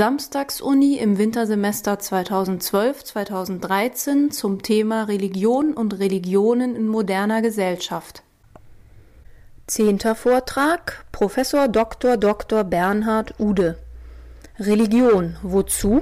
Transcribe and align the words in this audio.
Samstagsuni 0.00 0.96
im 0.96 1.18
Wintersemester 1.18 1.92
2012-2013 1.92 4.30
zum 4.30 4.62
Thema 4.62 5.02
Religion 5.02 5.74
und 5.74 5.98
Religionen 5.98 6.74
in 6.74 6.88
moderner 6.88 7.42
Gesellschaft. 7.42 8.22
Zehnter 9.66 10.14
Vortrag 10.14 11.04
Professor 11.12 11.68
Dr. 11.68 12.16
Dr. 12.16 12.64
Bernhard 12.64 13.34
Ude 13.38 13.76
Religion, 14.58 15.36
wozu? 15.42 16.00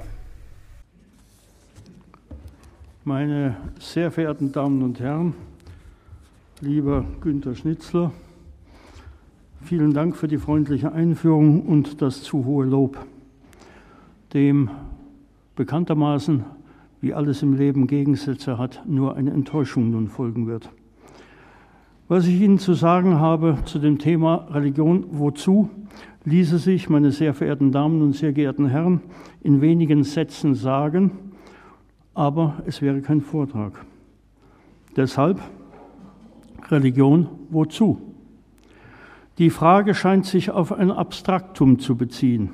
Meine 3.03 3.57
sehr 3.81 4.13
verehrten 4.13 4.53
Damen 4.53 4.85
und 4.85 5.01
Herren, 5.01 5.35
lieber 6.61 7.05
Günter 7.21 7.57
Schnitzler, 7.57 8.13
vielen 9.65 9.93
Dank 9.93 10.17
für 10.17 10.29
die 10.29 10.39
freundliche 10.39 10.93
Einführung 10.93 11.63
und 11.63 12.01
das 12.01 12.23
zu 12.23 12.45
hohe 12.45 12.65
Lob 12.65 12.97
dem 14.35 14.71
bekanntermaßen, 15.57 16.45
wie 17.01 17.15
alles 17.15 17.43
im 17.43 17.55
Leben 17.55 17.87
Gegensätze 17.87 18.59
hat, 18.59 18.83
nur 18.87 19.17
eine 19.17 19.31
Enttäuschung 19.31 19.91
nun 19.91 20.09
folgen 20.09 20.47
wird. 20.47 20.71
Was 22.09 22.27
ich 22.27 22.41
Ihnen 22.41 22.59
zu 22.59 22.75
sagen 22.75 23.21
habe 23.21 23.59
zu 23.65 23.79
dem 23.79 23.99
Thema 23.99 24.49
Religion, 24.51 25.05
wozu, 25.11 25.69
ließe 26.25 26.59
sich, 26.59 26.89
meine 26.89 27.11
sehr 27.11 27.35
verehrten 27.35 27.71
Damen 27.71 28.03
und 28.03 28.15
sehr 28.15 28.33
geehrten 28.33 28.67
Herren, 28.67 29.01
in 29.43 29.61
wenigen 29.61 30.05
Sätzen 30.05 30.55
sagen, 30.55 31.13
aber 32.15 32.63
es 32.67 32.83
wäre 32.83 33.01
kein 33.01 33.21
Vortrag. 33.21 33.85
Deshalb 34.97 35.41
Religion, 36.71 37.29
wozu? 37.51 38.01
Die 39.39 39.51
Frage 39.51 39.95
scheint 39.95 40.27
sich 40.27 40.51
auf 40.51 40.73
ein 40.73 40.91
Abstraktum 40.91 41.79
zu 41.79 41.97
beziehen 41.97 42.51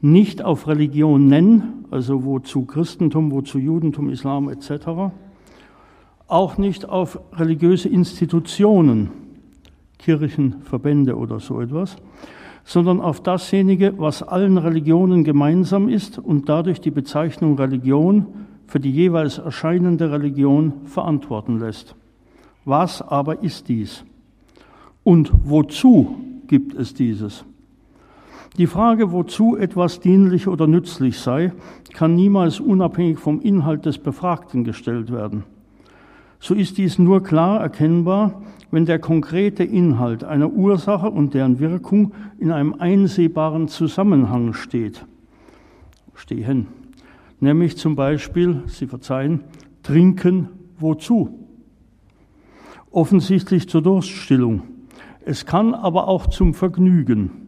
nicht 0.00 0.42
auf 0.42 0.66
Religion 0.68 1.26
nennen, 1.26 1.84
also 1.90 2.24
wozu 2.24 2.64
Christentum, 2.64 3.32
wozu 3.32 3.58
Judentum, 3.58 4.10
Islam 4.10 4.48
etc., 4.48 5.12
auch 6.28 6.58
nicht 6.58 6.88
auf 6.88 7.18
religiöse 7.32 7.88
Institutionen, 7.88 9.10
Kirchen, 9.98 10.62
Verbände 10.62 11.16
oder 11.16 11.40
so 11.40 11.60
etwas, 11.60 11.96
sondern 12.64 13.00
auf 13.00 13.22
dasjenige, 13.22 13.94
was 13.96 14.22
allen 14.22 14.58
Religionen 14.58 15.24
gemeinsam 15.24 15.88
ist 15.88 16.18
und 16.18 16.48
dadurch 16.48 16.80
die 16.80 16.90
Bezeichnung 16.90 17.56
Religion 17.56 18.26
für 18.66 18.78
die 18.78 18.90
jeweils 18.92 19.38
erscheinende 19.38 20.12
Religion 20.12 20.84
verantworten 20.84 21.58
lässt. 21.58 21.96
Was 22.66 23.00
aber 23.00 23.42
ist 23.42 23.70
dies? 23.70 24.04
Und 25.02 25.32
wozu 25.44 26.16
gibt 26.46 26.74
es 26.74 26.92
dieses? 26.92 27.46
Die 28.58 28.66
Frage, 28.66 29.12
wozu 29.12 29.56
etwas 29.56 30.00
dienlich 30.00 30.48
oder 30.48 30.66
nützlich 30.66 31.20
sei, 31.20 31.52
kann 31.92 32.16
niemals 32.16 32.58
unabhängig 32.58 33.20
vom 33.20 33.40
Inhalt 33.40 33.86
des 33.86 33.98
Befragten 33.98 34.64
gestellt 34.64 35.12
werden. 35.12 35.44
So 36.40 36.54
ist 36.54 36.76
dies 36.76 36.98
nur 36.98 37.22
klar 37.22 37.60
erkennbar, 37.60 38.42
wenn 38.72 38.84
der 38.84 38.98
konkrete 38.98 39.62
Inhalt 39.62 40.24
einer 40.24 40.52
Ursache 40.52 41.08
und 41.08 41.34
deren 41.34 41.60
Wirkung 41.60 42.12
in 42.40 42.50
einem 42.50 42.74
einsehbaren 42.74 43.68
Zusammenhang 43.68 44.54
steht. 44.54 45.06
Stehen. 46.14 46.66
Nämlich 47.38 47.76
zum 47.76 47.94
Beispiel, 47.94 48.64
Sie 48.66 48.88
verzeihen, 48.88 49.44
trinken 49.84 50.48
wozu? 50.80 51.46
Offensichtlich 52.90 53.68
zur 53.68 53.82
Durststillung. 53.82 54.62
Es 55.24 55.46
kann 55.46 55.74
aber 55.74 56.08
auch 56.08 56.26
zum 56.26 56.54
Vergnügen 56.54 57.47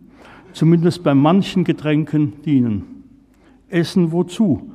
zumindest 0.53 1.03
bei 1.03 1.15
manchen 1.15 1.65
Getränken 1.65 2.43
dienen. 2.43 3.05
Essen 3.69 4.12
wozu? 4.12 4.70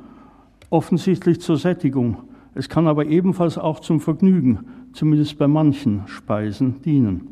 Offensichtlich 0.70 1.40
zur 1.40 1.56
Sättigung. 1.56 2.18
Es 2.54 2.68
kann 2.68 2.86
aber 2.88 3.06
ebenfalls 3.06 3.58
auch 3.58 3.80
zum 3.80 4.00
Vergnügen, 4.00 4.60
zumindest 4.92 5.38
bei 5.38 5.46
manchen 5.46 6.02
Speisen 6.06 6.80
dienen. 6.82 7.28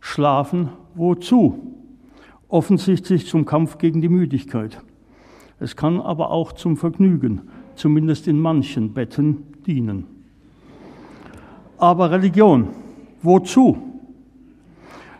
Schlafen 0.00 0.68
wozu? 0.94 1.74
Offensichtlich 2.48 3.26
zum 3.26 3.44
Kampf 3.44 3.78
gegen 3.78 4.00
die 4.00 4.08
Müdigkeit. 4.08 4.80
Es 5.58 5.74
kann 5.74 6.00
aber 6.00 6.30
auch 6.30 6.52
zum 6.52 6.76
Vergnügen, 6.76 7.42
zumindest 7.74 8.28
in 8.28 8.38
manchen 8.38 8.92
Betten 8.92 9.42
dienen. 9.66 10.04
Aber 11.78 12.10
Religion, 12.10 12.68
wozu? 13.22 13.76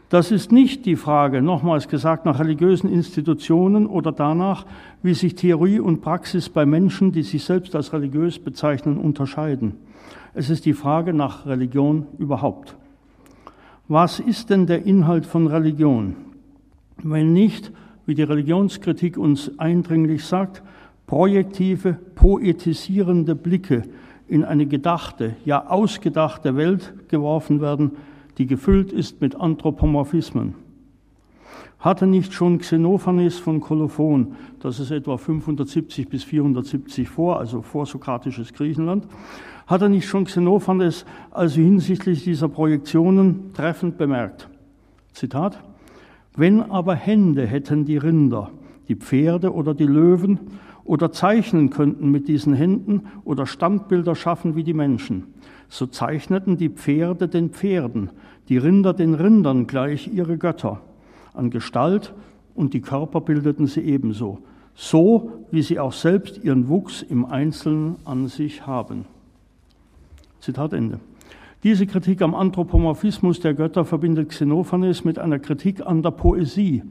Das 0.09 0.31
ist 0.31 0.53
nicht 0.53 0.87
die 0.87 0.94
Frage, 0.94 1.43
nochmals 1.43 1.89
gesagt, 1.89 2.27
nach 2.27 2.39
religiösen 2.39 2.93
Institutionen 2.93 3.87
oder 3.87 4.12
danach, 4.12 4.65
wie 5.03 5.15
sich 5.15 5.34
Theorie 5.34 5.81
und 5.81 6.00
Praxis 6.00 6.49
bei 6.49 6.65
Menschen, 6.65 7.11
die 7.11 7.22
sich 7.22 7.43
selbst 7.44 7.75
als 7.75 7.93
religiös 7.93 8.39
bezeichnen, 8.39 8.99
unterscheiden. 8.99 9.75
Es 10.33 10.49
ist 10.49 10.65
die 10.65 10.75
Frage 10.75 11.12
nach 11.12 11.47
Religion 11.47 12.06
überhaupt. 12.19 12.77
Was 13.89 14.21
ist 14.21 14.50
denn 14.50 14.67
der 14.67 14.84
Inhalt 14.84 15.27
von 15.27 15.49
Religion? 15.49 16.15
Wenn 17.03 17.33
nicht, 17.33 17.73
wie 18.05 18.15
die 18.15 18.23
Religionskritik 18.23 19.19
uns 19.19 19.59
eindringlich 19.59 20.25
sagt, 20.25 20.62
projektive, 21.09 21.94
poetisierende 22.15 23.34
Blicke 23.34 23.83
in 24.28 24.44
eine 24.44 24.67
gedachte, 24.67 25.34
ja 25.44 25.67
ausgedachte 25.67 26.56
Welt 26.56 26.94
geworfen 27.09 27.61
werden, 27.61 27.93
die 28.39 28.47
gefüllt 28.47 28.93
ist 28.93 29.21
mit 29.21 29.37
Anthropomorphismen. 29.37 30.55
Hatte 31.79 32.07
nicht 32.07 32.33
schon 32.33 32.59
Xenophanes 32.59 33.39
von 33.39 33.61
Kolophon, 33.61 34.35
das 34.61 34.81
ist 34.81 34.91
etwa 34.91 35.19
570 35.19 36.09
bis 36.09 36.25
470 36.25 37.09
vor, 37.09 37.39
also 37.39 37.63
vorsokratisches 37.63 38.53
Griechenland, 38.55 39.07
hat 39.67 39.83
er 39.83 39.89
nicht 39.89 40.07
schon 40.07 40.25
Xenophanes 40.25 41.05
also 41.31 41.61
hinsichtlich 41.61 42.25
dieser 42.25 42.49
Projektionen 42.49 43.53
treffend 43.53 43.99
bemerkt. 43.99 44.49
Zitat, 45.13 45.63
wenn 46.37 46.63
aber 46.63 46.95
Hände 46.95 47.47
hätten 47.47 47.85
die 47.85 47.97
Rinder, 47.97 48.51
die 48.89 48.97
Pferde 48.97 49.53
oder 49.53 49.75
die 49.75 49.87
Löwen 49.87 50.39
oder 50.85 51.11
zeichnen 51.11 51.71
könnten 51.71 52.11
mit 52.11 52.29
diesen 52.29 52.55
Händen 52.55 53.07
oder 53.25 53.47
Standbilder 53.47 54.15
schaffen 54.15 54.55
wie 54.55 54.63
die 54.63 54.75
Menschen, 54.75 55.35
so 55.69 55.87
zeichneten 55.87 56.56
die 56.56 56.69
Pferde 56.69 57.28
den 57.28 57.50
Pferden, 57.50 58.10
die 58.49 58.59
Rinder 58.59 58.93
den 58.93 59.15
Rindern 59.15 59.66
gleich 59.66 60.09
ihre 60.12 60.38
Götter 60.38 60.81
an 61.34 61.50
Gestalt 61.50 62.15
und 62.54 62.75
die 62.75 62.81
Körper 62.81 63.21
bildeten 63.21 63.66
sie 63.66 63.82
ebenso, 63.82 64.38
so 64.75 65.32
wie 65.50 65.62
sie 65.62 65.78
auch 65.78 65.93
selbst 65.93 66.43
ihren 66.43 66.69
Wuchs 66.69 67.03
im 67.03 67.25
Einzelnen 67.25 67.97
an 68.05 68.28
sich 68.28 68.66
haben. 68.66 69.05
Zitat 70.41 70.72
Ende. 70.72 71.00
Diese 71.62 71.87
Kritik 71.87 72.22
am 72.22 72.34
Anthropomorphismus 72.34 73.41
der 73.41 73.55
Götter 73.55 73.84
verbindet 73.84 74.28
Xenophanes 74.28 75.05
mit 75.05 75.19
einer 75.19 75.38
Kritik 75.38 75.84
an 75.84 76.03
der 76.03 76.12
Poesie 76.12 76.82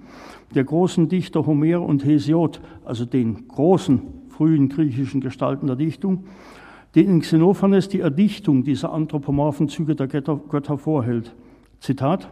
der 0.54 0.64
großen 0.64 1.08
Dichter 1.08 1.46
Homer 1.46 1.82
und 1.82 2.04
Hesiod, 2.04 2.60
also 2.84 3.06
den 3.06 3.48
großen 3.48 4.02
frühen 4.30 4.68
griechischen 4.68 5.22
Gestalten 5.22 5.68
der 5.68 5.78
Dichtung, 5.78 6.26
den 6.96 7.10
in 7.10 7.20
Xenophanes 7.20 7.90
die 7.90 8.00
Erdichtung 8.00 8.64
dieser 8.64 8.94
anthropomorphen 8.94 9.68
Züge 9.68 9.96
der 9.96 10.08
Götter, 10.08 10.78
vorhält. 10.78 11.36
Zitat, 11.80 12.30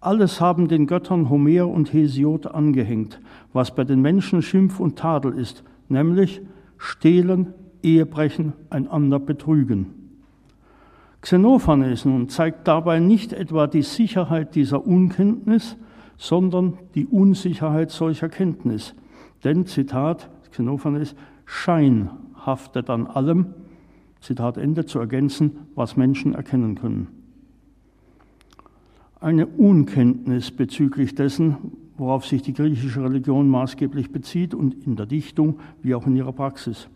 alles 0.00 0.40
haben 0.40 0.68
den 0.68 0.86
Göttern 0.86 1.30
Homer 1.30 1.68
und 1.68 1.92
Hesiod 1.92 2.46
angehängt, 2.46 3.20
was 3.52 3.74
bei 3.74 3.84
den 3.84 4.02
Menschen 4.02 4.42
Schimpf 4.42 4.78
und 4.78 4.98
Tadel 4.98 5.38
ist, 5.38 5.64
nämlich 5.88 6.42
stehlen, 6.76 7.54
Ehebrechen, 7.82 8.52
einander 8.68 9.18
betrügen. 9.18 9.86
Xenophanes 11.22 12.04
nun 12.04 12.28
zeigt 12.28 12.68
dabei 12.68 12.98
nicht 12.98 13.32
etwa 13.32 13.68
die 13.68 13.82
Sicherheit 13.82 14.54
dieser 14.54 14.86
Unkenntnis, 14.86 15.76
sondern 16.18 16.78
die 16.94 17.06
Unsicherheit 17.06 17.90
solcher 17.90 18.28
Kenntnis. 18.28 18.94
Denn, 19.44 19.66
Zitat 19.66 20.28
Xenophanes, 20.50 21.14
Schein 21.44 22.10
haftet 22.44 22.90
an 22.90 23.06
allem, 23.06 23.54
Zitat 24.22 24.56
Ende, 24.56 24.86
zu 24.86 24.98
ergänzen, 24.98 25.66
was 25.74 25.96
Menschen 25.96 26.34
erkennen 26.34 26.76
können. 26.76 27.08
Eine 29.20 29.46
Unkenntnis 29.46 30.50
bezüglich 30.50 31.14
dessen, 31.14 31.56
worauf 31.96 32.24
sich 32.24 32.42
die 32.42 32.54
griechische 32.54 33.02
Religion 33.02 33.48
maßgeblich 33.48 34.10
bezieht 34.10 34.54
und 34.54 34.86
in 34.86 34.96
der 34.96 35.06
Dichtung 35.06 35.58
wie 35.82 35.94
auch 35.94 36.06
in 36.06 36.16
ihrer 36.16 36.32
Praxis. 36.32 36.88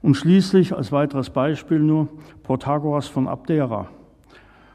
Und 0.00 0.16
schließlich 0.16 0.74
als 0.74 0.90
weiteres 0.90 1.30
Beispiel 1.30 1.78
nur 1.78 2.08
Protagoras 2.42 3.06
von 3.06 3.28
Abdera. 3.28 3.88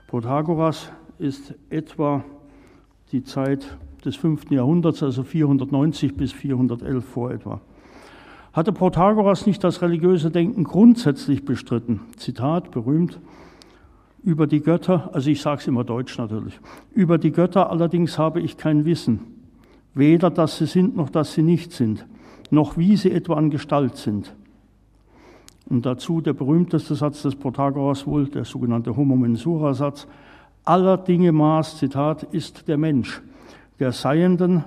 Protagoras 0.07 0.91
ist 1.17 1.55
etwa 1.69 2.23
die 3.11 3.23
Zeit 3.23 3.77
des 4.05 4.15
5. 4.15 4.51
Jahrhunderts, 4.51 5.03
also 5.03 5.23
490 5.23 6.15
bis 6.15 6.31
411 6.31 7.05
vor 7.05 7.31
etwa. 7.31 7.61
Hatte 8.57 8.73
Protagoras 8.73 9.45
nicht 9.45 9.63
das 9.63 9.83
religiöse 9.83 10.31
Denken 10.31 10.63
grundsätzlich 10.63 11.45
bestritten? 11.45 11.99
Zitat, 12.15 12.71
berühmt, 12.71 13.19
über 14.23 14.47
die 14.47 14.61
Götter, 14.61 15.11
also 15.13 15.29
ich 15.29 15.41
sage 15.41 15.61
es 15.61 15.67
immer 15.67 15.83
deutsch 15.83 16.17
natürlich, 16.17 16.59
über 16.91 17.19
die 17.19 17.31
Götter 17.31 17.69
allerdings 17.69 18.17
habe 18.17 18.41
ich 18.41 18.57
kein 18.57 18.83
Wissen. 18.83 19.19
weder 19.93 20.31
dass 20.31 20.57
sie 20.57 20.65
sind 20.65 20.95
noch 20.95 21.11
dass 21.11 21.33
sie 21.33 21.43
nicht 21.43 21.71
sind, 21.71 22.07
noch 22.49 22.77
wie 22.77 22.97
sie 22.97 23.11
etwa 23.11 23.35
an 23.35 23.51
Gestalt 23.51 23.95
sind. 23.95 24.33
Und 25.69 25.85
dazu 25.85 26.19
der 26.19 26.33
berühmteste 26.33 26.95
Satz 26.95 27.21
des 27.21 27.35
Protagoras 27.35 28.07
wohl, 28.07 28.25
der 28.27 28.43
sogenannte 28.43 28.97
Homo 28.97 29.15
Mensura 29.15 29.75
Satz, 29.75 30.07
aller 30.65 30.97
Dinge 30.97 31.31
Maß, 31.31 31.77
Zitat, 31.77 32.23
ist 32.23 32.67
der 32.67 32.79
Mensch, 32.79 33.21
der 33.79 33.91
Seienden 33.91 34.63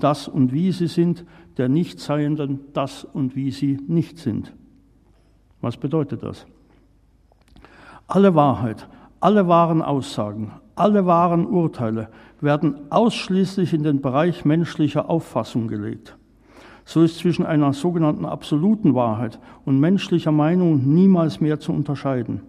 das 0.00 0.28
und 0.28 0.52
wie 0.52 0.70
sie 0.72 0.86
sind, 0.86 1.24
der 1.58 1.68
Nichtseienden 1.68 2.60
das 2.72 3.04
und 3.04 3.36
wie 3.36 3.50
sie 3.50 3.78
nicht 3.86 4.18
sind. 4.18 4.52
Was 5.60 5.76
bedeutet 5.76 6.22
das? 6.22 6.46
Alle 8.08 8.34
Wahrheit, 8.34 8.88
alle 9.20 9.46
wahren 9.48 9.82
Aussagen, 9.82 10.52
alle 10.74 11.06
wahren 11.06 11.46
Urteile 11.46 12.08
werden 12.40 12.90
ausschließlich 12.90 13.72
in 13.72 13.82
den 13.82 14.00
Bereich 14.00 14.44
menschlicher 14.44 15.08
Auffassung 15.08 15.68
gelegt. 15.68 16.16
So 16.84 17.02
ist 17.02 17.18
zwischen 17.18 17.46
einer 17.46 17.72
sogenannten 17.72 18.26
absoluten 18.26 18.94
Wahrheit 18.94 19.38
und 19.64 19.78
menschlicher 19.78 20.32
Meinung 20.32 20.92
niemals 20.92 21.40
mehr 21.40 21.60
zu 21.60 21.72
unterscheiden. 21.72 22.42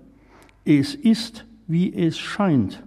Es 0.66 0.96
ist, 0.96 1.46
wie 1.68 1.94
es 1.94 2.18
scheint. 2.18 2.84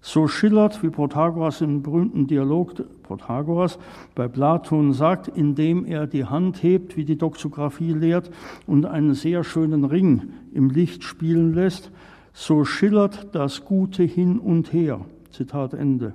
So 0.00 0.28
schillert, 0.28 0.82
wie 0.82 0.90
Protagoras 0.90 1.60
im 1.60 1.82
berühmten 1.82 2.26
Dialog 2.26 2.74
Protagoras 3.02 3.78
bei 4.14 4.28
Platon 4.28 4.92
sagt, 4.92 5.28
indem 5.28 5.84
er 5.84 6.06
die 6.06 6.24
Hand 6.24 6.62
hebt, 6.62 6.96
wie 6.96 7.04
die 7.04 7.18
Doxographie 7.18 7.92
lehrt, 7.92 8.30
und 8.66 8.86
einen 8.86 9.14
sehr 9.14 9.42
schönen 9.42 9.84
Ring 9.84 10.30
im 10.52 10.70
Licht 10.70 11.02
spielen 11.02 11.52
lässt, 11.52 11.90
so 12.32 12.64
schillert 12.64 13.34
das 13.34 13.64
Gute 13.64 14.04
hin 14.04 14.38
und 14.38 14.72
her. 14.72 15.00
Zitat 15.30 15.74
Ende. 15.74 16.12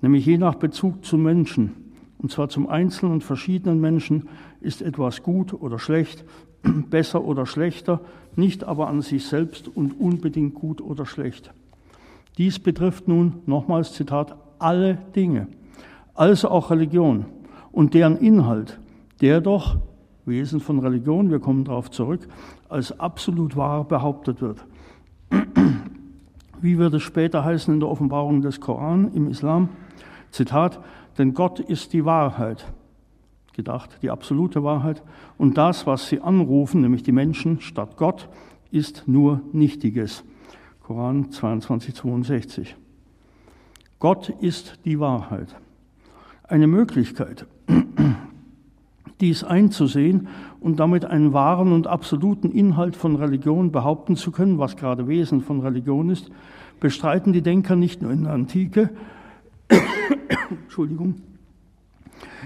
Nämlich 0.00 0.24
je 0.24 0.38
nach 0.38 0.54
Bezug 0.54 1.04
zum 1.04 1.24
Menschen, 1.24 1.72
und 2.18 2.30
zwar 2.30 2.48
zum 2.48 2.68
einzelnen 2.68 3.14
und 3.14 3.24
verschiedenen 3.24 3.80
Menschen, 3.80 4.28
ist 4.60 4.80
etwas 4.82 5.22
gut 5.22 5.52
oder 5.52 5.78
schlecht, 5.78 6.24
besser 6.62 7.24
oder 7.24 7.46
schlechter, 7.46 8.00
nicht 8.36 8.62
aber 8.62 8.88
an 8.88 9.02
sich 9.02 9.26
selbst 9.26 9.68
und 9.68 9.98
unbedingt 9.98 10.54
gut 10.54 10.80
oder 10.80 11.04
schlecht. 11.04 11.52
Dies 12.38 12.60
betrifft 12.60 13.08
nun, 13.08 13.42
nochmals 13.46 13.92
Zitat, 13.92 14.36
alle 14.60 14.98
Dinge, 15.14 15.48
also 16.14 16.48
auch 16.48 16.70
Religion 16.70 17.26
und 17.72 17.94
deren 17.94 18.16
Inhalt, 18.16 18.78
der 19.20 19.40
doch, 19.40 19.78
Wesen 20.24 20.60
von 20.60 20.78
Religion, 20.78 21.30
wir 21.30 21.40
kommen 21.40 21.64
darauf 21.64 21.90
zurück, 21.90 22.28
als 22.68 22.98
absolut 23.00 23.56
wahr 23.56 23.84
behauptet 23.84 24.40
wird. 24.40 24.64
Wie 26.60 26.78
wird 26.78 26.94
es 26.94 27.02
später 27.02 27.44
heißen 27.44 27.74
in 27.74 27.80
der 27.80 27.88
Offenbarung 27.88 28.42
des 28.42 28.60
Koran 28.60 29.12
im 29.14 29.28
Islam? 29.28 29.70
Zitat, 30.30 30.80
denn 31.16 31.34
Gott 31.34 31.58
ist 31.58 31.92
die 31.92 32.04
Wahrheit, 32.04 32.72
gedacht, 33.54 33.98
die 34.02 34.10
absolute 34.10 34.62
Wahrheit, 34.62 35.02
und 35.38 35.56
das, 35.58 35.86
was 35.86 36.08
sie 36.08 36.20
anrufen, 36.20 36.82
nämlich 36.82 37.02
die 37.02 37.12
Menschen 37.12 37.60
statt 37.60 37.96
Gott, 37.96 38.28
ist 38.70 39.04
nur 39.06 39.40
Nichtiges. 39.52 40.24
Koran 40.88 41.30
22, 41.30 41.94
62. 41.96 42.74
Gott 43.98 44.30
ist 44.40 44.78
die 44.86 44.98
Wahrheit. 44.98 45.54
Eine 46.44 46.66
Möglichkeit, 46.66 47.46
dies 49.20 49.44
einzusehen 49.44 50.28
und 50.60 50.80
damit 50.80 51.04
einen 51.04 51.34
wahren 51.34 51.72
und 51.72 51.86
absoluten 51.86 52.50
Inhalt 52.52 52.96
von 52.96 53.16
Religion 53.16 53.70
behaupten 53.70 54.16
zu 54.16 54.32
können, 54.32 54.58
was 54.58 54.78
gerade 54.78 55.08
Wesen 55.08 55.42
von 55.42 55.60
Religion 55.60 56.08
ist, 56.08 56.30
bestreiten 56.80 57.34
die 57.34 57.42
Denker 57.42 57.76
nicht 57.76 58.00
nur 58.00 58.10
in 58.10 58.24
der 58.24 58.32
Antike, 58.32 58.88
Entschuldigung, 60.48 61.16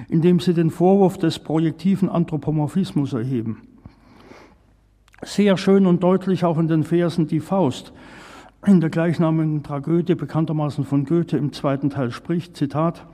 indem 0.09 0.41
sie 0.41 0.53
den 0.53 0.71
Vorwurf 0.71 1.17
des 1.17 1.39
projektiven 1.39 2.09
Anthropomorphismus 2.09 3.13
erheben. 3.13 3.59
Sehr 5.23 5.57
schön 5.57 5.87
und 5.87 6.03
deutlich 6.03 6.45
auch 6.45 6.59
in 6.59 6.67
den 6.67 6.83
Versen 6.83 7.29
die 7.29 7.39
Faust 7.39 7.93
in 8.67 8.81
der 8.81 8.91
gleichnamigen 8.91 9.63
Tragödie 9.63 10.15
bekanntermaßen 10.15 10.85
von 10.85 11.05
Goethe 11.05 11.37
im 11.37 11.53
zweiten 11.53 11.91
Teil 11.91 12.13
spricht, 12.13 12.57
Zitat, 12.57 13.07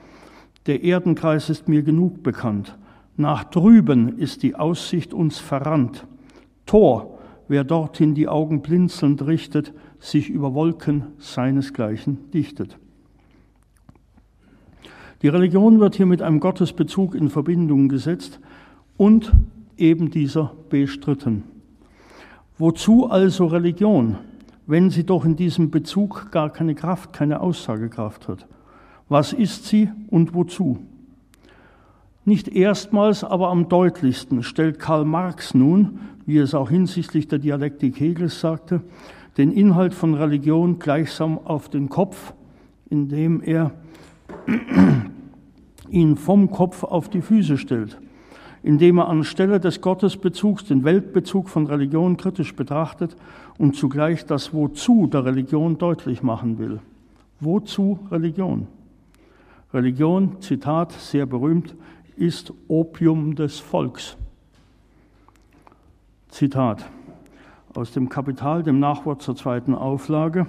der 0.66 0.84
Erdenkreis 0.84 1.48
ist 1.48 1.68
mir 1.68 1.82
genug 1.82 2.22
bekannt, 2.22 2.76
nach 3.16 3.44
drüben 3.44 4.18
ist 4.18 4.42
die 4.42 4.54
Aussicht 4.54 5.14
uns 5.14 5.38
verrannt. 5.38 6.06
Tor, 6.66 7.18
wer 7.48 7.64
dorthin 7.64 8.14
die 8.14 8.28
Augen 8.28 8.60
blinzelnd 8.60 9.26
richtet, 9.26 9.72
sich 9.98 10.28
über 10.28 10.52
Wolken 10.52 11.06
seinesgleichen 11.18 12.30
dichtet. 12.30 12.78
Die 15.22 15.28
Religion 15.28 15.80
wird 15.80 15.96
hier 15.96 16.06
mit 16.06 16.22
einem 16.22 16.38
Gottesbezug 16.38 17.14
in 17.14 17.30
Verbindung 17.30 17.88
gesetzt 17.88 18.38
und 18.96 19.32
eben 19.76 20.10
dieser 20.10 20.52
bestritten. 20.68 21.44
Wozu 22.58 23.08
also 23.08 23.46
Religion, 23.46 24.18
wenn 24.68 24.90
sie 24.90 25.04
doch 25.04 25.24
in 25.24 25.34
diesem 25.34 25.70
Bezug 25.70 26.30
gar 26.30 26.50
keine 26.50 26.74
Kraft, 26.74 27.12
keine 27.14 27.40
Aussagekraft 27.40 28.28
hat? 28.28 28.46
Was 29.08 29.32
ist 29.32 29.64
sie 29.64 29.90
und 30.10 30.34
wozu? 30.34 30.78
Nicht 32.26 32.48
erstmals, 32.48 33.24
aber 33.24 33.48
am 33.48 33.70
deutlichsten 33.70 34.42
stellt 34.42 34.78
Karl 34.78 35.06
Marx 35.06 35.54
nun, 35.54 36.00
wie 36.26 36.36
es 36.36 36.54
auch 36.54 36.68
hinsichtlich 36.68 37.26
der 37.26 37.38
Dialektik 37.38 37.98
Hegels 37.98 38.40
sagte, 38.40 38.82
den 39.38 39.52
Inhalt 39.52 39.94
von 39.94 40.12
Religion 40.12 40.78
gleichsam 40.78 41.38
auf 41.38 41.70
den 41.70 41.88
Kopf, 41.88 42.34
indem 42.90 43.40
er 43.40 43.72
ihn 45.88 46.16
vom 46.16 46.50
Kopf 46.50 46.84
auf 46.84 47.08
die 47.08 47.22
Füße 47.22 47.56
stellt, 47.56 47.98
indem 48.62 48.98
er 48.98 49.08
anstelle 49.08 49.60
des 49.60 49.80
Gottesbezugs 49.80 50.64
den 50.64 50.84
Weltbezug 50.84 51.48
von 51.48 51.66
Religion 51.66 52.16
kritisch 52.16 52.54
betrachtet 52.54 53.16
und 53.58 53.76
zugleich 53.76 54.26
das 54.26 54.52
Wozu 54.52 55.06
der 55.06 55.24
Religion 55.24 55.78
deutlich 55.78 56.22
machen 56.22 56.58
will. 56.58 56.80
Wozu 57.40 57.98
Religion? 58.10 58.66
Religion, 59.72 60.40
Zitat, 60.40 60.92
sehr 60.92 61.26
berühmt, 61.26 61.74
ist 62.16 62.52
Opium 62.68 63.34
des 63.34 63.60
Volks. 63.60 64.16
Zitat 66.28 66.84
aus 67.74 67.92
dem 67.92 68.08
Kapital, 68.08 68.62
dem 68.62 68.80
Nachwort 68.80 69.22
zur 69.22 69.36
zweiten 69.36 69.74
Auflage. 69.74 70.46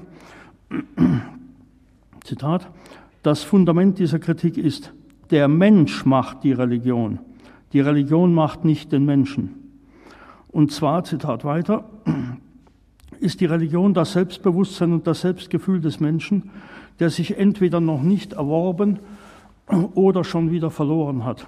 Zitat, 2.24 2.68
das 3.24 3.44
Fundament 3.44 4.00
dieser 4.00 4.20
Kritik 4.20 4.58
ist, 4.58 4.94
der 5.30 5.48
Mensch 5.48 6.06
macht 6.06 6.44
die 6.44 6.54
Religion. 6.54 7.20
Die 7.74 7.80
Religion 7.80 8.34
macht 8.34 8.66
nicht 8.66 8.92
den 8.92 9.06
Menschen. 9.06 9.56
Und 10.48 10.72
zwar, 10.72 11.04
Zitat 11.04 11.46
weiter, 11.46 11.86
ist 13.20 13.42
die 13.42 13.46
Religion 13.46 13.94
das 13.94 14.14
Selbstbewusstsein 14.14 14.94
und 14.94 15.06
das 15.06 15.22
Selbstgefühl 15.22 15.80
des 15.80 16.00
Menschen, 16.00 16.50
der 17.00 17.10
sich 17.10 17.38
entweder 17.38 17.80
noch 17.80 18.02
nicht 18.02 18.34
erworben 18.34 19.00
oder 19.94 20.24
schon 20.24 20.52
wieder 20.52 20.72
verloren 20.72 21.26
hat. 21.26 21.48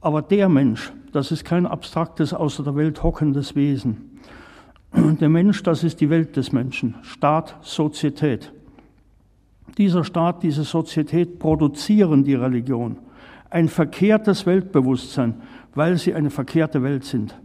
Aber 0.00 0.22
der 0.22 0.48
Mensch, 0.48 0.92
das 1.12 1.30
ist 1.30 1.44
kein 1.44 1.66
abstraktes, 1.66 2.32
außer 2.32 2.64
der 2.64 2.76
Welt 2.76 3.02
hockendes 3.02 3.54
Wesen. 3.54 4.18
Der 5.20 5.28
Mensch, 5.28 5.62
das 5.62 5.84
ist 5.84 6.00
die 6.00 6.10
Welt 6.10 6.36
des 6.36 6.50
Menschen, 6.50 6.96
Staat, 7.02 7.56
Sozietät. 7.60 8.52
Dieser 9.78 10.02
Staat, 10.02 10.42
diese 10.42 10.64
Sozietät 10.64 11.38
produzieren 11.38 12.24
die 12.24 12.34
Religion. 12.34 12.96
Ein 13.50 13.68
verkehrtes 13.68 14.46
Weltbewusstsein, 14.46 15.34
weil 15.74 15.98
sie 15.98 16.14
eine 16.14 16.30
verkehrte 16.30 16.82
Welt 16.82 17.04
sind. 17.04 17.38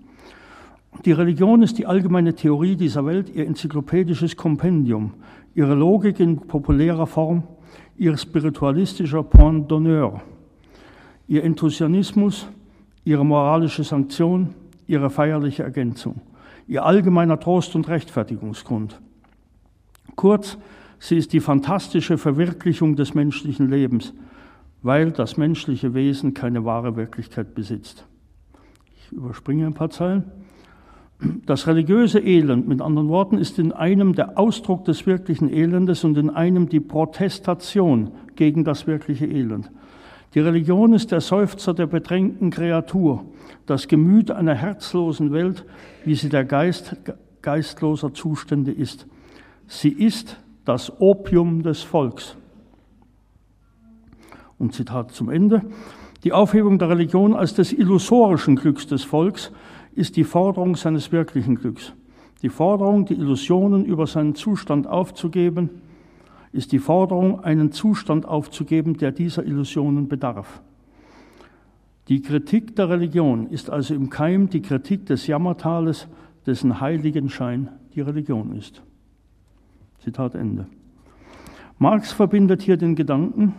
Die 1.04 1.12
Religion 1.12 1.62
ist 1.62 1.78
die 1.78 1.86
allgemeine 1.86 2.36
Theorie 2.36 2.76
dieser 2.76 3.06
Welt, 3.06 3.30
ihr 3.30 3.46
enzyklopädisches 3.46 4.38
Kompendium, 4.38 5.14
ihre 5.54 5.76
Logik 5.76 6.20
in 6.20 6.38
populärer 6.38 7.08
Form, 7.08 7.44
ihr 7.98 8.16
spiritualistischer 8.18 9.24
Point 9.24 9.70
d'honneur 9.70 10.22
ihr 11.28 11.44
Enthusiasmus, 11.44 12.48
ihre 13.04 13.26
moralische 13.26 13.84
Sanktion, 13.84 14.54
ihre 14.88 15.10
feierliche 15.10 15.64
Ergänzung, 15.64 16.22
ihr 16.68 16.86
allgemeiner 16.86 17.40
Trost 17.40 17.76
und 17.76 17.88
Rechtfertigungsgrund. 17.88 19.00
Kurz, 20.16 20.58
sie 21.00 21.18
ist 21.18 21.34
die 21.34 21.40
fantastische 21.40 22.18
Verwirklichung 22.18 22.96
des 22.96 23.14
menschlichen 23.14 23.70
Lebens, 23.70 24.14
weil 24.86 25.12
das 25.12 25.36
menschliche 25.36 25.96
Wesen 25.96 26.36
keine 26.36 26.64
wahre 26.64 26.96
Wirklichkeit 26.96 27.56
besitzt. 27.56 28.06
Ich 28.96 29.12
überspringe 29.12 29.66
ein 29.66 29.74
paar 29.74 29.90
Zeilen. 29.90 30.26
Das 31.48 31.66
religiöse 31.66 32.20
Elend, 32.20 32.68
mit 32.68 32.82
anderen 32.82 33.10
Worten, 33.10 33.40
ist 33.40 33.58
in 33.58 33.72
einem 33.72 34.14
der 34.14 34.38
Ausdruck 34.38 34.86
des 34.86 35.08
wirklichen 35.08 35.52
Elendes 35.52 36.04
und 36.04 36.16
in 36.20 36.30
einem 36.30 36.70
die 36.70 36.82
Protestation 36.82 38.12
gegen 38.36 38.64
das 38.64 38.86
wirkliche 38.86 39.26
Elend. 39.26 39.72
Die 40.36 40.40
Religion 40.40 40.94
ist 40.94 41.12
der 41.12 41.22
Seufzer 41.22 41.74
der 41.74 41.88
bedrängten 41.88 42.52
Kreatur, 42.52 43.26
das 43.66 43.88
Gemüt 43.88 44.30
einer 44.30 44.54
herzlosen 44.54 45.34
Welt, 45.34 45.66
wie 46.04 46.14
sie 46.14 46.30
der 46.30 46.46
Geist 46.46 46.96
geistloser 47.42 48.14
Zustände 48.14 48.72
ist. 48.72 49.08
Sie 49.66 49.90
ist 49.90 50.38
das 50.64 51.02
Opium 51.02 51.64
des 51.64 51.82
Volks. 51.82 52.38
Und 54.58 54.74
Zitat 54.74 55.12
zum 55.12 55.30
Ende. 55.30 55.64
Die 56.24 56.34
Aufhebung 56.34 56.80
der 56.80 56.90
Religion 56.90 57.34
als 57.34 57.54
des 57.54 57.74
illusorischen 57.74 58.56
Glücks 58.56 58.88
des 58.88 59.04
Volks 59.04 59.52
ist 59.94 60.16
die 60.18 60.24
Forderung 60.24 60.76
seines 60.76 61.12
wirklichen 61.12 61.56
Glücks. 61.56 61.94
Die 62.42 62.50
Forderung, 62.50 63.06
die 63.06 63.16
Illusionen 63.16 63.86
über 63.86 64.08
seinen 64.08 64.36
Zustand 64.36 64.88
aufzugeben, 64.88 65.70
ist 66.52 66.72
die 66.72 66.80
Forderung, 66.80 67.42
einen 67.42 67.72
Zustand 67.72 68.26
aufzugeben, 68.26 68.98
der 68.98 69.12
dieser 69.12 69.46
Illusionen 69.46 70.08
bedarf. 70.08 70.62
Die 72.08 72.22
Kritik 72.22 72.76
der 72.76 72.90
Religion 72.90 73.48
ist 73.48 73.70
also 73.70 73.94
im 73.94 74.10
Keim 74.10 74.50
die 74.50 74.62
Kritik 74.62 75.06
des 75.06 75.28
Jammertales, 75.28 76.08
dessen 76.46 76.80
heiligen 76.80 77.30
Schein 77.30 77.70
die 77.96 78.02
Religion 78.02 78.56
ist. 78.56 78.84
Zitat 80.00 80.36
Ende. 80.36 80.68
Marx 81.80 82.12
verbindet 82.12 82.62
hier 82.62 82.78
den 82.78 82.96
Gedanken, 82.96 83.54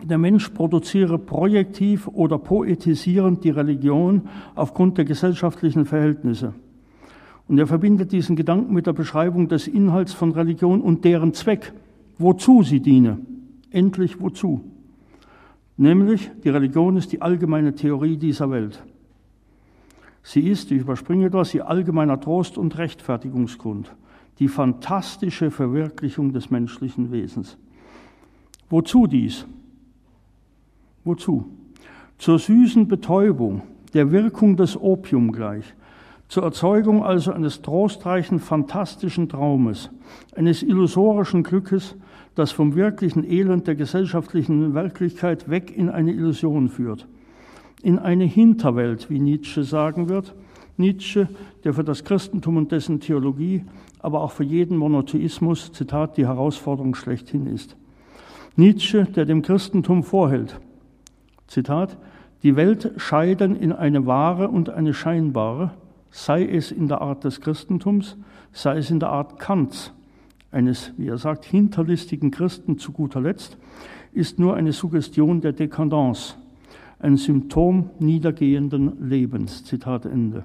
der 0.00 0.18
Mensch 0.18 0.48
produziere 0.50 1.18
projektiv 1.18 2.08
oder 2.08 2.38
poetisierend 2.38 3.44
die 3.44 3.50
Religion 3.50 4.22
aufgrund 4.54 4.98
der 4.98 5.04
gesellschaftlichen 5.04 5.84
Verhältnisse. 5.84 6.54
Und 7.48 7.58
er 7.58 7.66
verbindet 7.66 8.12
diesen 8.12 8.36
Gedanken 8.36 8.72
mit 8.72 8.86
der 8.86 8.92
Beschreibung 8.92 9.48
des 9.48 9.66
Inhalts 9.66 10.12
von 10.12 10.32
Religion 10.32 10.80
und 10.80 11.04
deren 11.04 11.34
Zweck, 11.34 11.72
wozu 12.18 12.62
sie 12.62 12.80
diene. 12.80 13.18
Endlich 13.70 14.20
wozu? 14.20 14.60
Nämlich, 15.76 16.30
die 16.44 16.50
Religion 16.50 16.96
ist 16.96 17.12
die 17.12 17.22
allgemeine 17.22 17.74
Theorie 17.74 18.16
dieser 18.16 18.50
Welt. 18.50 18.82
Sie 20.22 20.48
ist, 20.48 20.70
ich 20.70 20.80
überspringe 20.80 21.30
das, 21.30 21.52
ihr 21.54 21.68
allgemeiner 21.68 22.20
Trost 22.20 22.56
und 22.56 22.78
Rechtfertigungsgrund, 22.78 23.92
die 24.38 24.48
fantastische 24.48 25.50
Verwirklichung 25.50 26.32
des 26.32 26.50
menschlichen 26.50 27.10
Wesens. 27.10 27.56
Wozu 28.70 29.06
dies? 29.06 29.46
Wozu? 31.04 31.46
Zur 32.18 32.38
süßen 32.38 32.86
Betäubung, 32.86 33.62
der 33.94 34.12
Wirkung 34.12 34.56
des 34.56 34.80
Opium 34.80 35.32
gleich, 35.32 35.74
zur 36.28 36.44
Erzeugung 36.44 37.04
also 37.04 37.32
eines 37.32 37.60
trostreichen, 37.60 38.38
fantastischen 38.38 39.28
Traumes, 39.28 39.90
eines 40.34 40.62
illusorischen 40.62 41.42
Glückes, 41.42 41.94
das 42.34 42.52
vom 42.52 42.74
wirklichen 42.74 43.22
Elend 43.30 43.66
der 43.66 43.74
gesellschaftlichen 43.74 44.72
Wirklichkeit 44.72 45.50
weg 45.50 45.76
in 45.76 45.90
eine 45.90 46.12
Illusion 46.12 46.68
führt, 46.68 47.06
in 47.82 47.98
eine 47.98 48.24
Hinterwelt, 48.24 49.10
wie 49.10 49.20
Nietzsche 49.20 49.62
sagen 49.64 50.08
wird. 50.08 50.34
Nietzsche, 50.78 51.28
der 51.64 51.74
für 51.74 51.84
das 51.84 52.02
Christentum 52.02 52.56
und 52.56 52.72
dessen 52.72 53.00
Theologie, 53.00 53.64
aber 53.98 54.22
auch 54.22 54.32
für 54.32 54.44
jeden 54.44 54.78
Monotheismus, 54.78 55.70
Zitat, 55.72 56.16
die 56.16 56.26
Herausforderung 56.26 56.94
schlechthin 56.94 57.46
ist. 57.46 57.76
Nietzsche, 58.56 59.04
der 59.04 59.26
dem 59.26 59.42
Christentum 59.42 60.02
vorhält, 60.02 60.58
Zitat, 61.52 61.98
die 62.42 62.56
Welt 62.56 62.92
scheiden 62.96 63.56
in 63.56 63.72
eine 63.72 64.06
wahre 64.06 64.48
und 64.48 64.70
eine 64.70 64.94
scheinbare, 64.94 65.72
sei 66.10 66.46
es 66.46 66.72
in 66.72 66.88
der 66.88 67.02
Art 67.02 67.24
des 67.24 67.42
Christentums, 67.42 68.16
sei 68.52 68.78
es 68.78 68.90
in 68.90 69.00
der 69.00 69.10
Art 69.10 69.38
Kants, 69.38 69.92
eines, 70.50 70.92
wie 70.96 71.08
er 71.08 71.18
sagt, 71.18 71.44
hinterlistigen 71.44 72.30
Christen 72.30 72.78
zu 72.78 72.92
guter 72.92 73.20
Letzt, 73.20 73.58
ist 74.12 74.38
nur 74.38 74.54
eine 74.56 74.72
Suggestion 74.72 75.42
der 75.42 75.52
Dekadence, 75.52 76.38
ein 76.98 77.18
Symptom 77.18 77.90
niedergehenden 77.98 79.06
Lebens. 79.06 79.62
Zitat 79.64 80.06
Ende. 80.06 80.44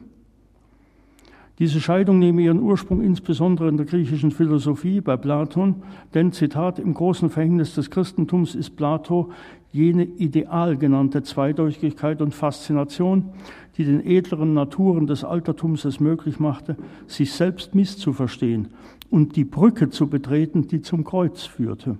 Diese 1.59 1.81
Scheidung 1.81 2.19
nehme 2.19 2.43
ihren 2.43 2.61
Ursprung 2.61 3.01
insbesondere 3.01 3.67
in 3.67 3.77
der 3.77 3.87
griechischen 3.87 4.29
Philosophie 4.29 5.01
bei 5.01 5.17
Platon, 5.17 5.81
denn, 6.13 6.31
Zitat, 6.31 6.77
im 6.77 6.93
großen 6.93 7.31
Verhängnis 7.31 7.73
des 7.73 7.89
Christentums 7.89 8.53
ist 8.53 8.75
Plato 8.75 9.31
jene 9.71 10.03
ideal 10.03 10.77
genannte 10.77 11.23
Zweideutigkeit 11.23 12.21
und 12.21 12.35
Faszination, 12.35 13.31
die 13.77 13.85
den 13.85 14.05
edleren 14.05 14.53
Naturen 14.53 15.07
des 15.07 15.23
Altertums 15.23 15.83
es 15.85 15.99
möglich 15.99 16.39
machte, 16.39 16.77
sich 17.07 17.33
selbst 17.33 17.73
misszuverstehen 17.73 18.69
und 19.09 19.35
die 19.35 19.45
Brücke 19.45 19.89
zu 19.89 20.07
betreten, 20.07 20.67
die 20.67 20.81
zum 20.81 21.03
Kreuz 21.03 21.43
führte. 21.43 21.97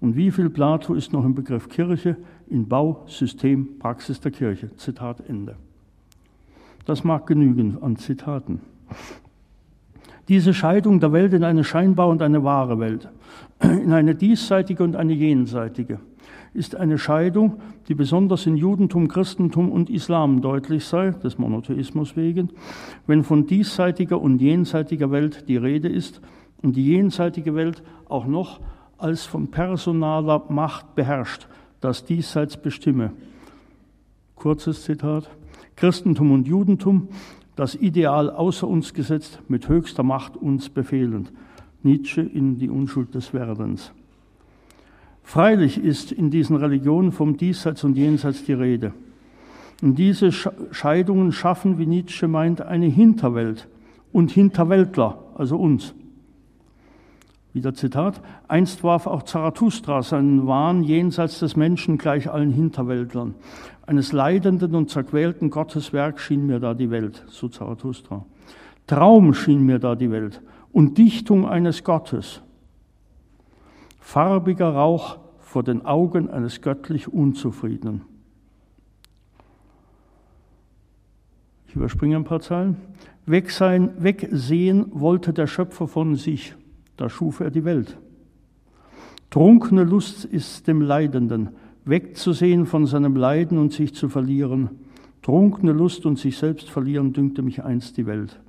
Und 0.00 0.16
wie 0.16 0.32
viel 0.32 0.50
Plato 0.50 0.94
ist 0.94 1.12
noch 1.12 1.24
im 1.24 1.34
Begriff 1.34 1.68
Kirche 1.68 2.16
in 2.48 2.68
Bau, 2.68 3.04
System, 3.06 3.78
Praxis 3.78 4.20
der 4.20 4.32
Kirche? 4.32 4.74
Zitat 4.76 5.28
Ende. 5.28 5.56
Das 6.84 7.04
mag 7.04 7.26
genügen 7.26 7.78
an 7.80 7.96
Zitaten. 7.96 8.60
Diese 10.28 10.54
Scheidung 10.54 11.00
der 11.00 11.12
Welt 11.12 11.34
in 11.34 11.44
eine 11.44 11.64
scheinbare 11.64 12.10
und 12.10 12.22
eine 12.22 12.44
wahre 12.44 12.78
Welt, 12.78 13.08
in 13.60 13.92
eine 13.92 14.14
diesseitige 14.14 14.82
und 14.82 14.96
eine 14.96 15.12
jenseitige, 15.12 16.00
ist 16.54 16.76
eine 16.76 16.98
Scheidung, 16.98 17.60
die 17.88 17.94
besonders 17.94 18.46
in 18.46 18.56
Judentum, 18.56 19.08
Christentum 19.08 19.70
und 19.70 19.90
Islam 19.90 20.40
deutlich 20.40 20.86
sei, 20.86 21.10
des 21.10 21.36
Monotheismus 21.36 22.16
wegen, 22.16 22.50
wenn 23.06 23.24
von 23.24 23.46
diesseitiger 23.46 24.20
und 24.20 24.40
jenseitiger 24.40 25.10
Welt 25.10 25.48
die 25.48 25.56
Rede 25.56 25.88
ist 25.88 26.20
und 26.62 26.76
die 26.76 26.86
jenseitige 26.86 27.54
Welt 27.54 27.82
auch 28.08 28.26
noch 28.26 28.60
als 28.96 29.26
von 29.26 29.48
personaler 29.48 30.44
Macht 30.48 30.94
beherrscht, 30.94 31.48
das 31.80 32.04
diesseits 32.04 32.56
bestimme. 32.56 33.12
Kurzes 34.36 34.84
Zitat. 34.84 35.28
Christentum 35.76 36.32
und 36.32 36.46
Judentum, 36.46 37.08
das 37.56 37.74
Ideal 37.74 38.30
außer 38.30 38.66
uns 38.66 38.94
gesetzt, 38.94 39.40
mit 39.48 39.68
höchster 39.68 40.02
Macht 40.02 40.36
uns 40.36 40.68
befehlend. 40.68 41.32
Nietzsche 41.82 42.22
in 42.22 42.58
die 42.58 42.70
Unschuld 42.70 43.14
des 43.14 43.34
Werdens. 43.34 43.92
Freilich 45.22 45.78
ist 45.78 46.12
in 46.12 46.30
diesen 46.30 46.56
Religionen 46.56 47.12
vom 47.12 47.36
Diesseits 47.36 47.84
und 47.84 47.96
Jenseits 47.96 48.44
die 48.44 48.52
Rede. 48.52 48.92
Und 49.82 49.98
diese 49.98 50.32
Scheidungen 50.32 51.32
schaffen, 51.32 51.78
wie 51.78 51.86
Nietzsche 51.86 52.28
meint, 52.28 52.60
eine 52.60 52.86
Hinterwelt 52.86 53.68
und 54.12 54.30
Hinterweltler, 54.30 55.18
also 55.34 55.56
uns. 55.58 55.94
Wieder 57.52 57.72
Zitat. 57.74 58.20
Einst 58.48 58.82
warf 58.82 59.06
auch 59.06 59.22
Zarathustra 59.22 60.02
seinen 60.02 60.46
Wahn 60.46 60.82
jenseits 60.82 61.38
des 61.38 61.54
Menschen 61.54 61.98
gleich 61.98 62.28
allen 62.28 62.50
Hinterwäldlern. 62.50 63.34
Eines 63.86 64.12
leidenden 64.12 64.74
und 64.74 64.90
zerquälten 64.90 65.50
Gotteswerk 65.50 66.18
schien 66.18 66.46
mir 66.46 66.60
da 66.60 66.74
die 66.74 66.90
Welt, 66.90 67.24
so 67.28 67.48
Zarathustra. 67.48 68.24
Traum 68.86 69.34
schien 69.34 69.64
mir 69.64 69.78
da 69.78 69.94
die 69.94 70.10
Welt 70.10 70.40
und 70.72 70.98
Dichtung 70.98 71.46
eines 71.46 71.84
Gottes. 71.84 72.42
Farbiger 74.00 74.70
Rauch 74.70 75.18
vor 75.38 75.62
den 75.62 75.84
Augen 75.84 76.30
eines 76.30 76.60
göttlich 76.60 77.08
Unzufriedenen. 77.08 78.02
Ich 81.68 81.76
überspringe 81.76 82.16
ein 82.16 82.24
paar 82.24 82.40
Zeilen. 82.40 82.76
Weg 83.26 83.50
sein, 83.50 83.90
wegsehen 83.98 84.86
wollte 84.92 85.32
der 85.32 85.46
Schöpfer 85.46 85.88
von 85.88 86.16
sich 86.16 86.54
da 86.96 87.08
schuf 87.08 87.40
er 87.40 87.50
die 87.50 87.64
Welt. 87.64 87.96
Trunkene 89.30 89.84
Lust 89.84 90.24
ist 90.24 90.68
dem 90.68 90.80
Leidenden, 90.80 91.50
wegzusehen 91.84 92.66
von 92.66 92.86
seinem 92.86 93.16
Leiden 93.16 93.58
und 93.58 93.72
sich 93.72 93.94
zu 93.94 94.08
verlieren. 94.08 94.70
Trunkene 95.22 95.72
Lust 95.72 96.06
und 96.06 96.18
sich 96.18 96.36
selbst 96.36 96.70
verlieren 96.70 97.12
dünkte 97.12 97.42
mich 97.42 97.64
einst 97.64 97.96
die 97.96 98.06
Welt. 98.06 98.40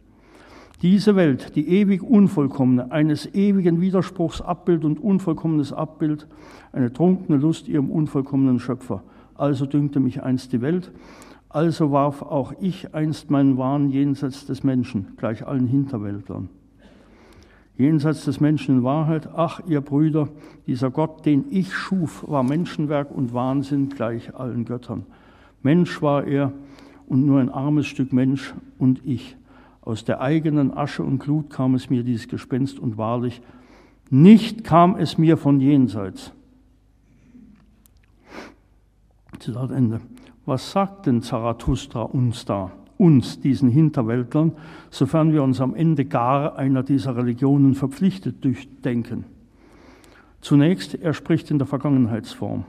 Diese 0.82 1.16
Welt, 1.16 1.56
die 1.56 1.68
ewig 1.70 2.04
unvollkommene, 2.04 2.92
eines 2.92 3.34
ewigen 3.34 3.80
Widerspruchs 3.80 4.42
Abbild 4.42 4.84
und 4.84 5.00
unvollkommenes 5.00 5.72
Abbild, 5.72 6.28
eine 6.74 6.92
trunkene 6.92 7.38
Lust 7.38 7.68
ihrem 7.68 7.90
unvollkommenen 7.90 8.60
Schöpfer. 8.60 9.04
Also 9.36 9.66
dünkte 9.66 10.00
mich 10.00 10.22
einst 10.24 10.52
die 10.52 10.62
Welt, 10.62 10.92
also 11.50 11.92
warf 11.92 12.22
auch 12.22 12.54
ich 12.60 12.94
einst 12.94 13.32
meinen 13.32 13.58
Wahn 13.58 13.90
jenseits 13.90 14.46
des 14.46 14.64
Menschen, 14.64 15.14
gleich 15.18 15.48
allen 15.48 15.68
Hinterwäldlern 15.68 16.50
jenseits 17.78 18.26
des 18.26 18.40
Menschen 18.40 18.78
in 18.78 18.84
Wahrheit, 18.84 19.30
ach 19.36 19.62
ihr 19.68 19.82
Brüder, 19.82 20.30
dieser 20.68 20.92
Gott, 20.92 21.26
den 21.26 21.46
ich 21.50 21.74
schuf, 21.74 22.24
war 22.28 22.44
Menschenwerk 22.44 23.12
und 23.12 23.34
Wahnsinn 23.34 23.90
gleich 23.90 24.36
allen 24.36 24.66
Göttern. 24.66 25.06
Mensch 25.62 26.02
war 26.02 26.26
er 26.26 26.52
und 27.08 27.26
nur 27.26 27.40
ein 27.40 27.50
armes 27.50 27.88
Stück 27.88 28.14
Mensch 28.14 28.54
und 28.78 29.02
ich. 29.06 29.36
Aus 29.82 30.04
der 30.04 30.22
eigenen 30.22 30.76
Asche 30.76 31.04
und 31.04 31.20
Glut 31.20 31.50
kam 31.50 31.76
es 31.76 31.90
mir 31.90 32.04
dieses 32.04 32.28
Gespenst 32.28 32.80
und 32.80 32.98
wahrlich, 32.98 33.42
nicht 34.10 34.64
kam 34.64 34.96
es 34.96 35.18
mir 35.18 35.38
von 35.38 35.60
jenseits. 35.60 36.32
Zitat 39.40 39.72
Ende. 39.72 40.02
Was 40.46 40.72
sagt 40.72 41.08
denn 41.08 41.22
Zarathustra 41.22 42.04
uns 42.04 42.46
da? 42.46 42.72
Uns, 42.98 43.40
diesen 43.40 43.70
Hinterwäldlern, 43.70 44.54
sofern 44.90 45.34
wir 45.34 45.44
uns 45.44 45.62
am 45.62 45.76
Ende 45.76 46.06
gar 46.06 46.58
einer 46.58 46.84
dieser 46.84 47.16
Religionen 47.16 47.76
verpflichtet 47.76 48.44
durchdenken. 48.44 49.26
Zunächst, 50.42 50.96
er 50.96 51.14
spricht 51.14 51.52
in 51.52 51.58
der 51.58 51.68
Vergangenheitsform. 51.68 52.66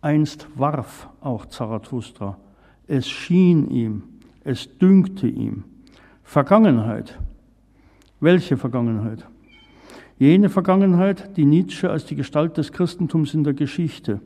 Einst 0.00 0.46
warf 0.56 1.08
auch 1.20 1.46
Zarathustra. 1.46 2.38
Es 2.86 3.08
schien 3.08 3.68
ihm, 3.70 4.02
es 4.44 4.78
dünkte 4.78 5.26
ihm. 5.26 5.64
Vergangenheit. 6.22 7.18
Welche 8.20 8.56
Vergangenheit? 8.56 9.26
Jene 10.18 10.48
Vergangenheit, 10.48 11.36
die 11.36 11.44
Nietzsche 11.44 11.90
als 11.90 12.04
die 12.04 12.16
Gestalt 12.16 12.56
des 12.56 12.72
Christentums 12.72 13.34
in 13.34 13.44
der 13.44 13.54
Geschichte 13.54 14.20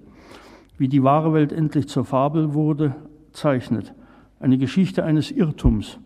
wie 0.83 0.89
die 0.89 1.05
wahre 1.05 1.33
Welt 1.33 1.53
endlich 1.53 1.87
zur 1.87 2.05
Fabel 2.05 2.55
wurde, 2.55 2.97
zeichnet. 3.33 3.95
Eine 4.43 4.59
Geschichte 4.59 5.05
eines 5.05 5.31
Irrtums, 5.31 6.01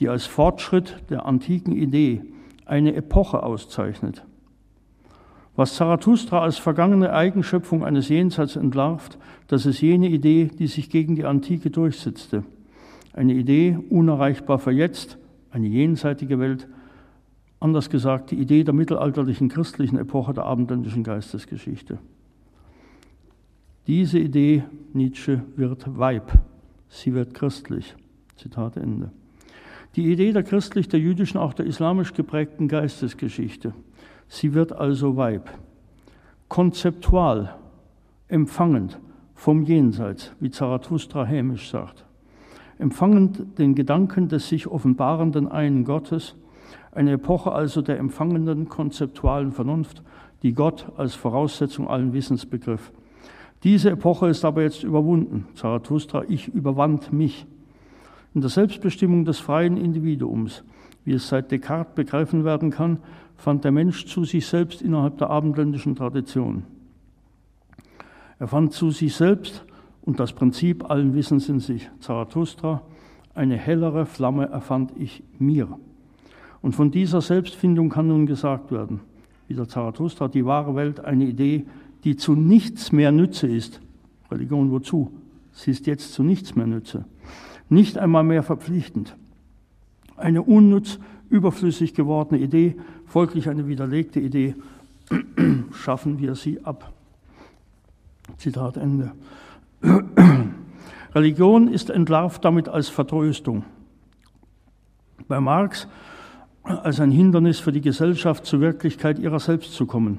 die 0.00 0.08
als 0.08 0.26
Fortschritt 0.26 0.96
der 1.08 1.24
antiken 1.24 1.70
Idee 1.70 2.20
eine 2.66 2.96
Epoche 2.96 3.44
auszeichnet. 3.44 4.24
Was 5.54 5.76
Zarathustra 5.76 6.40
als 6.42 6.58
vergangene 6.58 7.12
Eigenschöpfung 7.12 7.84
eines 7.84 8.08
Jenseits 8.08 8.56
entlarvt, 8.56 9.18
das 9.46 9.66
ist 9.66 9.80
jene 9.80 10.08
Idee, 10.08 10.50
die 10.58 10.66
sich 10.66 10.90
gegen 10.90 11.14
die 11.14 11.24
Antike 11.24 11.70
durchsetzte. 11.70 12.42
Eine 13.12 13.34
Idee 13.34 13.78
unerreichbar 13.88 14.58
für 14.58 14.72
jetzt, 14.72 15.16
eine 15.52 15.68
jenseitige 15.68 16.40
Welt, 16.40 16.66
anders 17.60 17.88
gesagt 17.88 18.32
die 18.32 18.40
Idee 18.40 18.64
der 18.64 18.74
mittelalterlichen 18.74 19.48
christlichen 19.48 19.96
Epoche 19.96 20.34
der 20.34 20.44
abendländischen 20.44 21.04
Geistesgeschichte. 21.04 21.98
Diese 23.86 24.18
Idee, 24.18 24.64
Nietzsche, 24.92 25.42
wird 25.54 25.96
Weib, 25.96 26.32
sie 26.88 27.14
wird 27.14 27.34
christlich. 27.34 27.94
Zitat 28.36 28.76
Ende. 28.76 29.10
Die 29.96 30.12
Idee 30.12 30.32
der 30.32 30.42
christlich, 30.42 30.88
der 30.88 31.00
jüdischen, 31.00 31.38
auch 31.38 31.54
der 31.54 31.66
islamisch 31.66 32.14
geprägten 32.14 32.68
Geistesgeschichte. 32.68 33.74
Sie 34.28 34.54
wird 34.54 34.72
also 34.72 35.16
Weib. 35.16 35.50
Konzeptual, 36.48 37.54
empfangend, 38.28 38.98
vom 39.34 39.62
Jenseits, 39.62 40.32
wie 40.40 40.50
Zarathustra 40.50 41.24
hämisch 41.24 41.70
sagt. 41.70 42.04
Empfangend 42.78 43.58
den 43.58 43.74
Gedanken 43.74 44.28
des 44.28 44.48
sich 44.48 44.66
offenbarenden 44.66 45.48
einen 45.48 45.84
Gottes, 45.84 46.36
eine 46.92 47.12
Epoche 47.12 47.52
also 47.52 47.82
der 47.82 47.98
empfangenden 47.98 48.68
konzeptualen 48.68 49.52
Vernunft, 49.52 50.02
die 50.42 50.52
Gott 50.54 50.86
als 50.96 51.14
Voraussetzung 51.14 51.88
allen 51.88 52.12
Wissens 52.12 52.46
begriff. 52.46 52.92
Diese 53.64 53.90
Epoche 53.90 54.28
ist 54.28 54.44
aber 54.44 54.62
jetzt 54.62 54.84
überwunden. 54.84 55.46
Zarathustra, 55.54 56.24
ich 56.28 56.48
überwand 56.48 57.12
mich. 57.12 57.46
In 58.34 58.40
der 58.40 58.50
Selbstbestimmung 58.50 59.24
des 59.24 59.40
freien 59.40 59.76
Individuums, 59.76 60.62
wie 61.04 61.12
es 61.12 61.28
seit 61.28 61.50
Descartes 61.50 61.94
begreifen 61.94 62.44
werden 62.44 62.70
kann, 62.70 62.98
fand 63.36 63.64
der 63.64 63.72
Mensch 63.72 64.06
zu 64.06 64.24
sich 64.24 64.46
selbst 64.46 64.82
innerhalb 64.82 65.18
der 65.18 65.30
abendländischen 65.30 65.96
Tradition. 65.96 66.64
Er 68.38 68.46
fand 68.46 68.72
zu 68.72 68.90
sich 68.90 69.14
selbst 69.14 69.64
und 70.02 70.20
das 70.20 70.32
Prinzip 70.32 70.88
allen 70.90 71.14
Wissens 71.14 71.48
in 71.48 71.60
sich. 71.60 71.90
Zarathustra, 72.00 72.82
eine 73.34 73.56
hellere 73.56 74.06
Flamme 74.06 74.48
erfand 74.48 74.92
ich 74.96 75.22
mir. 75.38 75.68
Und 76.60 76.74
von 76.74 76.90
dieser 76.90 77.20
Selbstfindung 77.20 77.88
kann 77.88 78.08
nun 78.08 78.26
gesagt 78.26 78.70
werden, 78.72 79.00
wie 79.46 79.54
der 79.54 79.68
Zarathustra, 79.68 80.28
die 80.28 80.44
wahre 80.44 80.74
Welt 80.74 81.00
eine 81.00 81.24
Idee, 81.24 81.66
die 82.04 82.16
zu 82.16 82.34
nichts 82.34 82.92
mehr 82.92 83.12
Nütze 83.12 83.46
ist. 83.46 83.80
Religion 84.30 84.70
wozu? 84.70 85.10
Sie 85.52 85.70
ist 85.70 85.86
jetzt 85.86 86.12
zu 86.12 86.22
nichts 86.22 86.54
mehr 86.54 86.66
Nütze. 86.66 87.04
Nicht 87.68 87.98
einmal 87.98 88.24
mehr 88.24 88.42
verpflichtend. 88.42 89.16
Eine 90.16 90.42
unnütz, 90.42 90.98
überflüssig 91.28 91.94
gewordene 91.94 92.40
Idee, 92.40 92.76
folglich 93.06 93.48
eine 93.48 93.68
widerlegte 93.68 94.20
Idee, 94.20 94.54
schaffen 95.72 96.18
wir 96.18 96.34
sie 96.34 96.64
ab. 96.64 96.92
Zitat 98.36 98.76
Ende. 98.76 99.12
Religion 101.14 101.68
ist 101.68 101.90
entlarvt 101.90 102.44
damit 102.44 102.68
als 102.68 102.88
Vertröstung. 102.88 103.64
Bei 105.26 105.40
Marx 105.40 105.88
als 106.62 107.00
ein 107.00 107.10
Hindernis 107.10 107.60
für 107.60 107.72
die 107.72 107.80
Gesellschaft 107.80 108.44
zur 108.44 108.60
Wirklichkeit 108.60 109.18
ihrer 109.18 109.40
selbst 109.40 109.72
zu 109.72 109.86
kommen. 109.86 110.18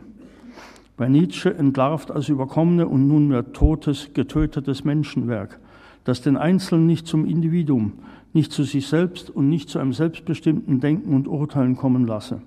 Bei 0.99 1.07
Nietzsche 1.07 1.55
entlarvt 1.55 2.11
als 2.11 2.27
überkommene 2.27 2.85
und 2.85 3.07
nunmehr 3.07 3.53
totes, 3.53 4.09
getötetes 4.13 4.83
Menschenwerk, 4.83 5.57
das 6.03 6.21
den 6.21 6.35
Einzelnen 6.35 6.87
nicht 6.87 7.07
zum 7.07 7.25
Individuum, 7.25 7.93
nicht 8.33 8.51
zu 8.51 8.63
sich 8.63 8.85
selbst 8.85 9.29
und 9.29 9.47
nicht 9.47 9.69
zu 9.69 9.79
einem 9.79 9.93
selbstbestimmten 9.93 10.81
Denken 10.81 11.13
und 11.13 11.29
Urteilen 11.29 11.77
kommen 11.77 12.05
lasse. 12.05 12.41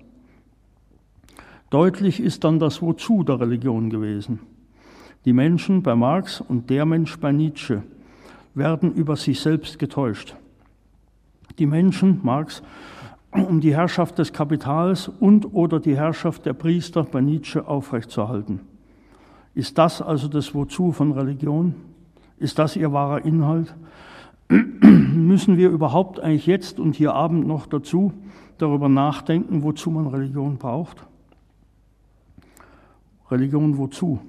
Deutlich 1.71 2.19
ist 2.19 2.43
dann 2.43 2.59
das 2.59 2.79
Wozu 2.79 3.23
der 3.23 3.39
Religion 3.39 3.89
gewesen. 3.89 4.37
Die 5.25 5.33
Menschen 5.33 5.81
bei 5.81 5.95
Marx 5.95 6.39
und 6.39 6.69
der 6.69 6.85
Mensch 6.85 7.17
bei 7.17 7.31
Nietzsche 7.31 7.81
werden 8.53 8.93
über 8.93 9.15
sich 9.15 9.39
selbst 9.39 9.79
getäuscht. 9.79 10.35
Die 11.57 11.65
Menschen, 11.65 12.19
Marx, 12.21 12.61
um 13.33 13.59
die 13.59 13.75
Herrschaft 13.75 14.19
des 14.19 14.33
Kapitals 14.33 15.07
und 15.07 15.53
oder 15.53 15.79
die 15.79 15.95
Herrschaft 15.95 16.45
der 16.45 16.53
Priester 16.53 17.03
bei 17.03 17.21
Nietzsche 17.21 17.67
aufrechtzuerhalten. 17.67 18.61
Ist 19.55 19.77
das 19.77 20.01
also 20.01 20.27
das 20.27 20.53
Wozu 20.53 20.91
von 20.91 21.11
Religion? 21.11 21.75
Ist 22.37 22.59
das 22.59 22.75
ihr 22.75 22.91
wahrer 22.91 23.23
Inhalt? 23.25 23.73
Müssen 24.49 25.57
wir 25.57 25.69
überhaupt 25.69 26.19
eigentlich 26.19 26.47
jetzt 26.47 26.79
und 26.79 26.95
hier 26.95 27.13
Abend 27.13 27.47
noch 27.47 27.67
dazu 27.67 28.13
darüber 28.57 28.89
nachdenken, 28.89 29.63
wozu 29.63 29.89
man 29.89 30.07
Religion 30.07 30.57
braucht? 30.57 31.05
Religion 33.29 33.77
wozu? 33.77 34.19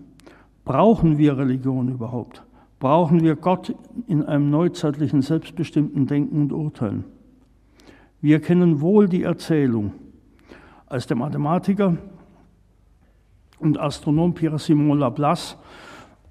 Brauchen 0.65 1.19
wir 1.19 1.37
Religion 1.37 1.89
überhaupt? 1.89 2.43
Brauchen 2.81 3.23
wir 3.23 3.37
Gott 3.37 3.75
in 4.07 4.25
einem 4.25 4.51
neuzeitlichen 4.51 5.23
selbstbestimmten 5.23 6.07
Denken 6.07 6.43
und 6.43 6.53
Urteilen? 6.53 7.05
Wir 8.25 8.41
kennen 8.41 8.81
wohl 8.81 9.07
die 9.07 9.23
Erzählung, 9.23 9.93
als 10.87 11.07
der 11.07 11.15
Mathematiker 11.15 11.99
und 13.59 13.79
Astronom 13.79 14.33
Pierre-Simon 14.33 14.99
Laplace 14.99 15.59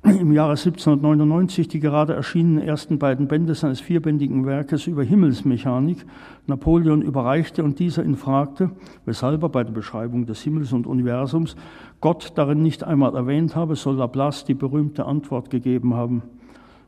im 0.02 0.32
Jahre 0.32 0.54
1799 0.54 1.68
die 1.68 1.80
gerade 1.80 2.16
erschienenen 2.16 2.64
ersten 2.68 2.98
beiden 2.98 3.28
Bände 3.28 3.54
seines 3.54 3.80
vierbändigen 3.80 4.48
Werkes 4.48 4.88
über 4.88 5.04
Himmelsmechanik 5.04 6.04
Napoleon 6.48 7.04
überreichte 7.04 7.64
und 7.64 7.78
dieser 7.78 8.04
ihn 8.04 8.16
fragte, 8.16 8.72
weshalb 9.06 9.44
er 9.44 9.50
bei 9.50 9.64
der 9.64 9.74
Beschreibung 9.74 10.26
des 10.26 10.42
Himmels 10.42 10.74
und 10.74 10.88
Universums 10.88 11.56
Gott 12.02 12.32
darin 12.34 12.64
nicht 12.64 12.84
einmal 12.84 13.16
erwähnt 13.16 13.56
habe, 13.56 13.76
soll 13.76 13.98
Laplace 13.98 14.46
die 14.46 14.56
berühmte 14.56 15.06
Antwort 15.06 15.52
gegeben 15.52 15.94
haben, 15.94 16.24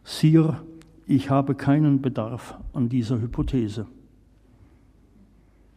Sire, 0.04 0.64
ich 1.06 1.30
habe 1.30 1.54
keinen 1.54 2.02
Bedarf 2.02 2.58
an 2.74 2.90
dieser 2.90 3.22
Hypothese. 3.22 3.86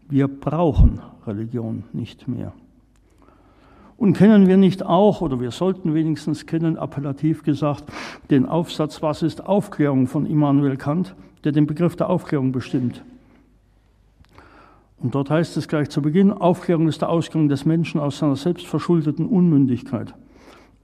Wir 0.09 0.29
brauchen 0.29 1.01
Religion 1.27 1.85
nicht 1.93 2.29
mehr. 2.29 2.53
Und 3.99 4.13
kennen 4.13 4.47
wir 4.47 4.57
nicht 4.57 4.87
auch, 4.87 5.21
oder 5.21 5.41
wir 5.41 5.51
sollten 5.51 5.93
wenigstens 5.93 6.47
kennen, 6.47 6.79
appellativ 6.79 7.43
gesagt, 7.43 7.85
den 8.31 8.47
Aufsatz 8.47 9.03
Was 9.03 9.23
ist 9.23 9.45
Aufklärung 9.45 10.07
von 10.07 10.25
Immanuel 10.25 10.77
Kant, 10.77 11.17
der 11.45 11.53
den 11.53 11.67
Begriff 11.67 11.97
der 11.97 12.09
Aufklärung 12.09 12.53
bestimmt. 12.53 13.03
Und 15.01 15.15
dort 15.15 15.31
heißt 15.31 15.57
es 15.57 15.69
gleich 15.69 15.91
zu 15.91 16.01
Beginn, 16.01 16.33
Aufklärung 16.33 16.89
ist 16.89 17.03
der 17.03 17.09
Ausgang 17.09 17.49
des 17.49 17.65
Menschen 17.65 18.01
aus 18.01 18.19
seiner 18.19 18.37
selbstverschuldeten 18.37 19.27
Unmündigkeit. 19.27 20.15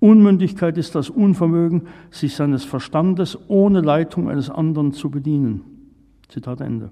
Unmündigkeit 0.00 0.76
ist 0.76 0.94
das 0.94 1.08
Unvermögen, 1.08 1.82
sich 2.10 2.34
seines 2.34 2.64
Verstandes 2.64 3.38
ohne 3.48 3.80
Leitung 3.80 4.28
eines 4.28 4.50
anderen 4.50 4.92
zu 4.92 5.10
bedienen. 5.10 5.62
Zitat 6.28 6.60
Ende. 6.60 6.90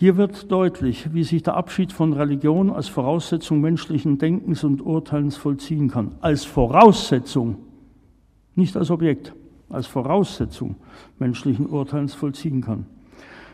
Hier 0.00 0.16
wird 0.16 0.50
deutlich, 0.50 1.12
wie 1.12 1.24
sich 1.24 1.42
der 1.42 1.58
Abschied 1.58 1.92
von 1.92 2.14
Religion 2.14 2.70
als 2.70 2.88
Voraussetzung 2.88 3.60
menschlichen 3.60 4.16
Denkens 4.16 4.64
und 4.64 4.80
Urteilens 4.80 5.36
vollziehen 5.36 5.90
kann. 5.90 6.14
Als 6.22 6.46
Voraussetzung, 6.46 7.58
nicht 8.54 8.78
als 8.78 8.90
Objekt, 8.90 9.34
als 9.68 9.86
Voraussetzung 9.86 10.76
menschlichen 11.18 11.66
Urteilens 11.66 12.14
vollziehen 12.14 12.62
kann. 12.62 12.86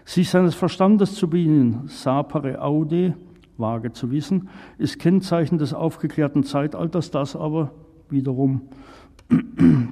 Sich 0.04 0.30
seines 0.30 0.54
Verstandes 0.54 1.16
zu 1.16 1.28
bedienen, 1.28 1.88
sapere 1.88 2.62
aude, 2.62 3.16
vage 3.58 3.90
zu 3.90 4.12
wissen, 4.12 4.48
ist 4.78 5.00
Kennzeichen 5.00 5.58
des 5.58 5.74
aufgeklärten 5.74 6.44
Zeitalters, 6.44 7.10
das 7.10 7.34
aber 7.34 7.72
wiederum 8.08 8.60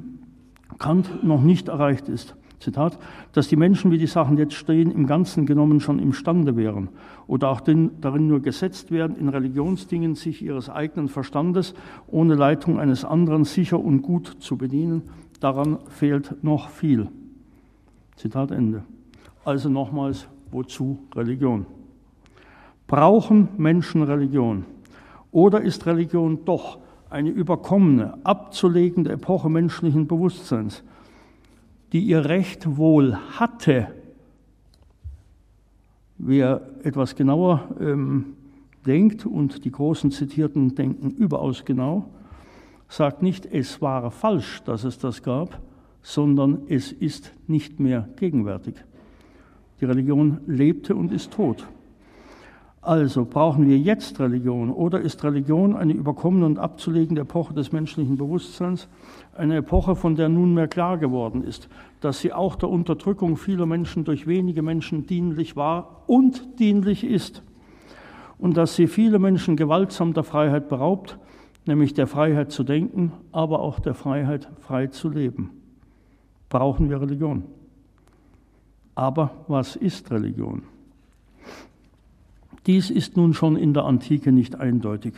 Kant 0.79 1.25
noch 1.25 1.43
nicht 1.43 1.67
erreicht 1.67 2.09
ist. 2.09 2.37
Zitat, 2.61 2.99
dass 3.33 3.49
die 3.49 3.57
Menschen, 3.57 3.91
wie 3.91 3.99
die 3.99 4.07
Sachen 4.07 4.39
jetzt 4.39 4.55
stehen, 4.55 4.91
im 4.91 5.07
Ganzen 5.07 5.47
genommen 5.47 5.81
schon 5.81 5.99
imstande 5.99 6.57
wären 6.57 6.89
oder 7.27 7.51
auch 7.51 7.61
den, 7.61 8.01
darin 8.01 8.27
nur 8.27 8.41
gesetzt 8.41 8.91
werden, 8.91 9.17
in 9.17 9.29
Religionsdingen 9.29 10.15
sich 10.15 10.43
ihres 10.43 10.71
eigenen 10.71 11.09
Verstandes 11.09 11.75
ohne 12.07 12.35
Leitung 12.35 12.79
eines 12.79 13.05
anderen 13.05 13.45
sicher 13.45 13.79
und 13.79 14.03
gut 14.03 14.37
zu 14.41 14.57
bedienen, 14.57 15.03
daran 15.41 15.79
fehlt 15.89 16.43
noch 16.43 16.69
viel. 16.69 17.09
Zitat 18.17 18.51
Ende. 18.51 18.85
Also 19.45 19.69
nochmals, 19.69 20.27
wozu 20.51 20.99
Religion? 21.15 21.67
Brauchen 22.87 23.49
Menschen 23.57 24.03
Religion? 24.03 24.65
Oder 25.33 25.61
ist 25.61 25.85
Religion 25.87 26.45
doch 26.45 26.79
eine 27.11 27.31
überkommene, 27.31 28.15
abzulegende 28.25 29.13
Epoche 29.13 29.49
menschlichen 29.49 30.07
Bewusstseins, 30.07 30.83
die 31.95 32.01
ihr 32.01 32.25
Recht 32.25 32.77
wohl 32.77 33.17
hatte. 33.39 33.87
Wer 36.19 36.69
etwas 36.83 37.15
genauer 37.15 37.69
ähm, 37.79 38.35
denkt, 38.85 39.27
und 39.27 39.65
die 39.65 39.71
großen 39.71 40.11
Zitierten 40.11 40.75
denken 40.75 41.11
überaus 41.11 41.65
genau, 41.65 42.11
sagt 42.89 43.23
nicht, 43.23 43.47
es 43.47 43.81
war 43.81 44.11
falsch, 44.11 44.61
dass 44.65 44.83
es 44.83 44.99
das 44.99 45.23
gab, 45.23 45.61
sondern 46.03 46.63
es 46.69 46.91
ist 46.91 47.33
nicht 47.47 47.79
mehr 47.79 48.09
gegenwärtig. 48.17 48.75
Die 49.81 49.85
Religion 49.85 50.41
lebte 50.49 50.97
und 50.97 51.13
ist 51.13 51.33
tot. 51.33 51.65
Also 52.85 53.25
brauchen 53.25 53.67
wir 53.67 53.79
jetzt 53.79 54.21
Religion 54.21 54.71
oder 54.71 55.01
ist 55.01 55.25
Religion 55.25 55.75
eine 55.75 55.95
überkommene 55.95 56.45
und 56.45 56.59
abzulegende 56.59 57.23
Epoche 57.23 57.55
des 57.55 57.73
menschlichen 57.73 58.19
Bewusstseins, 58.19 58.89
eine 59.35 59.57
Epoche, 59.57 59.97
von 59.97 60.17
der 60.17 60.29
nunmehr 60.29 60.69
klar 60.69 60.99
geworden 60.99 61.43
ist, 61.45 61.71
dass 62.03 62.21
sie 62.21 62.35
auch 62.35 62.57
der 62.57 62.69
Unterdrückung 62.69 63.39
vieler 63.39 63.65
Menschen 63.65 64.05
durch 64.05 64.27
wenige 64.27 64.61
Menschen 64.61 65.07
dienlich 65.07 65.57
war 65.57 66.03
und 66.09 66.59
dienlich 66.59 67.05
ist 67.05 67.43
und 68.37 68.59
dass 68.59 68.77
sie 68.77 68.87
viele 68.87 69.19
Menschen 69.19 69.57
gewaltsam 69.57 70.13
der 70.13 70.23
Freiheit 70.23 70.69
beraubt, 70.69 71.19
nämlich 71.65 71.95
der 71.95 72.07
Freiheit 72.07 72.53
zu 72.53 72.65
denken, 72.65 73.13
aber 73.33 73.61
auch 73.61 73.81
der 73.81 73.95
Freiheit 73.95 74.51
frei 74.61 74.89
zu 74.89 75.09
leben. 75.09 75.53
Brauchen 76.51 76.91
wir 76.91 77.01
Religion. 77.01 77.45
Aber 78.95 79.31
was 79.49 79.75
ist 79.75 80.11
Religion? 80.11 80.74
Dies 82.67 82.91
ist 82.91 83.17
nun 83.17 83.35
schon 83.35 83.57
in 83.57 83.75
der 83.75 83.85
Antike 83.85 84.33
nicht 84.33 84.59
eindeutig. 84.59 85.15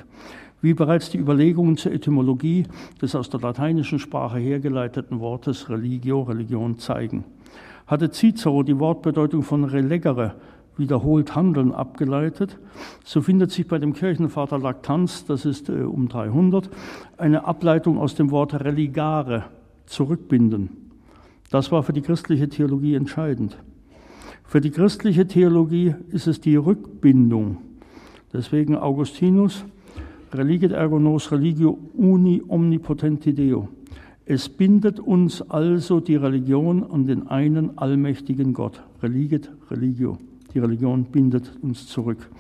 Wie 0.62 0.74
bereits 0.74 1.11
die 1.11 1.18
Überlegungen 1.18 1.76
zur 1.76 1.92
Etymologie 1.92 2.64
des 3.00 3.14
aus 3.14 3.30
der 3.30 3.40
lateinischen 3.40 3.98
Sprache 3.98 4.38
hergeleiteten 4.38 5.20
Wortes 5.20 5.68
religio, 5.68 6.22
Religion 6.22 6.78
zeigen. 6.78 7.24
Hatte 7.87 8.11
Cicero 8.11 8.62
die 8.62 8.78
Wortbedeutung 8.80 9.42
von 9.42 9.64
relegere, 9.64 10.35
wiederholt 10.76 11.37
handeln, 11.37 11.72
abgeleitet, 11.72 12.59
so 13.04 13.20
findet 13.20 13.52
sich 13.52 13.68
bei 13.68 13.78
dem 13.78 13.92
Kirchenvater 13.92 14.59
Lactanz, 14.59 15.24
das 15.24 15.44
ist 15.44 15.68
äh, 15.68 15.82
um 15.82 16.09
300, 16.09 16.68
eine 17.16 17.44
Ableitung 17.44 17.98
aus 17.98 18.14
dem 18.14 18.30
Wort 18.30 18.54
religare, 18.54 19.44
zurückbinden. 19.87 20.70
Das 21.50 21.70
war 21.70 21.82
für 21.82 21.92
die 21.92 22.02
christliche 22.02 22.48
Theologie 22.48 22.94
entscheidend. 22.94 23.56
Für 24.48 24.61
die 24.61 24.70
christliche 24.70 25.26
Theologie 25.26 25.96
ist 26.11 26.28
es 26.28 26.40
die 26.40 26.54
Rückbindung. 26.54 27.56
Deswegen 28.32 28.76
Augustinus, 28.76 29.64
religit 30.32 30.70
ergo 30.70 31.00
nos 31.00 31.32
religio 31.32 31.76
uni 31.94 32.40
omnipotenti 32.46 33.32
Deo. 33.32 33.68
Es 34.24 34.48
bindet 34.48 35.00
uns 35.00 35.42
also 35.50 35.98
die 35.98 36.14
Religion 36.14 36.88
an 36.88 37.06
den 37.06 37.26
einen 37.26 37.76
allmächtigen 37.76 38.52
Gott. 38.52 38.80
Religit 39.02 39.50
religio. 39.68 40.16
Die 40.54 40.61
Religion 40.61 41.04
bindet 41.04 41.52
uns 41.61 41.88
zurück. 41.88 42.30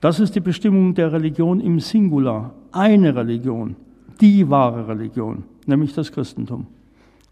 Das 0.00 0.18
ist 0.18 0.34
die 0.34 0.40
Bestimmung 0.40 0.94
der 0.94 1.12
Religion 1.12 1.60
im 1.60 1.78
Singular. 1.78 2.52
Eine 2.72 3.14
Religion, 3.14 3.76
die 4.20 4.50
wahre 4.50 4.88
Religion, 4.88 5.44
nämlich 5.66 5.94
das 5.94 6.10
Christentum. 6.10 6.66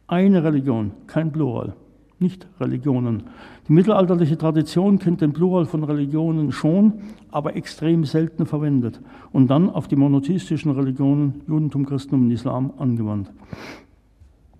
Eine 0.07 0.45
Religion, 0.45 0.93
kein 1.09 1.33
Plural 1.33 1.75
nicht 2.23 2.47
Religionen. 2.61 3.25
Die 3.69 3.73
mittelalterliche 3.73 4.39
Tradition 4.39 4.99
kennt 4.99 5.21
den 5.21 5.33
Plural 5.33 5.67
von 5.67 5.85
Religionen 5.85 6.53
schon, 6.53 6.95
aber 7.31 7.57
extrem 7.57 8.05
selten 8.05 8.47
verwendet 8.47 9.01
und 9.33 9.49
dann 9.49 9.69
auf 9.69 9.89
die 9.89 9.97
monotheistischen 9.97 10.71
Religionen 10.71 11.43
Judentum, 11.47 11.85
Christentum 11.85 12.27
und 12.27 12.31
Islam 12.31 12.73
angewandt. 12.79 13.31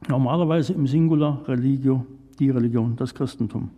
Normalerweise 0.09 0.73
im 0.73 0.87
Singular 0.87 1.41
Religio, 1.47 2.05
die 2.39 2.51
Religion, 2.51 2.97
das 2.97 3.15
Christentum. 3.15 3.71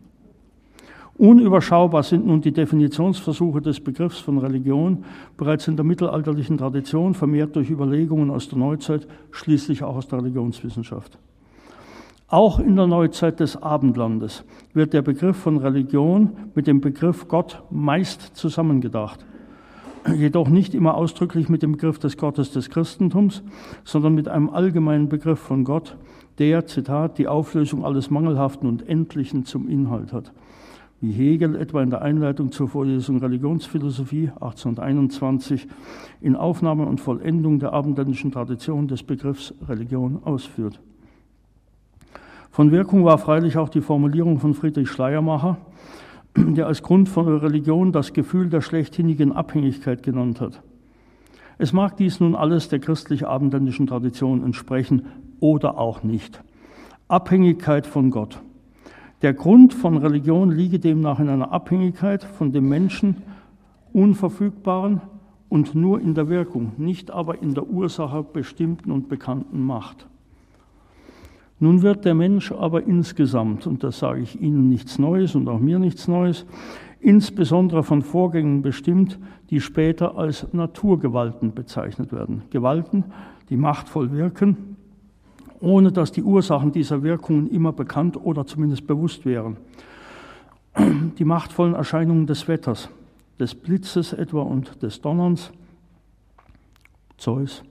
Unüberschaubar 1.17 2.03
sind 2.03 2.27
nun 2.27 2.41
die 2.41 2.51
Definitionsversuche 2.51 3.61
des 3.61 3.79
Begriffs 3.79 4.19
von 4.19 4.39
Religion 4.39 5.05
bereits 5.37 5.69
in 5.69 5.77
der 5.77 5.85
mittelalterlichen 5.85 6.59
Tradition, 6.59 7.15
vermehrt 7.15 7.55
durch 7.55 7.71
Überlegungen 7.71 8.31
aus 8.31 8.49
der 8.49 8.59
Neuzeit, 8.59 9.07
schließlich 9.31 9.85
auch 9.85 9.95
aus 9.95 10.09
der 10.09 10.19
Religionswissenschaft. 10.19 11.19
Auch 12.29 12.59
in 12.59 12.75
der 12.75 12.87
Neuzeit 12.87 13.39
des 13.39 13.63
Abendlandes 13.63 14.45
wird 14.73 14.95
der 14.95 15.03
Begriff 15.03 15.37
von 15.37 15.59
Religion 15.59 16.33
mit 16.55 16.67
dem 16.67 16.81
Begriff 16.81 17.29
Gott 17.29 17.63
meist 17.71 18.35
zusammengedacht. 18.35 19.25
Jedoch 20.17 20.49
nicht 20.49 20.75
immer 20.75 20.95
ausdrücklich 20.95 21.51
mit 21.51 21.63
dem 21.63 21.73
Begriff 21.73 21.99
des 21.99 22.17
Gottes 22.17 22.51
des 22.51 22.71
Christentums, 22.71 23.43
sondern 23.85 24.15
mit 24.15 24.29
einem 24.29 24.49
allgemeinen 24.49 25.11
Begriff 25.11 25.39
von 25.39 25.65
Gott, 25.65 25.97
der, 26.39 26.67
Zitat, 26.67 27.19
die 27.19 27.29
Auflösung 27.29 27.85
alles 27.85 28.11
Mangelhaften 28.11 28.69
und 28.69 28.89
Endlichen 28.89 29.45
zum 29.45 29.69
Inhalt 29.69 30.13
hat. 30.13 30.33
Wie 31.03 31.13
Hegel 31.13 31.57
etwa 31.57 31.83
in 31.83 31.91
der 31.91 32.01
Einleitung 32.01 32.53
zur 32.53 32.69
Vorlesung 32.69 33.19
Religionsphilosophie 33.19 34.31
1821 34.41 35.69
in 36.23 36.37
Aufnahme 36.37 36.87
und 36.87 37.01
Vollendung 37.01 37.59
der 37.59 37.75
abendländischen 37.75 38.33
Tradition 38.33 38.89
des 38.89 39.03
Begriffs 39.03 39.53
Religion 39.69 40.23
ausführt. 40.25 40.81
Von 42.55 42.71
Wirkung 42.71 43.05
war 43.05 43.19
freilich 43.19 43.59
auch 43.59 43.69
die 43.69 43.81
Formulierung 43.81 44.39
von 44.39 44.55
Friedrich 44.55 44.89
Schleiermacher, 44.89 45.57
der 46.37 46.69
als 46.69 46.85
Grund 46.85 47.09
von 47.09 47.27
Religion 47.27 47.91
das 47.91 48.13
Gefühl 48.13 48.49
der 48.49 48.61
schlechthinigen 48.61 49.33
Abhängigkeit 49.33 50.05
genannt 50.05 50.41
hat. 50.41 50.63
Es 51.59 51.73
mag 51.73 51.97
dies 51.97 52.21
nun 52.21 52.37
alles 52.37 52.69
der 52.69 52.79
christlich-abendländischen 52.79 53.89
Tradition 53.89 54.45
entsprechen 54.45 55.07
oder 55.41 55.79
auch 55.79 56.05
nicht. 56.05 56.45
Abhängigkeit 57.09 57.89
von 57.89 58.13
Gott. 58.13 58.41
Der 59.23 59.35
Grund 59.35 59.75
von 59.75 59.97
Religion 59.97 60.53
liege 60.53 60.79
demnach 60.79 61.19
in 61.19 61.29
einer 61.29 61.51
Abhängigkeit 61.51 62.23
von 62.23 62.53
dem 62.53 62.69
Menschen 62.69 63.17
unverfügbaren 63.93 65.01
und 65.49 65.75
nur 65.75 66.01
in 66.01 66.15
der 66.15 66.29
Wirkung, 66.29 66.71
nicht 66.77 67.11
aber 67.11 67.43
in 67.43 67.55
der 67.55 67.69
Ursache 67.69 68.23
bestimmten 68.23 68.93
und 68.93 69.09
bekannten 69.09 69.61
Macht. 69.61 70.07
Nun 71.65 71.81
wird 71.81 72.05
der 72.05 72.15
Mensch 72.15 72.53
aber 72.53 72.83
insgesamt, 72.83 73.67
und 73.67 73.83
das 73.83 73.99
sage 73.99 74.21
ich 74.21 74.39
Ihnen 74.39 74.69
nichts 74.69 74.99
Neues 74.99 75.35
und 75.35 75.49
auch 75.49 75.61
mir 75.61 75.79
nichts 75.79 76.09
Neues, 76.09 76.45
insbesondere 77.01 77.83
von 77.83 78.03
Vorgängen 78.03 78.61
bestimmt, 78.61 79.19
die 79.49 79.63
später 79.63 80.19
als 80.19 80.47
Naturgewalten 80.53 81.55
bezeichnet 81.55 82.13
werden. 82.13 82.43
Gewalten, 82.51 83.05
die 83.49 83.57
machtvoll 83.57 84.13
wirken, 84.13 84.77
ohne 85.59 85.91
dass 85.91 86.13
die 86.13 86.23
Ursachen 86.23 86.71
dieser 86.71 87.03
Wirkungen 87.03 87.49
immer 87.49 87.73
bekannt 87.73 88.19
oder 88.23 88.47
zumindest 88.47 88.87
bewusst 88.87 89.25
wären. 89.25 89.57
Die 91.19 91.25
machtvollen 91.25 91.73
Erscheinungen 91.73 92.27
des 92.27 92.47
Wetters, 92.47 92.91
des 93.41 93.55
Blitzes 93.55 94.13
etwa 94.13 94.43
und 94.43 94.83
des 94.83 95.01
Donnerns, 95.01 95.51
Zeus, 97.17 97.63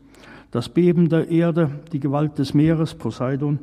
das 0.53 0.69
Beben 0.69 1.09
der 1.09 1.29
Erde, 1.29 1.71
die 1.91 1.99
Gewalt 1.99 2.37
des 2.37 2.53
Meeres, 2.53 2.93
Poseidon, 2.93 3.57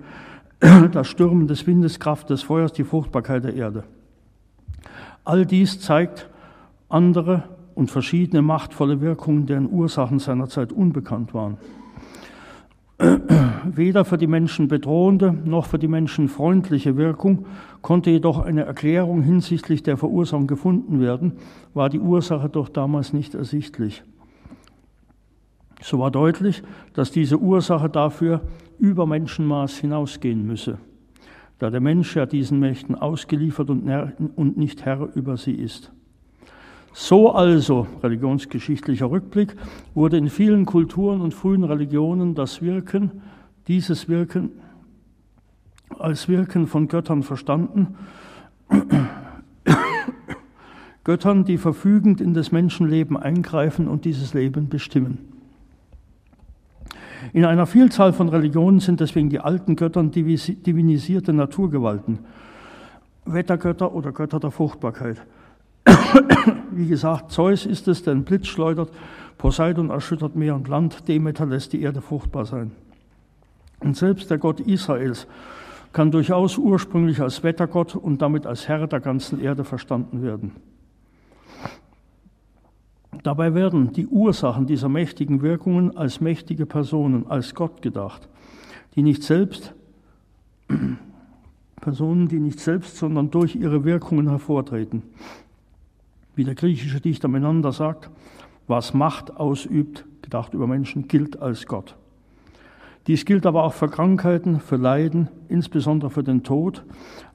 das 0.92 1.06
Stürmen 1.06 1.46
des 1.46 1.64
Windes, 1.68 2.00
Kraft 2.00 2.30
des 2.30 2.42
Feuers, 2.42 2.72
die 2.72 2.82
Fruchtbarkeit 2.82 3.44
der 3.44 3.54
Erde. 3.54 3.84
All 5.24 5.46
dies 5.46 5.80
zeigt 5.80 6.28
andere 6.88 7.44
und 7.76 7.92
verschiedene 7.92 8.42
machtvolle 8.42 9.00
Wirkungen, 9.00 9.46
deren 9.46 9.70
Ursachen 9.70 10.18
seinerzeit 10.18 10.72
unbekannt 10.72 11.32
waren. 11.32 11.58
Weder 13.64 14.04
für 14.04 14.18
die 14.18 14.26
Menschen 14.26 14.66
bedrohende 14.66 15.32
noch 15.32 15.66
für 15.66 15.78
die 15.78 15.86
Menschen 15.86 16.28
freundliche 16.28 16.96
Wirkung 16.96 17.46
konnte 17.82 18.10
jedoch 18.10 18.40
eine 18.40 18.64
Erklärung 18.64 19.22
hinsichtlich 19.22 19.84
der 19.84 19.96
Verursachung 19.96 20.48
gefunden 20.48 20.98
werden, 20.98 21.34
war 21.72 21.88
die 21.88 22.00
Ursache 22.00 22.48
doch 22.48 22.68
damals 22.68 23.12
nicht 23.12 23.36
ersichtlich. 23.36 24.02
So 25.82 25.98
war 25.98 26.10
deutlich, 26.10 26.62
dass 26.94 27.10
diese 27.10 27.38
Ursache 27.38 27.88
dafür 27.88 28.42
über 28.78 29.06
Menschenmaß 29.06 29.78
hinausgehen 29.78 30.46
müsse, 30.46 30.78
da 31.58 31.70
der 31.70 31.80
Mensch 31.80 32.16
ja 32.16 32.26
diesen 32.26 32.58
Mächten 32.58 32.94
ausgeliefert 32.94 33.70
und 33.70 34.56
nicht 34.56 34.84
Herr 34.84 35.08
über 35.14 35.36
sie 35.36 35.54
ist. 35.54 35.92
So 36.92 37.30
also, 37.30 37.86
religionsgeschichtlicher 38.02 39.10
Rückblick, 39.10 39.54
wurde 39.94 40.16
in 40.16 40.28
vielen 40.28 40.66
Kulturen 40.66 41.20
und 41.20 41.34
frühen 41.34 41.62
Religionen 41.62 42.34
das 42.34 42.62
Wirken, 42.62 43.22
dieses 43.68 44.08
Wirken 44.08 44.50
als 45.98 46.28
Wirken 46.28 46.66
von 46.66 46.88
Göttern 46.88 47.22
verstanden, 47.22 47.94
Göttern, 51.04 51.44
die 51.44 51.58
verfügend 51.58 52.20
in 52.20 52.34
das 52.34 52.52
Menschenleben 52.52 53.16
eingreifen 53.16 53.88
und 53.88 54.04
dieses 54.04 54.34
Leben 54.34 54.68
bestimmen. 54.68 55.29
In 57.32 57.44
einer 57.44 57.66
Vielzahl 57.66 58.12
von 58.12 58.28
Religionen 58.28 58.80
sind 58.80 59.00
deswegen 59.00 59.30
die 59.30 59.40
alten 59.40 59.76
Götter 59.76 60.02
divinisierte 60.02 61.32
Naturgewalten, 61.32 62.18
Wettergötter 63.24 63.94
oder 63.94 64.12
Götter 64.12 64.40
der 64.40 64.50
Fruchtbarkeit. 64.50 65.22
Wie 66.72 66.88
gesagt, 66.88 67.30
Zeus 67.30 67.66
ist 67.66 67.86
es, 67.88 68.02
der 68.02 68.14
den 68.14 68.24
Blitz 68.24 68.48
schleudert, 68.48 68.90
Poseidon 69.38 69.90
erschüttert 69.90 70.34
Meer 70.34 70.54
und 70.54 70.68
Land, 70.68 71.08
Demeter 71.08 71.46
lässt 71.46 71.72
die 71.72 71.82
Erde 71.82 72.00
fruchtbar 72.00 72.46
sein. 72.46 72.72
Und 73.78 73.96
selbst 73.96 74.30
der 74.30 74.38
Gott 74.38 74.60
Israels 74.60 75.26
kann 75.92 76.10
durchaus 76.10 76.58
ursprünglich 76.58 77.20
als 77.20 77.42
Wettergott 77.42 77.96
und 77.96 78.22
damit 78.22 78.46
als 78.46 78.68
Herr 78.68 78.86
der 78.86 79.00
ganzen 79.00 79.40
Erde 79.40 79.64
verstanden 79.64 80.22
werden. 80.22 80.52
Dabei 83.22 83.54
werden 83.54 83.92
die 83.92 84.06
Ursachen 84.06 84.66
dieser 84.66 84.88
mächtigen 84.88 85.42
Wirkungen 85.42 85.96
als 85.96 86.20
mächtige 86.20 86.66
Personen, 86.66 87.26
als 87.28 87.54
Gott 87.54 87.82
gedacht, 87.82 88.28
die 88.94 89.02
nicht 89.02 89.22
selbst, 89.22 89.74
Personen, 91.80 92.28
die 92.28 92.38
nicht 92.38 92.60
selbst, 92.60 92.96
sondern 92.96 93.30
durch 93.30 93.56
ihre 93.56 93.84
Wirkungen 93.84 94.28
hervortreten. 94.28 95.02
Wie 96.34 96.44
der 96.44 96.54
griechische 96.54 97.00
Dichter 97.00 97.28
Menander 97.28 97.72
sagt, 97.72 98.10
was 98.66 98.94
Macht 98.94 99.36
ausübt, 99.36 100.04
gedacht 100.22 100.54
über 100.54 100.66
Menschen, 100.66 101.08
gilt 101.08 101.40
als 101.40 101.66
Gott. 101.66 101.96
Dies 103.06 103.24
gilt 103.24 103.46
aber 103.46 103.64
auch 103.64 103.72
für 103.72 103.88
Krankheiten, 103.88 104.60
für 104.60 104.76
Leiden, 104.76 105.28
insbesondere 105.48 106.10
für 106.10 106.22
den 106.22 106.42
Tod, 106.42 106.84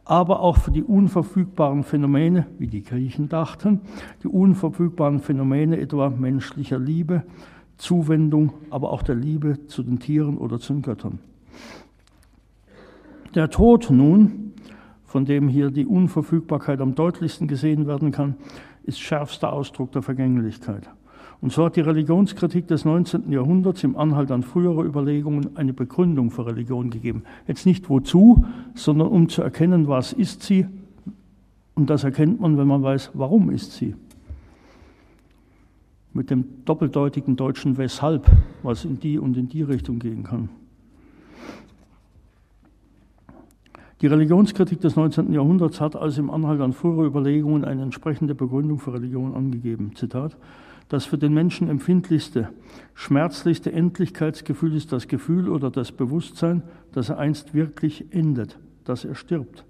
aber 0.06 0.40
auch 0.40 0.58
für 0.58 0.72
die 0.72 0.84
unverfügbaren 0.84 1.84
Phänomene, 1.84 2.46
wie 2.60 2.68
die 2.68 2.84
Griechen 2.84 3.28
dachten, 3.28 3.82
die 4.24 4.28
unverfügbaren 4.28 5.20
Phänomene 5.20 5.80
etwa 5.80 6.10
menschlicher 6.10 6.78
Liebe, 6.78 7.24
Zuwendung, 7.78 8.54
aber 8.70 8.92
auch 8.92 9.02
der 9.02 9.16
Liebe 9.16 9.66
zu 9.66 9.84
den 9.84 10.00
Tieren 10.00 10.38
oder 10.38 10.60
zu 10.60 10.74
den 10.74 10.82
Göttern. 10.84 11.20
Der 13.34 13.50
Tod 13.50 13.90
nun, 13.90 14.54
von 15.04 15.26
dem 15.26 15.50
hier 15.50 15.72
die 15.72 15.86
Unverfügbarkeit 15.86 16.80
am 16.80 16.96
deutlichsten 16.96 17.48
gesehen 17.48 17.88
werden 17.88 18.12
kann, 18.12 18.36
ist 18.84 19.00
schärfster 19.00 19.52
Ausdruck 19.52 19.92
der 19.92 20.04
Vergänglichkeit. 20.04 20.90
Und 21.46 21.52
so 21.52 21.64
hat 21.64 21.76
die 21.76 21.82
Religionskritik 21.82 22.68
des 22.68 22.86
19. 22.86 23.32
Jahrhunderts 23.32 23.84
im 23.84 23.96
Anhalt 23.98 24.32
an 24.32 24.42
frühere 24.42 24.84
Überlegungen 24.84 25.56
eine 25.56 25.74
Begründung 25.74 26.32
für 26.32 26.48
Religion 26.48 26.90
gegeben. 26.90 27.22
Jetzt 27.48 27.68
nicht 27.68 27.88
wozu, 27.88 28.44
sondern 28.74 29.10
um 29.10 29.30
zu 29.30 29.44
erkennen, 29.44 29.88
was 29.88 30.12
ist 30.12 30.42
sie. 30.42 30.66
Und 31.76 31.92
das 31.92 32.04
erkennt 32.04 32.42
man, 32.42 32.58
wenn 32.58 32.66
man 32.68 32.82
weiß, 32.82 33.12
warum 33.14 33.52
ist 33.52 33.74
sie. 33.74 33.94
Mit 36.14 36.32
dem 36.32 36.46
doppeldeutigen 36.66 37.36
deutschen 37.36 37.78
Weshalb, 37.78 38.26
was 38.64 38.84
in 38.84 39.00
die 39.00 39.20
und 39.20 39.38
in 39.38 39.48
die 39.48 39.62
Richtung 39.62 40.00
gehen 40.00 40.24
kann. 40.24 40.50
Die 44.02 44.08
Religionskritik 44.08 44.82
des 44.82 44.96
19. 44.96 45.32
Jahrhunderts 45.32 45.80
hat 45.80 45.96
also 45.96 46.22
im 46.22 46.32
Anhalt 46.32 46.60
an 46.60 46.74
frühere 46.74 47.06
Überlegungen 47.06 47.66
eine 47.66 47.84
entsprechende 47.84 48.34
Begründung 48.34 48.80
für 48.80 48.94
Religion 48.94 49.36
angegeben. 49.36 49.92
Zitat 49.94 50.36
das 50.90 51.06
für 51.06 51.18
den 51.18 51.34
Menschen 51.34 51.70
empfindlichste, 51.70 52.50
schmerzlichste 52.94 53.72
Endlichkeitsgefühl 53.72 54.76
ist 54.76 54.92
das 54.92 55.08
Gefühl 55.08 55.50
oder 55.50 55.72
das 55.72 55.92
Bewusstsein, 55.92 56.64
dass 56.92 57.10
er 57.10 57.18
einst 57.18 57.54
wirklich 57.54 58.14
endet, 58.14 58.60
dass 58.84 59.06
er 59.06 59.16
stirbt. 59.16 59.66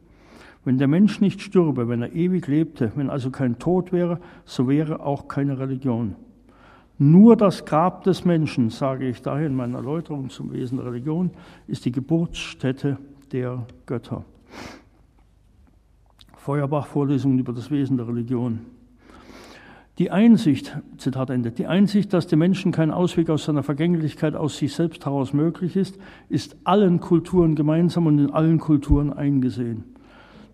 Wenn 0.65 0.78
der 0.78 0.88
Mensch 0.88 1.21
nicht 1.21 1.41
stürbe, 1.41 1.88
wenn 1.88 2.01
er 2.01 2.13
ewig 2.13 2.47
lebte, 2.47 2.91
wenn 2.95 3.10
also 3.10 3.30
kein 3.30 3.60
Tod 3.60 3.91
wäre, 3.91 4.19
so 4.45 4.67
wäre 4.67 4.99
auch 4.99 5.28
keine 5.28 5.60
Religion. 5.60 6.15
Nur 6.97 7.36
das 7.36 7.65
Grab 7.65 8.04
des 8.04 8.25
Menschen, 8.25 8.69
sage 8.69 9.08
ich 9.08 9.21
daher 9.21 9.47
in 9.47 9.56
meiner 9.56 9.78
Erläuterung 9.78 10.30
zum 10.30 10.51
Wesen 10.54 10.78
der 10.78 10.88
Religion, 10.88 11.32
ist 11.67 11.86
die 11.86 11.91
Geburtsstätte 11.91 12.97
der 13.32 13.65
Götter. 13.86 14.23
Feuerbach 16.38 16.88
Vorlesungen 16.88 17.39
über 17.39 17.54
das 17.54 17.69
Wesen 17.69 17.97
der 17.97 18.08
Religion. 18.08 18.62
Die 19.97 20.12
Einsicht, 20.12 20.77
Zitat 20.97 21.29
Ende, 21.29 21.51
die 21.51 21.67
Einsicht, 21.67 22.12
dass 22.12 22.27
dem 22.27 22.39
Menschen 22.39 22.73
kein 22.73 22.91
Ausweg 22.91 23.29
aus 23.29 23.45
seiner 23.45 23.63
Vergänglichkeit 23.63 24.36
aus 24.36 24.58
sich 24.58 24.73
selbst 24.73 25.05
heraus 25.05 25.31
möglich 25.31 25.77
ist, 25.77 25.97
ist 26.27 26.58
allen 26.65 26.99
Kulturen 26.99 27.55
gemeinsam 27.55 28.08
und 28.08 28.19
in 28.19 28.29
allen 28.31 28.60
Kulturen 28.60 29.13
eingesehen. 29.13 29.86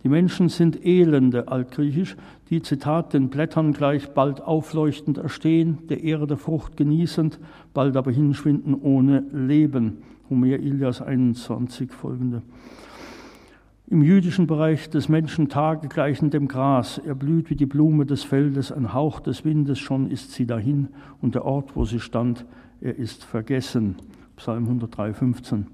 Die 0.04 0.10
Menschen 0.10 0.48
sind 0.48 0.86
Elende, 0.86 1.48
altgriechisch, 1.48 2.18
die, 2.52 2.62
Zitat, 2.62 3.14
den 3.14 3.30
Blättern 3.30 3.74
gleich 3.74 4.10
bald 4.12 4.42
aufleuchtend 4.42 5.18
erstehen, 5.18 5.80
der 5.90 6.04
Erde 6.04 6.38
Frucht 6.38 6.78
genießend, 6.78 7.40
bald 7.74 7.98
aber 7.98 8.12
hinschwinden 8.12 8.76
ohne 8.76 9.24
Leben. 9.32 10.04
Homer 10.30 10.60
Ilias 10.60 11.02
21 11.02 11.92
folgende. 11.92 12.44
Im 13.92 14.04
jüdischen 14.04 14.48
Bereich 14.48 14.90
des 14.90 15.10
Menschen 15.10 15.50
Tage 15.50 15.90
gleichen 15.90 16.30
dem 16.30 16.48
Gras. 16.48 16.98
Er 16.98 17.14
blüht 17.14 17.50
wie 17.50 17.58
die 17.58 17.66
Blume 17.66 18.06
des 18.06 18.24
Feldes, 18.24 18.72
ein 18.72 18.94
Hauch 18.94 19.20
des 19.20 19.44
Windes, 19.44 19.80
schon 19.80 20.10
ist 20.10 20.32
sie 20.32 20.46
dahin 20.46 20.88
und 21.22 21.36
der 21.36 21.44
Ort, 21.44 21.76
wo 21.76 21.84
sie 21.84 22.00
stand, 22.00 22.46
er 22.80 22.98
ist 22.98 23.26
vergessen. 23.26 23.98
Psalm 24.38 24.64
103, 24.64 25.14
15. 25.14 25.68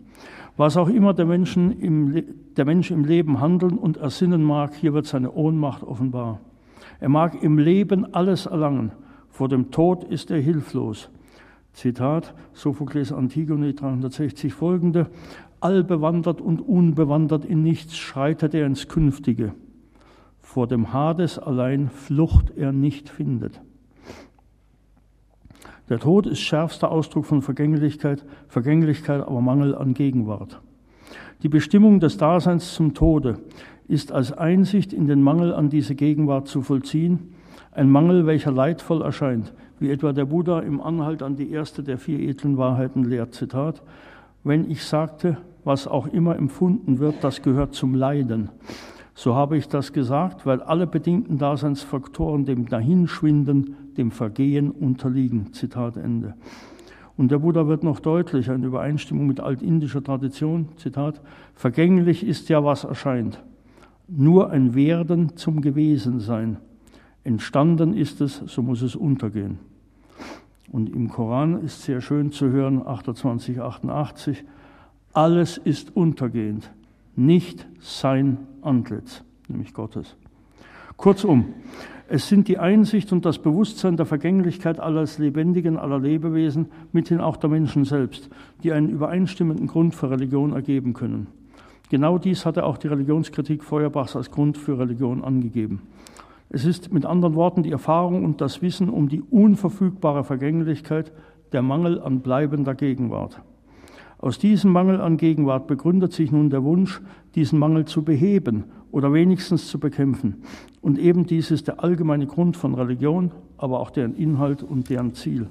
Was 0.58 0.77
auch 0.77 0.89
immer 0.89 1.13
der, 1.13 1.27
Menschen 1.27 1.80
im, 1.80 2.23
der 2.56 2.65
Mensch 2.65 2.89
im 2.89 3.06
Leben 3.06 3.39
handeln 3.39 3.77
und 3.77 3.97
ersinnen 3.97 4.41
mag, 4.41 4.73
hier 4.73 4.95
wird 4.95 5.06
seine 5.06 5.32
Ohnmacht 5.34 5.84
offenbar. 5.84 6.39
Er 6.99 7.10
mag 7.10 7.43
im 7.43 7.60
Leben 7.60 8.15
alles 8.15 8.47
erlangen, 8.47 8.93
vor 9.30 9.47
dem 9.47 9.69
Tod 9.69 10.03
ist 10.03 10.32
er 10.32 10.41
hilflos. 10.41 11.12
Zitat, 11.73 12.34
Sophokles 12.53 13.13
Antigone 13.13 13.75
360 13.75 14.51
folgende, 14.51 15.12
allbewandert 15.60 16.41
und 16.41 16.62
unbewandert 16.62 17.46
in 17.46 17.63
nichts 17.63 17.96
schreitet 17.96 18.54
er 18.54 18.65
ins 18.65 18.88
Künftige. 18.88 19.54
Vor 20.39 20.67
dem 20.67 20.93
Hades 20.93 21.39
allein 21.39 21.89
Flucht 21.89 22.52
er 22.56 22.72
nicht 22.72 23.10
findet. 23.10 23.62
Der 25.89 26.00
Tod 26.00 26.28
ist 26.28 26.39
schärfster 26.39 26.91
Ausdruck 26.91 27.26
von 27.26 27.41
Vergänglichkeit, 27.41 28.26
Vergänglichkeit 28.48 29.22
aber 29.22 29.41
Mangel 29.41 29.74
an 29.74 29.93
Gegenwart. 29.93 30.62
Die 31.43 31.50
Bestimmung 31.50 32.00
des 32.00 32.17
Daseins 32.17 32.74
zum 32.74 32.93
Tode 32.93 33.39
ist 33.88 34.12
als 34.12 34.32
Einsicht 34.32 34.91
in 34.91 35.08
den 35.08 35.22
Mangel 35.22 35.54
an 35.54 35.70
diese 35.70 35.96
Gegenwart 35.96 36.48
zu 36.48 36.62
vollziehen, 36.62 37.34
ein 37.72 37.89
Mangel, 37.89 38.26
welcher 38.26 38.52
leidvoll 38.52 39.02
erscheint, 39.02 39.54
wie 39.80 39.91
etwa 39.91 40.12
der 40.12 40.26
Buddha 40.26 40.60
im 40.62 40.82
Anhalt 40.82 41.22
an 41.22 41.36
die 41.36 41.52
erste 41.52 41.84
der 41.84 41.98
vier 41.98 42.20
edlen 42.20 42.58
Wahrheiten 42.58 43.04
lehrt. 43.04 43.36
Zitat: 43.36 43.84
wenn 44.47 44.69
ich 44.69 44.83
sagte, 44.83 45.38
was 45.63 45.88
auch 45.88 46.07
immer 46.07 46.36
empfunden 46.36 46.99
wird, 46.99 47.23
das 47.23 47.41
gehört 47.41 47.73
zum 47.73 47.93
Leiden. 47.93 48.49
So 49.13 49.36
habe 49.36 49.57
ich 49.57 49.67
das 49.67 49.93
gesagt, 49.93 50.45
weil 50.45 50.62
alle 50.62 50.88
bedingten 50.88 51.38
Daseinsfaktoren 51.38 52.45
dem 52.45 52.67
Dahinschwinden, 52.67 53.75
dem 53.97 54.12
Vergehen 54.12 54.71
unterliegen. 54.71 55.53
Zitat 55.53 55.97
Ende. 55.97 56.36
Und 57.17 57.31
der 57.31 57.39
Buddha 57.39 57.67
wird 57.67 57.83
noch 57.83 57.99
deutlicher 57.99 58.53
in 58.53 58.63
Übereinstimmung 58.63 59.25
mit 59.25 59.39
altindischer 59.39 60.03
Tradition, 60.03 60.69
Zitat, 60.77 61.19
vergänglich 61.55 62.23
ist 62.23 62.47
ja, 62.47 62.63
was 62.63 62.83
erscheint. 62.83 63.43
Nur 64.07 64.51
ein 64.51 64.75
Werden 64.75 65.36
zum 65.36 65.62
Gewesensein. 65.62 66.57
Entstanden 67.23 67.93
ist 67.93 68.21
es, 68.21 68.38
so 68.45 68.62
muss 68.62 68.83
es 68.83 68.95
untergehen. 68.95 69.57
Und 70.69 70.89
im 70.89 71.10
Koran 71.10 71.63
ist 71.63 71.84
sehr 71.84 72.01
schön 72.01 72.32
zu 72.32 72.49
hören, 72.49 72.86
28, 72.86 73.62
88, 73.62 74.43
alles 75.13 75.58
ist 75.58 75.95
untergehend, 75.95 76.71
nicht 77.15 77.67
sein 77.80 78.38
Antlitz, 78.62 79.23
nämlich 79.47 79.73
Gottes. 79.73 80.15
Kurzum, 80.97 81.53
es 82.10 82.27
sind 82.27 82.47
die 82.47 82.58
Einsicht 82.58 83.12
und 83.12 83.25
das 83.25 83.39
Bewusstsein 83.39 83.97
der 83.97 84.06
Vergänglichkeit 84.06 84.80
alles 84.80 85.17
Lebendigen, 85.17 85.77
aller 85.77 85.99
Lebewesen, 85.99 86.67
mithin 86.91 87.19
auch 87.19 87.38
der 87.38 87.49
Menschen 87.49 87.84
selbst, 87.84 88.30
die 88.63 88.71
einen 88.71 88.89
übereinstimmenden 88.89 89.67
Grund 89.67 89.93
für 89.93 90.10
Religion 90.10 90.53
ergeben 90.53 90.93
können. 90.93 91.27
Genau 91.89 92.17
dies 92.17 92.45
hatte 92.45 92.65
auch 92.65 92.77
die 92.77 92.88
Religionskritik 92.88 93.63
Feuerbachs 93.63 94.15
als 94.15 94.32
Grund 94.32 94.58
für 94.58 94.77
Religion 94.77 95.23
angegeben. 95.23 95.82
Es 96.49 96.63
ist 96.63 96.93
mit 96.93 97.05
anderen 97.05 97.36
Worten 97.36 97.63
die 97.63 97.71
Erfahrung 97.71 98.23
und 98.23 98.39
das 98.39 98.62
Wissen 98.62 98.89
um 98.89 99.10
die 99.10 99.21
unverfügbare 99.21 100.23
Vergänglichkeit, 100.23 101.12
der 101.51 101.62
Mangel 101.62 101.99
an 101.99 102.21
bleibender 102.21 102.73
Gegenwart. 102.73 103.41
Aus 104.19 104.39
diesem 104.39 104.71
Mangel 104.71 104.99
an 105.01 105.17
Gegenwart 105.17 105.67
begründet 105.67 106.13
sich 106.13 106.31
nun 106.31 106.49
der 106.49 106.63
Wunsch, 106.63 107.01
diesen 107.36 107.60
Mangel 107.60 107.86
zu 107.86 108.03
beheben 108.03 108.63
oder 108.91 109.13
wenigstens 109.13 109.67
zu 109.67 109.79
bekämpfen. 109.79 110.41
Und 110.81 110.97
eben 110.97 111.25
dies 111.25 111.51
ist 111.51 111.67
der 111.67 111.83
allgemeine 111.83 112.25
Grund 112.25 112.57
von 112.57 112.73
Religion, 112.73 113.31
aber 113.57 113.79
auch 113.79 113.91
deren 113.91 114.15
Inhalt 114.15 114.63
und 114.63 114.89
deren 114.89 115.13
Ziel. 115.13 115.49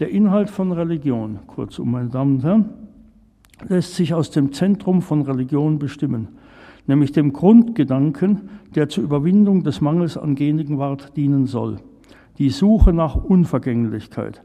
Der 0.00 0.10
Inhalt 0.10 0.50
von 0.50 0.72
Religion, 0.72 1.38
kurzum, 1.46 1.92
meine 1.92 2.08
Damen 2.08 2.36
und 2.36 2.44
Herren, 2.44 2.70
lässt 3.68 3.94
sich 3.94 4.14
aus 4.14 4.30
dem 4.30 4.52
Zentrum 4.52 5.00
von 5.00 5.22
Religion 5.22 5.78
bestimmen 5.78 6.28
nämlich 6.90 7.12
dem 7.12 7.32
Grundgedanken, 7.32 8.50
der 8.74 8.88
zur 8.88 9.04
Überwindung 9.04 9.62
des 9.62 9.80
Mangels 9.80 10.18
an 10.18 10.34
Gegenwart 10.34 11.16
dienen 11.16 11.46
soll. 11.46 11.78
Die 12.38 12.50
Suche 12.50 12.92
nach 12.92 13.14
Unvergänglichkeit. 13.14 14.42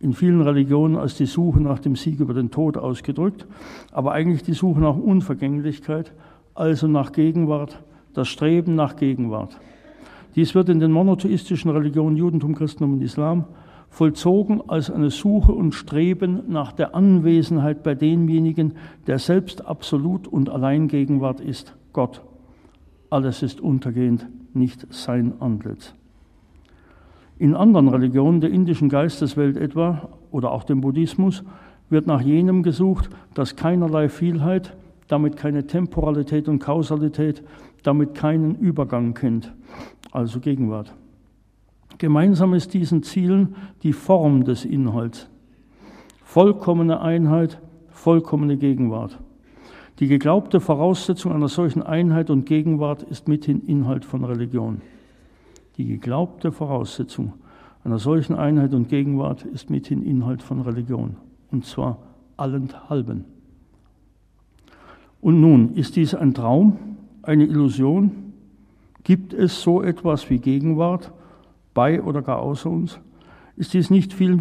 In 0.00 0.12
vielen 0.12 0.40
Religionen 0.40 0.96
als 0.96 1.14
die 1.14 1.26
Suche 1.26 1.60
nach 1.60 1.78
dem 1.78 1.94
Sieg 1.94 2.18
über 2.18 2.34
den 2.34 2.50
Tod 2.50 2.76
ausgedrückt, 2.76 3.46
aber 3.92 4.12
eigentlich 4.12 4.42
die 4.42 4.54
Suche 4.54 4.80
nach 4.80 4.96
Unvergänglichkeit, 4.96 6.12
also 6.54 6.88
nach 6.88 7.12
Gegenwart, 7.12 7.80
das 8.12 8.28
Streben 8.28 8.74
nach 8.74 8.96
Gegenwart. 8.96 9.60
Dies 10.34 10.54
wird 10.54 10.68
in 10.68 10.80
den 10.80 10.90
monotheistischen 10.90 11.70
Religionen 11.70 12.16
Judentum, 12.16 12.54
Christentum 12.54 12.94
und 12.94 13.02
Islam 13.02 13.44
vollzogen 13.90 14.62
als 14.68 14.90
eine 14.90 15.10
Suche 15.10 15.52
und 15.52 15.74
Streben 15.74 16.44
nach 16.48 16.72
der 16.72 16.94
Anwesenheit 16.94 17.82
bei 17.82 17.94
demjenigen, 17.94 18.74
der 19.06 19.18
selbst 19.18 19.66
absolut 19.66 20.26
und 20.26 20.48
allein 20.48 20.88
Gegenwart 20.88 21.40
ist, 21.40 21.76
Gott. 21.92 22.22
Alles 23.10 23.42
ist 23.42 23.60
untergehend, 23.60 24.28
nicht 24.54 24.86
sein 24.90 25.34
Antlitz. 25.40 25.94
In 27.38 27.56
anderen 27.56 27.88
Religionen 27.88 28.40
der 28.40 28.50
indischen 28.50 28.88
Geisteswelt 28.88 29.56
etwa 29.56 30.10
oder 30.30 30.52
auch 30.52 30.64
dem 30.64 30.80
Buddhismus 30.80 31.42
wird 31.88 32.06
nach 32.06 32.20
jenem 32.20 32.62
gesucht, 32.62 33.10
das 33.34 33.56
keinerlei 33.56 34.08
Vielheit, 34.08 34.76
damit 35.08 35.36
keine 35.36 35.66
Temporalität 35.66 36.48
und 36.48 36.60
Kausalität, 36.60 37.42
damit 37.82 38.14
keinen 38.14 38.54
Übergang 38.54 39.14
kennt, 39.14 39.52
also 40.12 40.38
Gegenwart. 40.38 40.94
Gemeinsam 42.00 42.54
ist 42.54 42.72
diesen 42.72 43.02
Zielen 43.02 43.56
die 43.82 43.92
Form 43.92 44.44
des 44.44 44.64
Inhalts. 44.64 45.28
Vollkommene 46.24 47.02
Einheit, 47.02 47.60
vollkommene 47.90 48.56
Gegenwart. 48.56 49.18
Die 49.98 50.06
geglaubte 50.06 50.60
Voraussetzung 50.60 51.30
einer 51.30 51.48
solchen 51.48 51.82
Einheit 51.82 52.30
und 52.30 52.46
Gegenwart 52.46 53.02
ist 53.02 53.28
mithin 53.28 53.60
Inhalt 53.66 54.06
von 54.06 54.24
Religion. 54.24 54.80
Die 55.76 55.84
geglaubte 55.84 56.52
Voraussetzung 56.52 57.34
einer 57.84 57.98
solchen 57.98 58.34
Einheit 58.34 58.72
und 58.72 58.88
Gegenwart 58.88 59.44
ist 59.44 59.68
mithin 59.68 60.02
Inhalt 60.02 60.40
von 60.40 60.62
Religion. 60.62 61.16
Und 61.50 61.66
zwar 61.66 61.98
allenthalben. 62.38 63.26
Und 65.20 65.38
nun, 65.38 65.74
ist 65.74 65.96
dies 65.96 66.14
ein 66.14 66.32
Traum, 66.32 66.78
eine 67.20 67.44
Illusion? 67.44 68.32
Gibt 69.04 69.34
es 69.34 69.60
so 69.60 69.82
etwas 69.82 70.30
wie 70.30 70.38
Gegenwart 70.38 71.12
bei 71.74 72.02
oder 72.02 72.22
gar 72.22 72.40
außer 72.40 72.70
uns? 72.70 73.00
Ist 73.56 73.74
dies 73.74 73.90
nicht 73.90 74.12
viel 74.12 74.40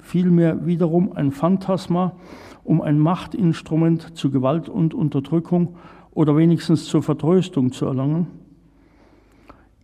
vielmehr 0.00 0.66
wiederum 0.66 1.12
ein 1.12 1.30
Phantasma, 1.30 2.16
um 2.64 2.80
ein 2.80 2.98
Machtinstrument 2.98 4.16
zu 4.16 4.30
Gewalt 4.30 4.68
und 4.68 4.94
Unterdrückung 4.94 5.76
oder 6.12 6.36
wenigstens 6.36 6.86
zur 6.86 7.02
Vertröstung 7.02 7.72
zu 7.72 7.86
erlangen? 7.86 8.26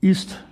Ist 0.01 0.45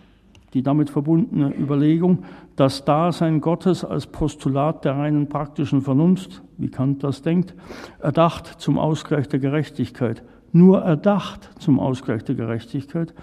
die 0.54 0.62
damit 0.62 0.90
verbundene 0.90 1.54
Überlegung, 1.54 2.24
das 2.56 2.84
Dasein 2.84 3.40
Gottes 3.40 3.84
als 3.84 4.06
Postulat 4.06 4.84
der 4.84 4.96
reinen 4.96 5.28
praktischen 5.28 5.82
Vernunft, 5.82 6.42
wie 6.56 6.70
Kant 6.70 7.04
das 7.04 7.22
denkt, 7.22 7.54
erdacht 8.00 8.46
zum 8.58 8.78
Ausgleich 8.78 9.28
der 9.28 9.40
Gerechtigkeit, 9.40 10.24
nur 10.52 10.82
erdacht 10.82 11.50
zum 11.58 11.78
Ausgleich 11.78 12.24
der 12.24 12.34
Gerechtigkeit, 12.34 13.14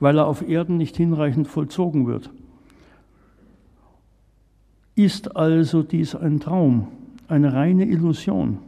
weil 0.00 0.18
er 0.18 0.26
auf 0.26 0.46
Erden 0.46 0.76
nicht 0.76 0.96
hinreichend 0.96 1.48
vollzogen 1.48 2.06
wird. 2.06 2.30
Ist 4.94 5.36
also 5.36 5.82
dies 5.82 6.14
ein 6.14 6.40
Traum, 6.40 6.88
eine 7.26 7.52
reine 7.52 7.84
Illusion? 7.84 8.58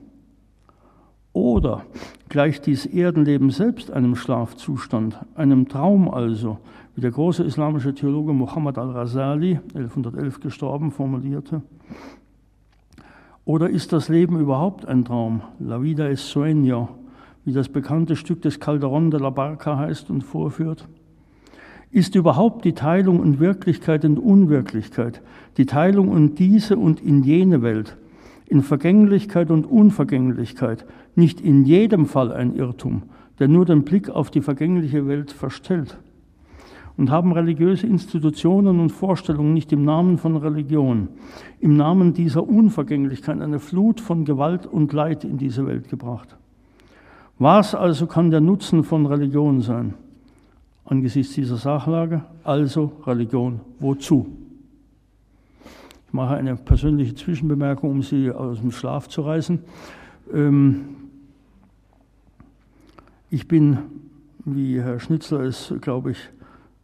Oder 1.33 1.85
gleicht 2.29 2.67
dies 2.67 2.87
Erdenleben 2.87 3.51
selbst 3.51 3.91
einem 3.91 4.17
Schlafzustand, 4.17 5.19
einem 5.35 5.69
Traum 5.69 6.09
also, 6.09 6.59
wie 6.95 7.03
der 7.03 7.11
große 7.11 7.45
islamische 7.45 7.95
Theologe 7.95 8.33
Muhammad 8.33 8.79
al-Rasali, 8.79 9.61
1111 9.75 10.41
gestorben, 10.41 10.91
formulierte? 10.91 11.63
Oder 13.45 13.69
ist 13.69 13.93
das 13.93 14.09
Leben 14.09 14.41
überhaupt 14.41 14.87
ein 14.87 15.05
Traum? 15.05 15.43
La 15.61 15.81
vida 15.81 16.09
es 16.09 16.35
sueño, 16.35 16.89
wie 17.47 17.53
das 17.53 17.69
bekannte 17.69 18.17
Stück 18.17 18.43
des 18.43 18.61
Calderón 18.61 19.11
de 19.11 19.21
la 19.21 19.31
Barca 19.31 19.79
heißt 19.79 20.11
und 20.11 20.23
vorführt? 20.23 20.89
Ist 21.93 22.17
überhaupt 22.17 22.65
die 22.65 22.73
Teilung 22.73 23.23
in 23.23 23.39
Wirklichkeit 23.39 24.05
und 24.05 24.19
Unwirklichkeit, 24.19 25.23
die 25.57 25.65
Teilung 25.65 26.15
in 26.17 26.35
diese 26.35 26.77
und 26.77 27.01
in 27.01 27.23
jene 27.23 27.63
Welt, 27.63 27.97
in 28.47 28.63
Vergänglichkeit 28.63 29.53
und 29.53 29.65
Unvergänglichkeit, 29.65 30.87
nicht 31.15 31.41
in 31.41 31.65
jedem 31.65 32.07
Fall 32.07 32.33
ein 32.33 32.57
Irrtum, 32.57 33.05
der 33.39 33.47
nur 33.47 33.65
den 33.65 33.85
Blick 33.85 34.11
auf 34.11 34.33
die 34.33 34.43
vergängliche 34.43 35.07
Welt 35.07 35.31
verstellt? 35.31 35.99
Und 36.97 37.13
haben 37.13 37.31
religiöse 37.31 37.87
Institutionen 37.87 38.81
und 38.81 38.91
Vorstellungen 38.91 39.55
nicht 39.55 39.71
im 39.71 39.85
Namen 39.85 40.19
von 40.19 40.37
Religion, 40.37 41.09
im 41.61 41.77
Namen 41.77 42.13
dieser 42.13 42.49
Unvergänglichkeit 42.49 43.41
eine 43.41 43.61
Flut 43.61 44.01
von 44.01 44.25
Gewalt 44.25 44.67
und 44.67 44.93
Leid 44.93 45.23
in 45.23 45.39
diese 45.39 45.65
Welt 45.65 45.89
gebracht? 45.89 46.37
Was 47.39 47.75
also 47.75 48.07
kann 48.07 48.31
der 48.31 48.41
Nutzen 48.41 48.83
von 48.83 49.05
Religion 49.05 49.61
sein? 49.61 49.95
Angesichts 50.87 51.35
dieser 51.35 51.57
Sachlage, 51.57 52.25
also 52.45 52.93
Religion, 53.07 53.61
wozu? 53.79 54.27
Ich 56.07 56.13
mache 56.13 56.37
eine 56.37 56.57
persönliche 56.57 57.15
Zwischenbemerkung, 57.15 57.91
um 57.91 58.03
Sie 58.03 58.31
aus 58.31 58.61
dem 58.61 58.71
Schlaf 58.71 59.09
zu 59.09 59.23
reißen. 59.23 59.59
Ähm, 60.33 60.85
ich 63.29 63.49
bin, 63.49 63.79
wie 64.45 64.81
Herr 64.81 65.01
Schnitzler 65.01 65.41
es, 65.41 65.75
glaube 65.81 66.13
ich, 66.13 66.19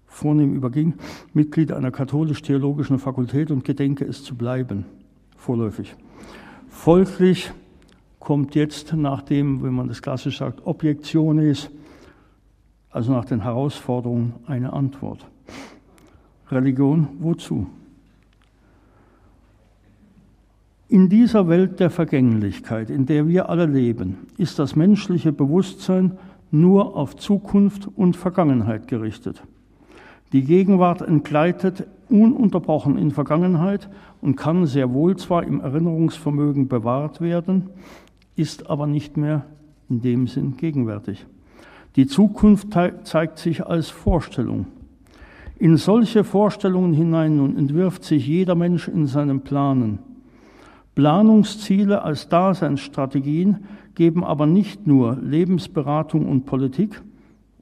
vornehm 0.06 0.54
überging, 0.54 0.94
Mitglied 1.32 1.72
einer 1.72 1.90
katholisch-theologischen 1.90 2.98
Fakultät 2.98 3.50
und 3.50 3.64
gedenke 3.64 4.04
es 4.04 4.22
zu 4.22 4.34
bleiben, 4.34 4.84
vorläufig. 5.36 5.94
Folglich 6.68 7.52
kommt 8.22 8.54
jetzt 8.54 8.94
nach 8.94 9.20
dem, 9.20 9.62
wenn 9.64 9.74
man 9.74 9.88
das 9.88 10.00
klassisch 10.00 10.38
sagt, 10.38 10.64
Objektiones, 10.64 11.70
also 12.90 13.10
nach 13.10 13.24
den 13.24 13.42
Herausforderungen, 13.42 14.34
eine 14.46 14.72
Antwort. 14.72 15.26
Religion, 16.48 17.08
wozu? 17.18 17.66
In 20.88 21.08
dieser 21.08 21.48
Welt 21.48 21.80
der 21.80 21.90
Vergänglichkeit, 21.90 22.90
in 22.90 23.06
der 23.06 23.26
wir 23.26 23.48
alle 23.48 23.66
leben, 23.66 24.18
ist 24.36 24.58
das 24.58 24.76
menschliche 24.76 25.32
Bewusstsein 25.32 26.18
nur 26.52 26.94
auf 26.96 27.16
Zukunft 27.16 27.88
und 27.96 28.16
Vergangenheit 28.16 28.86
gerichtet. 28.86 29.42
Die 30.32 30.44
Gegenwart 30.44 31.02
entgleitet 31.02 31.88
ununterbrochen 32.08 32.98
in 32.98 33.10
Vergangenheit 33.10 33.88
und 34.20 34.36
kann 34.36 34.66
sehr 34.66 34.92
wohl 34.92 35.16
zwar 35.16 35.44
im 35.44 35.60
Erinnerungsvermögen 35.60 36.68
bewahrt 36.68 37.20
werden, 37.20 37.70
ist 38.36 38.70
aber 38.70 38.86
nicht 38.86 39.16
mehr 39.16 39.46
in 39.88 40.00
dem 40.00 40.26
Sinn 40.26 40.56
gegenwärtig. 40.56 41.26
Die 41.96 42.06
Zukunft 42.06 42.68
zeigt 43.04 43.38
sich 43.38 43.66
als 43.66 43.90
Vorstellung. 43.90 44.66
In 45.58 45.76
solche 45.76 46.24
Vorstellungen 46.24 46.94
hinein 46.94 47.36
nun 47.36 47.56
entwirft 47.56 48.04
sich 48.04 48.26
jeder 48.26 48.54
Mensch 48.54 48.88
in 48.88 49.06
seinem 49.06 49.42
Planen. 49.42 49.98
Planungsziele 50.94 52.02
als 52.02 52.28
Daseinsstrategien 52.28 53.64
geben 53.94 54.24
aber 54.24 54.46
nicht 54.46 54.86
nur 54.86 55.16
Lebensberatung 55.16 56.26
und 56.26 56.46
Politik 56.46 57.02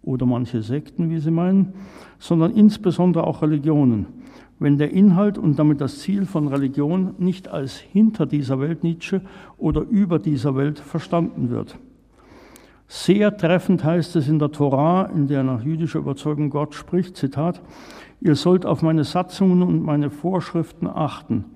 oder 0.02 0.26
manche 0.26 0.62
Sekten, 0.62 1.11
wie 1.11 1.18
sie 1.18 1.30
meinen, 1.30 1.74
sondern 2.18 2.52
insbesondere 2.52 3.26
auch 3.26 3.42
Religionen 3.42 4.19
wenn 4.61 4.77
der 4.77 4.92
Inhalt 4.92 5.38
und 5.38 5.59
damit 5.59 5.81
das 5.81 5.99
Ziel 6.01 6.27
von 6.27 6.46
Religion 6.46 7.14
nicht 7.18 7.49
als 7.49 7.79
hinter 7.79 8.27
dieser 8.27 8.61
Welt 8.61 8.85
Nietzsche 8.85 9.23
oder 9.57 9.81
über 9.81 10.18
dieser 10.18 10.55
Welt 10.55 10.79
verstanden 10.79 11.51
wird. 11.51 11.79
Sehr 12.87 13.37
treffend 13.37 13.85
heißt 13.85 14.16
es 14.16 14.29
in 14.29 14.38
der 14.38 14.53
Torah, 14.53 15.07
in 15.07 15.29
der 15.29 15.42
nach 15.44 15.64
jüdischer 15.64 16.01
Überzeugung 16.01 16.51
Gott 16.51 16.75
spricht, 16.75 17.16
Zitat, 17.16 17.62
ihr 18.20 18.35
sollt 18.35 18.66
auf 18.66 18.83
meine 18.83 19.05
Satzungen 19.05 19.62
und 19.62 19.83
meine 19.83 20.11
Vorschriften 20.11 20.87
achten. 20.87 21.46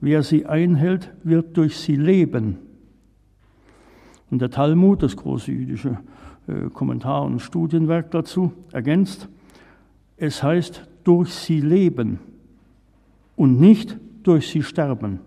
Wer 0.00 0.24
sie 0.24 0.46
einhält, 0.46 1.12
wird 1.22 1.56
durch 1.56 1.76
sie 1.76 1.96
leben. 1.96 2.58
Und 4.30 4.42
der 4.42 4.50
Talmud, 4.50 5.02
das 5.02 5.16
große 5.16 5.52
jüdische 5.52 5.98
äh, 6.48 6.70
Kommentar 6.70 7.22
und 7.22 7.40
Studienwerk 7.40 8.10
dazu, 8.10 8.52
ergänzt, 8.72 9.28
es 10.16 10.42
heißt 10.42 10.88
durch 11.04 11.32
sie 11.32 11.60
leben 11.60 12.18
und 13.38 13.60
nicht 13.60 13.96
durch 14.24 14.48
sie 14.48 14.62
sterben, 14.62 15.20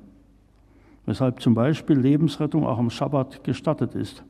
weshalb 1.05 1.39
zum 1.41 1.55
Beispiel 1.55 1.97
Lebensrettung 1.97 2.67
auch 2.67 2.77
am 2.77 2.89
Schabbat 2.89 3.43
gestattet 3.45 3.95
ist. 3.95 4.23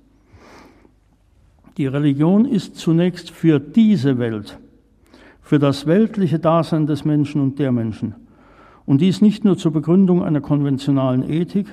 Die 1.77 1.87
Religion 1.87 2.45
ist 2.45 2.75
zunächst 2.75 3.31
für 3.31 3.59
diese 3.59 4.19
Welt, 4.19 4.59
für 5.41 5.57
das 5.57 5.87
weltliche 5.87 6.37
Dasein 6.37 6.85
des 6.85 7.05
Menschen 7.05 7.41
und 7.41 7.57
der 7.57 7.71
Menschen. 7.71 8.13
Und 8.85 9.01
dies 9.01 9.19
nicht 9.19 9.45
nur 9.45 9.57
zur 9.57 9.73
Begründung 9.73 10.23
einer 10.23 10.41
konventionalen 10.41 11.27
Ethik, 11.27 11.65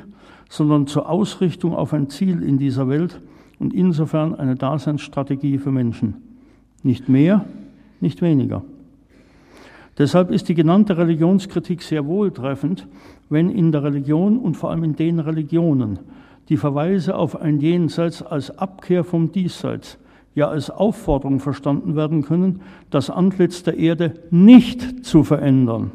sondern 0.49 0.87
zur 0.87 1.11
Ausrichtung 1.11 1.75
auf 1.75 1.93
ein 1.93 2.09
Ziel 2.09 2.43
in 2.43 2.57
dieser 2.57 2.89
Welt 2.89 3.21
und 3.59 3.75
insofern 3.75 4.35
eine 4.35 4.55
Daseinsstrategie 4.55 5.59
für 5.59 5.73
Menschen. 5.73 6.15
Nicht 6.83 7.11
mehr, 7.11 7.45
nicht 8.01 8.23
weniger. 8.23 8.63
Deshalb 9.99 10.31
ist 10.31 10.49
die 10.49 10.55
genannte 10.55 10.97
Religionskritik 10.97 11.83
sehr 11.83 12.07
wohltreffend, 12.07 12.87
wenn 13.29 13.51
in 13.51 13.73
der 13.73 13.83
Religion 13.83 14.39
und 14.39 14.57
vor 14.57 14.71
allem 14.71 14.85
in 14.85 14.97
den 14.97 15.19
Religionen 15.19 15.99
die 16.49 16.57
Verweise 16.57 17.17
auf 17.17 17.41
ein 17.41 17.61
Jenseits 17.61 18.23
als 18.23 18.57
Abkehr 18.57 19.05
vom 19.05 19.33
Diesseits, 19.33 19.99
ja 20.35 20.49
als 20.49 20.71
Aufforderung 20.71 21.41
verstanden 21.41 21.97
werden 21.97 22.23
können, 22.23 22.61
das 22.91 23.11
Antlitz 23.11 23.65
der 23.65 23.77
Erde 23.77 24.15
nicht 24.31 25.05
zu 25.05 25.25
verändern, 25.25 25.91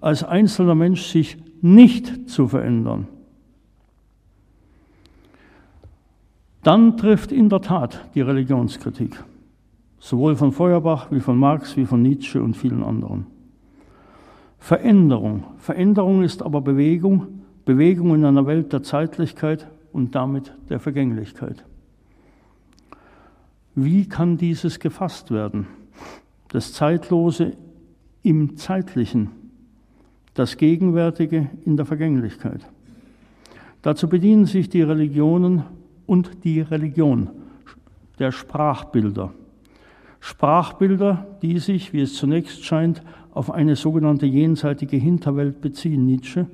als 0.00 0.24
einzelner 0.24 0.74
Mensch 0.74 1.02
sich 1.02 1.36
nicht 1.60 2.30
zu 2.30 2.48
verändern. 2.48 3.06
Dann 6.62 6.96
trifft 6.96 7.32
in 7.32 7.48
der 7.48 7.60
Tat 7.60 8.06
die 8.14 8.20
Religionskritik. 8.22 9.22
Sowohl 9.98 10.36
von 10.36 10.52
Feuerbach 10.52 11.10
wie 11.10 11.20
von 11.20 11.38
Marx 11.38 11.76
wie 11.76 11.86
von 11.86 12.02
Nietzsche 12.02 12.42
und 12.42 12.56
vielen 12.56 12.82
anderen. 12.82 13.26
Veränderung. 14.58 15.44
Veränderung 15.58 16.22
ist 16.22 16.42
aber 16.42 16.60
Bewegung, 16.60 17.42
Bewegung 17.64 18.14
in 18.14 18.24
einer 18.24 18.46
Welt 18.46 18.72
der 18.72 18.82
Zeitlichkeit 18.82 19.68
und 19.92 20.14
damit 20.14 20.52
der 20.68 20.80
Vergänglichkeit. 20.80 21.64
Wie 23.74 24.08
kann 24.08 24.36
dieses 24.36 24.80
gefasst 24.80 25.30
werden? 25.30 25.66
Das 26.48 26.72
Zeitlose 26.72 27.52
im 28.22 28.56
Zeitlichen, 28.56 29.30
das 30.34 30.56
Gegenwärtige 30.56 31.50
in 31.64 31.76
der 31.76 31.86
Vergänglichkeit. 31.86 32.66
Dazu 33.82 34.08
bedienen 34.08 34.46
sich 34.46 34.68
die 34.68 34.82
Religionen 34.82 35.62
und 36.06 36.44
die 36.44 36.60
Religion 36.60 37.30
der 38.18 38.32
Sprachbilder. 38.32 39.32
Sprachbilder, 40.20 41.26
die 41.42 41.58
sich, 41.58 41.92
wie 41.92 42.00
es 42.00 42.14
zunächst 42.14 42.64
scheint, 42.64 43.02
auf 43.32 43.50
eine 43.50 43.76
sogenannte 43.76 44.26
jenseitige 44.26 44.96
Hinterwelt 44.96 45.60
beziehen, 45.60 46.06
Nietzsche, 46.06 46.46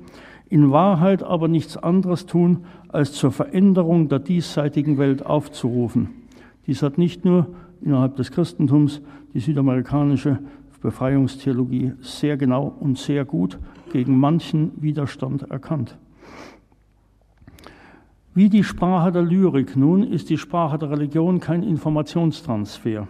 in 0.49 0.71
Wahrheit 0.71 1.23
aber 1.23 1.47
nichts 1.47 1.77
anderes 1.77 2.25
tun, 2.27 2.65
als 2.89 3.13
zur 3.13 3.31
Veränderung 3.31 4.07
der 4.07 4.19
diesseitigen 4.19 4.97
Welt 4.97 5.25
aufzurufen. 5.25 6.09
Dies 6.67 6.83
hat 6.83 6.97
nicht 6.97 7.25
nur 7.25 7.47
innerhalb 7.81 8.15
des 8.15 8.31
Christentums 8.31 9.01
die 9.33 9.39
südamerikanische 9.39 10.39
Befreiungstheologie 10.81 11.93
sehr 12.01 12.37
genau 12.37 12.71
und 12.79 12.99
sehr 12.99 13.25
gut 13.25 13.57
gegen 13.91 14.19
manchen 14.19 14.71
Widerstand 14.81 15.49
erkannt. 15.49 15.97
Wie 18.35 18.49
die 18.49 18.63
Sprache 18.63 19.11
der 19.11 19.23
Lyrik 19.23 19.75
nun 19.75 20.03
ist 20.03 20.29
die 20.29 20.37
Sprache 20.37 20.77
der 20.77 20.91
Religion 20.91 21.39
kein 21.39 21.63
Informationstransfer. 21.63 23.07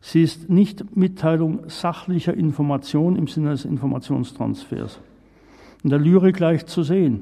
Sie 0.00 0.22
ist 0.22 0.48
nicht 0.48 0.96
Mitteilung 0.96 1.68
sachlicher 1.68 2.34
Information 2.34 3.16
im 3.16 3.26
Sinne 3.26 3.50
des 3.50 3.64
Informationstransfers. 3.64 4.98
In 5.84 5.90
der 5.90 5.98
Lyrik 5.98 6.38
leicht 6.38 6.68
zu 6.68 6.82
sehen. 6.82 7.20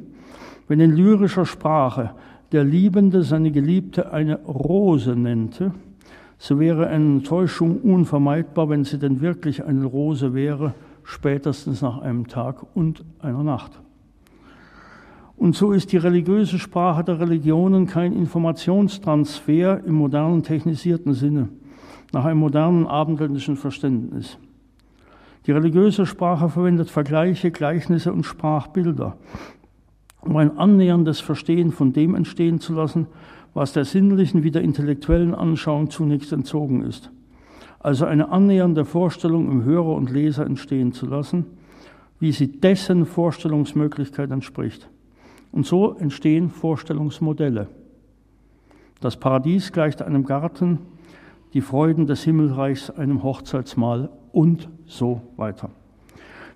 Wenn 0.69 0.81
in 0.81 0.93
lyrischer 0.93 1.47
Sprache 1.47 2.11
der 2.53 2.65
Liebende 2.65 3.23
seine 3.23 3.51
Geliebte 3.51 4.13
eine 4.13 4.37
Rose 4.45 5.17
nennte, 5.17 5.73
so 6.39 6.61
wäre 6.61 6.87
eine 6.87 7.23
Täuschung 7.23 7.81
unvermeidbar, 7.81 8.69
wenn 8.69 8.85
sie 8.85 8.99
denn 8.99 9.21
wirklich 9.21 9.65
eine 9.65 9.85
Rose 9.85 10.35
wäre, 10.35 10.75
spätestens 11.03 11.83
nach 11.83 11.99
einem 11.99 12.29
Tag 12.29 12.65
und 12.77 13.05
einer 13.19 13.43
Nacht. 13.43 13.81
Und 15.37 15.57
so 15.57 15.73
ist 15.73 15.93
die 15.93 15.97
religiöse 15.97 16.59
Sprache 16.59 17.03
der 17.03 17.19
Religionen 17.19 17.87
kein 17.87 18.13
Informationstransfer 18.13 19.83
im 19.85 19.95
modernen 19.95 20.43
technisierten 20.43 21.15
Sinne 21.15 21.49
nach 22.13 22.25
einem 22.25 22.41
modernen 22.41 22.87
abendländischen 22.87 23.57
Verständnis. 23.57 24.39
Die 25.47 25.53
religiöse 25.53 26.07
Sprache 26.07 26.49
verwendet 26.49 26.91
Vergleiche, 26.91 27.51
Gleichnisse 27.51 28.13
und 28.13 28.25
Sprachbilder, 28.25 29.17
um 30.21 30.37
ein 30.37 30.59
annäherndes 30.59 31.21
Verstehen 31.21 31.73
von 31.73 31.93
dem 31.93 32.15
entstehen 32.15 32.61
zu 32.61 32.75
lassen, 32.75 33.07
was 33.55 33.73
der 33.73 33.85
sinnlichen 33.85 34.43
wie 34.43 34.51
der 34.51 34.63
intellektuellen 34.63 35.35
Anschauung 35.35 35.91
zunächst 35.91 36.33
entzogen 36.33 36.83
ist. 36.83 37.11
Also 37.81 38.05
eine 38.05 38.31
annähernde 38.31 38.85
Vorstellung 38.85 39.51
im 39.51 39.65
Hörer 39.65 39.95
und 39.95 40.11
Leser 40.11 40.45
entstehen 40.45 40.93
zu 40.93 41.07
lassen, 41.07 41.47
wie 42.21 42.33
sie 42.33 42.61
dessen 42.61 43.07
Vorstellungsmöglichkeit 43.07 44.31
entspricht. 44.31 44.91
Und 45.53 45.65
so 45.65 45.95
entstehen 45.95 46.51
Vorstellungsmodelle. 46.51 47.69
Das 49.01 49.17
Paradies 49.17 49.73
gleicht 49.73 50.03
einem 50.03 50.25
Garten, 50.25 50.79
die 51.55 51.61
Freuden 51.61 52.07
des 52.07 52.23
Himmelreichs 52.25 52.91
einem 52.91 53.23
Hochzeitsmahl 53.23 54.11
und 54.33 54.69
so 54.87 55.23
weiter. 55.37 55.71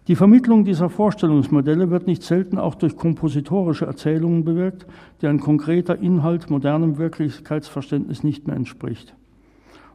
Die 0.09 0.16
Vermittlung 0.16 0.64
dieser 0.64 0.90
Vorstellungsmodelle 0.90 1.90
wird 1.90 2.09
nicht 2.09 2.24
selten 2.24 2.59
auch 2.59 2.74
durch 2.74 2.97
kompositorische 2.97 3.86
Erzählungen 3.86 4.45
bewirkt, 4.45 4.86
deren 5.20 5.38
konkreter 5.38 5.97
Inhalt 5.99 6.51
modernem 6.51 6.99
Wirklichkeitsverständnis 6.99 8.24
nicht 8.24 8.49
mehr 8.49 8.57
entspricht. 8.57 9.14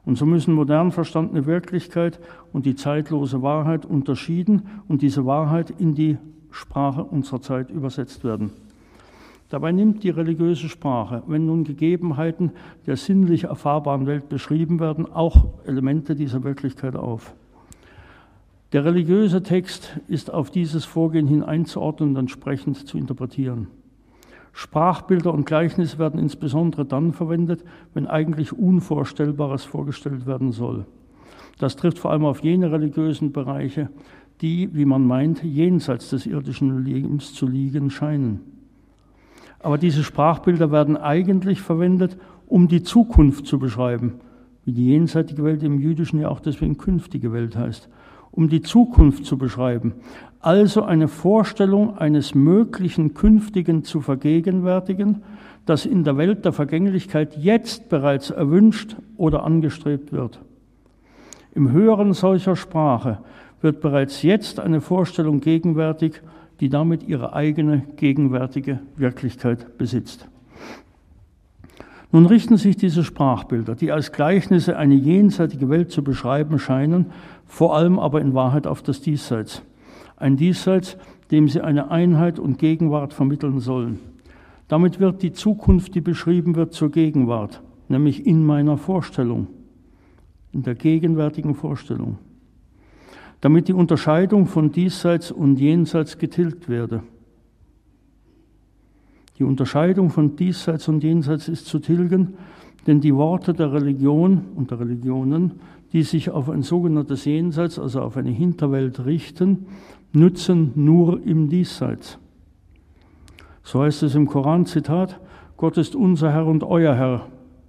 Und 0.05 0.17
so 0.17 0.25
müssen 0.25 0.53
modern 0.53 0.93
verstandene 0.93 1.45
Wirklichkeit 1.45 2.21
und 2.53 2.65
die 2.65 2.75
zeitlose 2.75 3.41
Wahrheit 3.41 3.85
unterschieden 3.85 4.61
und 4.87 5.01
diese 5.01 5.25
Wahrheit 5.25 5.73
in 5.77 5.95
die 5.95 6.17
Sprache 6.51 7.03
unserer 7.03 7.41
Zeit 7.41 7.69
übersetzt 7.69 8.23
werden. 8.23 8.51
Dabei 9.49 9.71
nimmt 9.71 10.03
die 10.03 10.09
religiöse 10.09 10.67
Sprache, 10.67 11.23
wenn 11.27 11.45
nun 11.45 11.63
Gegebenheiten 11.63 12.51
der 12.85 12.97
sinnlich 12.97 13.45
erfahrbaren 13.45 14.05
Welt 14.05 14.27
beschrieben 14.27 14.79
werden, 14.79 15.05
auch 15.05 15.45
Elemente 15.65 16.15
dieser 16.15 16.43
Wirklichkeit 16.43 16.97
auf. 16.97 17.33
Der 18.73 18.83
religiöse 18.83 19.43
Text 19.43 19.97
ist 20.09 20.33
auf 20.33 20.51
dieses 20.51 20.83
Vorgehen 20.83 21.27
hin 21.27 21.43
einzuordnen 21.43 22.09
und 22.09 22.15
entsprechend 22.17 22.85
zu 22.85 22.97
interpretieren. 22.97 23.67
Sprachbilder 24.51 25.33
und 25.33 25.45
Gleichnisse 25.45 25.99
werden 25.99 26.19
insbesondere 26.19 26.83
dann 26.83 27.13
verwendet, 27.13 27.63
wenn 27.93 28.07
eigentlich 28.07 28.51
Unvorstellbares 28.51 29.63
vorgestellt 29.63 30.25
werden 30.25 30.51
soll. 30.51 30.85
Das 31.59 31.77
trifft 31.77 31.99
vor 31.99 32.11
allem 32.11 32.25
auf 32.25 32.43
jene 32.43 32.71
religiösen 32.71 33.31
Bereiche, 33.31 33.89
die, 34.41 34.69
wie 34.73 34.85
man 34.85 35.07
meint, 35.07 35.43
jenseits 35.43 36.09
des 36.09 36.25
irdischen 36.25 36.83
Lebens 36.83 37.33
zu 37.33 37.47
liegen 37.47 37.89
scheinen. 37.89 38.56
Aber 39.67 39.77
diese 39.77 40.01
Sprachbilder 40.01 40.71
werden 40.71 40.95
eigentlich 40.95 41.59
verwendet, 41.59 42.15
um 42.45 42.69
die 42.69 42.83
Zukunft 42.83 43.47
zu 43.47 43.59
beschreiben, 43.59 44.21
wie 44.63 44.71
die 44.71 44.91
jenseitige 44.91 45.43
Welt 45.43 45.61
im 45.61 45.81
Jüdischen 45.81 46.21
ja 46.21 46.29
auch 46.29 46.39
deswegen 46.39 46.77
künftige 46.77 47.33
Welt 47.33 47.57
heißt, 47.57 47.89
um 48.31 48.47
die 48.47 48.61
Zukunft 48.61 49.25
zu 49.25 49.37
beschreiben, 49.37 49.95
also 50.39 50.83
eine 50.83 51.09
Vorstellung 51.09 51.97
eines 51.97 52.33
möglichen 52.33 53.13
Künftigen 53.13 53.83
zu 53.83 53.99
vergegenwärtigen, 53.99 55.23
das 55.65 55.85
in 55.85 56.05
der 56.05 56.15
Welt 56.15 56.45
der 56.45 56.53
Vergänglichkeit 56.53 57.35
jetzt 57.35 57.89
bereits 57.89 58.29
erwünscht 58.29 58.95
oder 59.17 59.43
angestrebt 59.43 60.13
wird. 60.13 60.39
Im 61.53 61.73
Hören 61.73 62.13
solcher 62.13 62.55
Sprache 62.55 63.17
wird 63.59 63.81
bereits 63.81 64.21
jetzt 64.21 64.61
eine 64.61 64.79
Vorstellung 64.79 65.41
gegenwärtig, 65.41 66.21
die 66.59 66.69
damit 66.69 67.07
ihre 67.07 67.33
eigene 67.33 67.83
gegenwärtige 67.95 68.79
Wirklichkeit 68.95 69.77
besitzt. 69.77 70.27
Nun 72.11 72.25
richten 72.25 72.57
sich 72.57 72.77
diese 72.77 73.03
Sprachbilder, 73.03 73.75
die 73.75 73.91
als 73.91 74.11
Gleichnisse 74.11 74.77
eine 74.77 74.95
jenseitige 74.95 75.69
Welt 75.69 75.91
zu 75.91 76.03
beschreiben 76.03 76.57
scheinen, 76.57 77.07
vor 77.45 77.75
allem 77.75 77.99
aber 77.99 78.21
in 78.21 78.33
Wahrheit 78.33 78.65
auf 78.65 78.81
das 78.81 79.01
Diesseits. 79.01 79.61
Ein 80.15 80.37
Diesseits, 80.37 80.97
dem 81.31 81.49
sie 81.49 81.61
eine 81.61 81.91
Einheit 81.91 82.39
und 82.39 82.57
Gegenwart 82.57 83.13
vermitteln 83.13 83.59
sollen. 83.59 83.99
Damit 84.69 84.99
wird 84.99 85.21
die 85.21 85.33
Zukunft, 85.33 85.95
die 85.95 86.01
beschrieben 86.01 86.55
wird, 86.55 86.73
zur 86.73 86.91
Gegenwart, 86.91 87.61
nämlich 87.89 88.25
in 88.25 88.45
meiner 88.45 88.77
Vorstellung, 88.77 89.47
in 90.53 90.63
der 90.63 90.75
gegenwärtigen 90.75 91.55
Vorstellung 91.55 92.17
damit 93.41 93.67
die 93.67 93.73
Unterscheidung 93.73 94.47
von 94.47 94.71
diesseits 94.71 95.31
und 95.31 95.59
jenseits 95.59 96.17
getilgt 96.17 96.69
werde. 96.69 97.03
Die 99.37 99.43
Unterscheidung 99.43 100.09
von 100.09 100.35
diesseits 100.35 100.87
und 100.87 101.03
jenseits 101.03 101.47
ist 101.47 101.67
zu 101.67 101.79
tilgen, 101.79 102.33
denn 102.87 103.01
die 103.01 103.13
Worte 103.13 103.53
der 103.53 103.71
Religion 103.71 104.45
und 104.55 104.71
der 104.71 104.79
Religionen, 104.79 105.59
die 105.93 106.03
sich 106.03 106.31
auf 106.31 106.49
ein 106.49 106.63
sogenanntes 106.63 107.25
Jenseits, 107.25 107.77
also 107.77 108.01
auf 108.01 108.17
eine 108.17 108.31
Hinterwelt 108.31 109.05
richten, 109.05 109.67
nützen 110.13 110.71
nur 110.75 111.21
im 111.23 111.49
Diesseits. 111.49 112.17
So 113.63 113.81
heißt 113.81 114.03
es 114.03 114.15
im 114.15 114.27
Koran, 114.27 114.65
Zitat, 114.65 115.19
Gott 115.57 115.77
ist 115.77 115.95
unser 115.95 116.31
Herr 116.31 116.47
und 116.47 116.63
euer 116.63 116.95
Herr, 116.95 117.27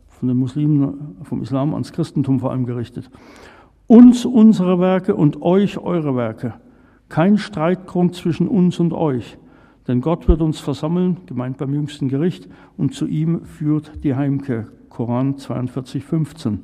von 0.09 0.29
den 0.29 0.37
Muslimen, 0.37 1.17
vom 1.23 1.43
Islam 1.43 1.75
ans 1.75 1.93
Christentum 1.93 2.41
vor 2.41 2.51
allem 2.51 2.65
gerichtet 2.65 3.11
uns 3.89 4.27
unsere 4.27 4.79
Werke 4.79 5.17
und 5.17 5.43
euch 5.43 5.79
eure 5.79 6.15
Werke. 6.15 6.55
Kein 7.09 7.39
Streitgrund 7.39 8.15
zwischen 8.15 8.47
uns 8.47 8.79
und 8.79 8.93
euch, 8.93 9.39
denn 9.89 10.03
Gott 10.03 10.29
wird 10.29 10.43
uns 10.43 10.61
versammeln, 10.61 11.17
gemeint 11.27 11.57
beim 11.57 11.73
jüngsten 11.73 12.09
Gericht, 12.09 12.49
und 12.77 12.95
zu 12.95 13.07
ihm 13.07 13.45
führt 13.45 14.05
die 14.05 14.15
Heimkehr. 14.15 14.67
Koran 14.91 15.39
42, 15.39 16.05
15. 16.05 16.61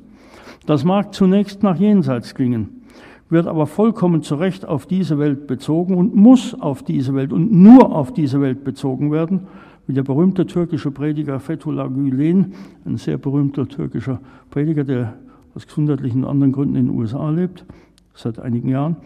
Das 0.67 0.83
mag 0.83 1.13
zunächst 1.13 1.63
nach 1.63 1.77
Jenseits 1.77 2.35
klingen, 2.35 2.81
wird 3.29 3.47
aber 3.47 3.65
vollkommen 3.65 4.21
zu 4.21 4.35
Recht 4.35 4.65
auf 4.67 4.85
diese 4.85 5.17
Welt 5.17 5.47
bezogen 5.47 5.95
und 5.95 6.15
muss 6.15 6.53
auf 6.53 6.83
diese 6.83 7.15
Welt 7.15 7.33
und 7.33 7.51
nur 7.51 7.95
auf 7.95 8.13
diese 8.13 8.39
Welt 8.39 8.63
bezogen 8.63 9.11
werden, 9.11 9.47
wie 9.87 9.93
der 9.93 10.03
berühmte 10.03 10.45
türkische 10.45 10.91
Prediger 10.91 11.39
Fethullah 11.39 11.87
Gülen, 11.87 12.53
ein 12.85 12.97
sehr 12.97 13.17
berühmter 13.17 13.67
türkischer 13.67 14.19
Prediger, 14.51 14.83
der 14.83 15.15
aus 15.55 15.65
gesundheitlichen 15.65 16.23
und 16.23 16.29
anderen 16.29 16.51
Gründen 16.51 16.75
in 16.75 16.87
den 16.87 16.97
USA 16.97 17.29
lebt, 17.29 17.65
seit 18.13 18.39
einigen 18.39 18.69
Jahren, 18.69 18.97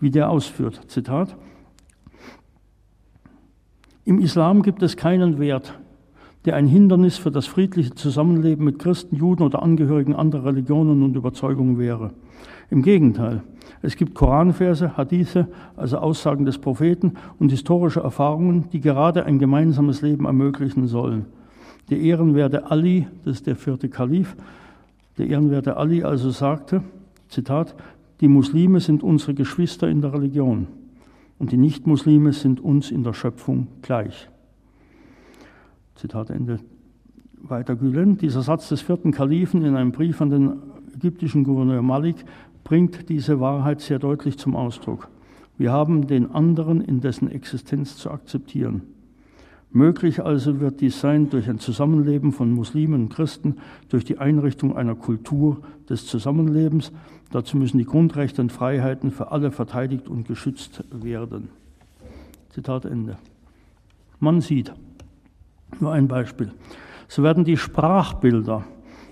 wie 0.00 0.10
der 0.10 0.30
ausführt. 0.30 0.80
Zitat. 0.88 1.36
Im 4.04 4.18
Islam 4.20 4.62
gibt 4.62 4.82
es 4.82 4.96
keinen 4.96 5.38
Wert, 5.38 5.78
die 6.46 6.52
ein 6.52 6.66
Hindernis 6.66 7.18
für 7.18 7.30
das 7.30 7.46
friedliche 7.46 7.94
Zusammenleben 7.94 8.64
mit 8.64 8.78
Christen, 8.78 9.16
Juden 9.16 9.42
oder 9.42 9.62
Angehörigen 9.62 10.14
anderer 10.14 10.46
Religionen 10.46 11.02
und 11.02 11.14
Überzeugungen 11.14 11.78
wäre. 11.78 12.12
Im 12.70 12.82
Gegenteil, 12.82 13.42
es 13.82 13.96
gibt 13.96 14.14
Koranverse, 14.14 14.96
Hadithe, 14.96 15.48
also 15.76 15.98
Aussagen 15.98 16.46
des 16.46 16.58
Propheten 16.58 17.14
und 17.38 17.50
historische 17.50 18.00
Erfahrungen, 18.00 18.70
die 18.72 18.80
gerade 18.80 19.26
ein 19.26 19.38
gemeinsames 19.38 20.00
Leben 20.00 20.24
ermöglichen 20.24 20.86
sollen. 20.86 21.26
Der 21.90 21.98
ehrenwerte 21.98 22.70
Ali, 22.70 23.06
das 23.24 23.36
ist 23.36 23.46
der 23.46 23.56
vierte 23.56 23.88
Kalif, 23.88 24.36
der 25.18 25.26
ehrenwerte 25.26 25.76
Ali 25.76 26.02
also 26.02 26.30
sagte, 26.30 26.82
Zitat, 27.28 27.74
die 28.20 28.28
Muslime 28.28 28.80
sind 28.80 29.02
unsere 29.02 29.34
Geschwister 29.34 29.88
in 29.88 30.00
der 30.00 30.12
Religion 30.12 30.66
und 31.38 31.52
die 31.52 31.56
Nichtmuslime 31.56 32.32
sind 32.32 32.60
uns 32.60 32.90
in 32.90 33.04
der 33.04 33.12
Schöpfung 33.12 33.68
gleich. 33.82 34.28
Zitat 35.94 36.30
Ende. 36.30 36.60
Weiter 37.40 37.76
Gülen, 37.76 38.18
dieser 38.18 38.42
Satz 38.42 38.68
des 38.68 38.80
vierten 38.80 39.12
Kalifen 39.12 39.64
in 39.64 39.76
einem 39.76 39.92
Brief 39.92 40.20
an 40.20 40.30
den 40.30 40.52
ägyptischen 40.94 41.44
Gouverneur 41.44 41.82
Malik 41.82 42.24
bringt 42.64 43.08
diese 43.08 43.38
Wahrheit 43.40 43.80
sehr 43.80 43.98
deutlich 43.98 44.38
zum 44.38 44.56
Ausdruck. 44.56 45.08
Wir 45.56 45.72
haben 45.72 46.06
den 46.06 46.30
anderen 46.30 46.80
in 46.80 47.00
dessen 47.00 47.30
Existenz 47.30 47.96
zu 47.96 48.10
akzeptieren. 48.10 48.82
Möglich 49.70 50.24
also 50.24 50.60
wird 50.60 50.80
dies 50.80 51.00
sein 51.00 51.28
durch 51.28 51.48
ein 51.48 51.58
Zusammenleben 51.58 52.32
von 52.32 52.50
Muslimen 52.50 53.02
und 53.02 53.08
Christen, 53.10 53.58
durch 53.90 54.04
die 54.04 54.18
Einrichtung 54.18 54.76
einer 54.76 54.94
Kultur 54.94 55.58
des 55.88 56.06
Zusammenlebens. 56.06 56.90
Dazu 57.30 57.58
müssen 57.58 57.78
die 57.78 57.84
Grundrechte 57.84 58.40
und 58.40 58.50
Freiheiten 58.50 59.10
für 59.10 59.30
alle 59.30 59.50
verteidigt 59.50 60.08
und 60.08 60.26
geschützt 60.26 60.84
werden. 60.90 61.50
Zitat 62.50 62.86
Ende. 62.86 63.18
Man 64.20 64.40
sieht, 64.40 64.72
nur 65.80 65.92
ein 65.92 66.08
Beispiel, 66.08 66.50
so 67.06 67.22
werden 67.22 67.44
die 67.44 67.58
Sprachbilder, 67.58 68.64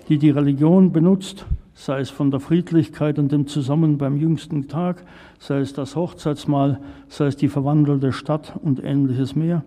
die 0.08 0.18
die 0.18 0.30
Religion 0.30 0.90
benutzt, 0.90 1.44
sei 1.74 2.00
es 2.00 2.08
von 2.08 2.30
der 2.30 2.40
Friedlichkeit 2.40 3.18
und 3.18 3.30
dem 3.30 3.46
Zusammen 3.46 3.98
beim 3.98 4.16
jüngsten 4.16 4.66
Tag, 4.68 5.04
sei 5.38 5.60
es 5.60 5.74
das 5.74 5.94
Hochzeitsmahl, 5.94 6.80
sei 7.08 7.26
es 7.26 7.36
die 7.36 7.48
verwandelte 7.48 8.12
Stadt 8.12 8.54
und 8.62 8.82
ähnliches 8.82 9.36
mehr, 9.36 9.62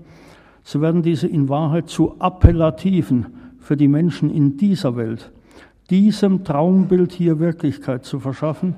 so 0.70 0.82
werden 0.82 1.02
diese 1.02 1.26
in 1.26 1.50
Wahrheit 1.50 1.90
zu 1.90 2.18
Appellativen 2.20 3.26
für 3.58 3.76
die 3.76 3.88
Menschen 3.88 4.30
in 4.30 4.56
dieser 4.56 4.96
Welt, 4.96 5.32
diesem 5.90 6.44
Traumbild 6.44 7.12
hier 7.12 7.40
Wirklichkeit 7.40 8.06
zu 8.06 8.20
verschaffen, 8.20 8.76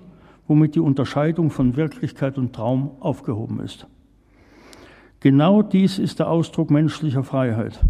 womit 0.48 0.76
die 0.76 0.80
Unterscheidung 0.80 1.50
von 1.50 1.76
Wirklichkeit 1.76 2.38
und 2.38 2.54
Traum 2.54 2.92
aufgehoben 3.02 3.60
ist. 3.60 3.88
Genau 5.20 5.64
dies 5.64 6.00
ist 6.00 6.20
der 6.20 6.30
Ausdruck 6.30 6.72
menschlicher 6.72 7.26
Freiheit, 7.26 7.82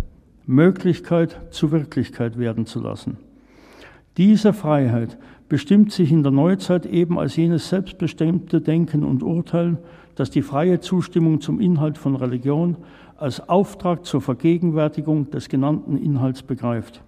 Möglichkeit 0.48 1.40
zu 1.52 1.72
Wirklichkeit 1.72 2.40
werden 2.40 2.66
zu 2.66 2.80
lassen. 2.80 3.18
Diese 4.18 4.52
Freiheit 4.52 5.20
bestimmt 5.48 5.92
sich 5.92 6.12
in 6.12 6.24
der 6.24 6.32
Neuzeit 6.32 6.88
eben 6.88 7.20
als 7.20 7.36
jenes 7.36 7.70
selbstbestimmte 7.70 8.62
Denken 8.62 9.04
und 9.04 9.22
Urteilen, 9.22 9.78
das 10.16 10.32
die 10.32 10.42
freie 10.42 10.80
Zustimmung 10.80 11.40
zum 11.40 11.60
Inhalt 11.60 12.00
von 12.00 12.16
Religion 12.16 12.78
als 13.22 13.48
Auftrag 13.48 14.06
zur 14.06 14.20
Vergegenwärtigung 14.22 15.30
des 15.30 15.48
genannten 15.48 15.98
Inhalts 15.98 16.42
begreift. 16.42 17.04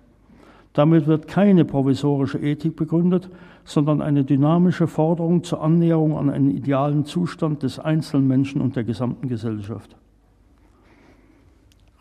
Damit 0.74 1.08
wird 1.08 1.28
keine 1.28 1.66
provisorische 1.66 2.40
Ethik 2.40 2.76
begründet, 2.76 3.30
sondern 3.66 4.02
eine 4.02 4.24
dynamische 4.24 4.88
Forderung 4.88 5.44
zur 5.44 5.62
Annäherung 5.62 6.18
an 6.18 6.30
einen 6.30 6.52
idealen 6.52 7.06
Zustand 7.06 7.64
des 7.64 7.80
einzelnen 7.80 8.28
Menschen 8.28 8.62
und 8.62 8.76
der 8.76 8.84
gesamten 8.84 9.28
Gesellschaft. 9.28 9.96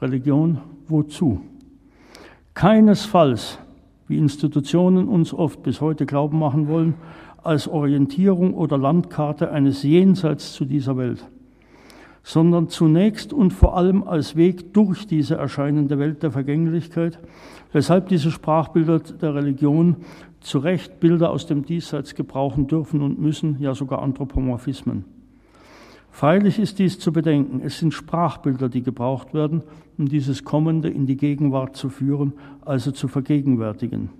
Religion 0.01 0.59
wozu? 0.89 1.41
Keinesfalls 2.55 3.59
wie 4.09 4.19
Institutionen 4.19 5.09
uns 5.09 5.33
oft 5.33 5.63
bis 5.63 5.81
heute 5.81 6.05
glauben 6.05 6.39
machen 6.39 6.69
wollen, 6.69 6.95
als 7.43 7.67
Orientierung 7.67 8.55
oder 8.55 8.77
Landkarte 8.77 9.51
eines 9.51 9.83
Jenseits 9.83 10.53
zu 10.53 10.65
dieser 10.65 10.97
Welt, 10.97 11.27
sondern 12.23 12.69
zunächst 12.69 13.33
und 13.33 13.53
vor 13.53 13.77
allem 13.77 14.03
als 14.05 14.37
Weg 14.37 14.73
durch 14.75 15.07
diese 15.07 15.37
erscheinende 15.37 15.99
Welt 15.99 16.23
der 16.23 16.31
Vergänglichkeit, 16.31 17.19
weshalb 17.73 18.09
diese 18.09 18.31
Sprachbilder 18.31 19.01
der 19.01 19.35
Religion 19.35 19.97
zu 20.41 20.59
Recht 20.59 21.01
Bilder 21.01 21.31
aus 21.31 21.47
dem 21.47 21.65
Diesseits 21.65 22.15
gebrauchen 22.15 22.67
dürfen 22.67 23.03
und 23.03 23.19
müssen, 23.19 23.57
ja 23.61 23.75
sogar 23.75 24.03
Anthropomorphismen. 24.03 25.05
Freilich 26.11 26.59
ist 26.59 26.79
dies 26.79 26.99
zu 26.99 27.13
bedenken, 27.13 27.63
es 27.65 27.79
sind 27.79 27.95
Sprachbilder, 27.95 28.69
die 28.69 28.83
gebraucht 28.83 29.33
werden, 29.33 29.63
um 29.97 30.09
dieses 30.09 30.45
Kommende 30.45 30.91
in 30.91 31.07
die 31.07 31.17
Gegenwart 31.17 31.75
zu 31.75 31.89
führen, 31.89 32.35
also 32.61 32.91
zu 32.93 33.09
vergegenwärtigen. 33.09 34.11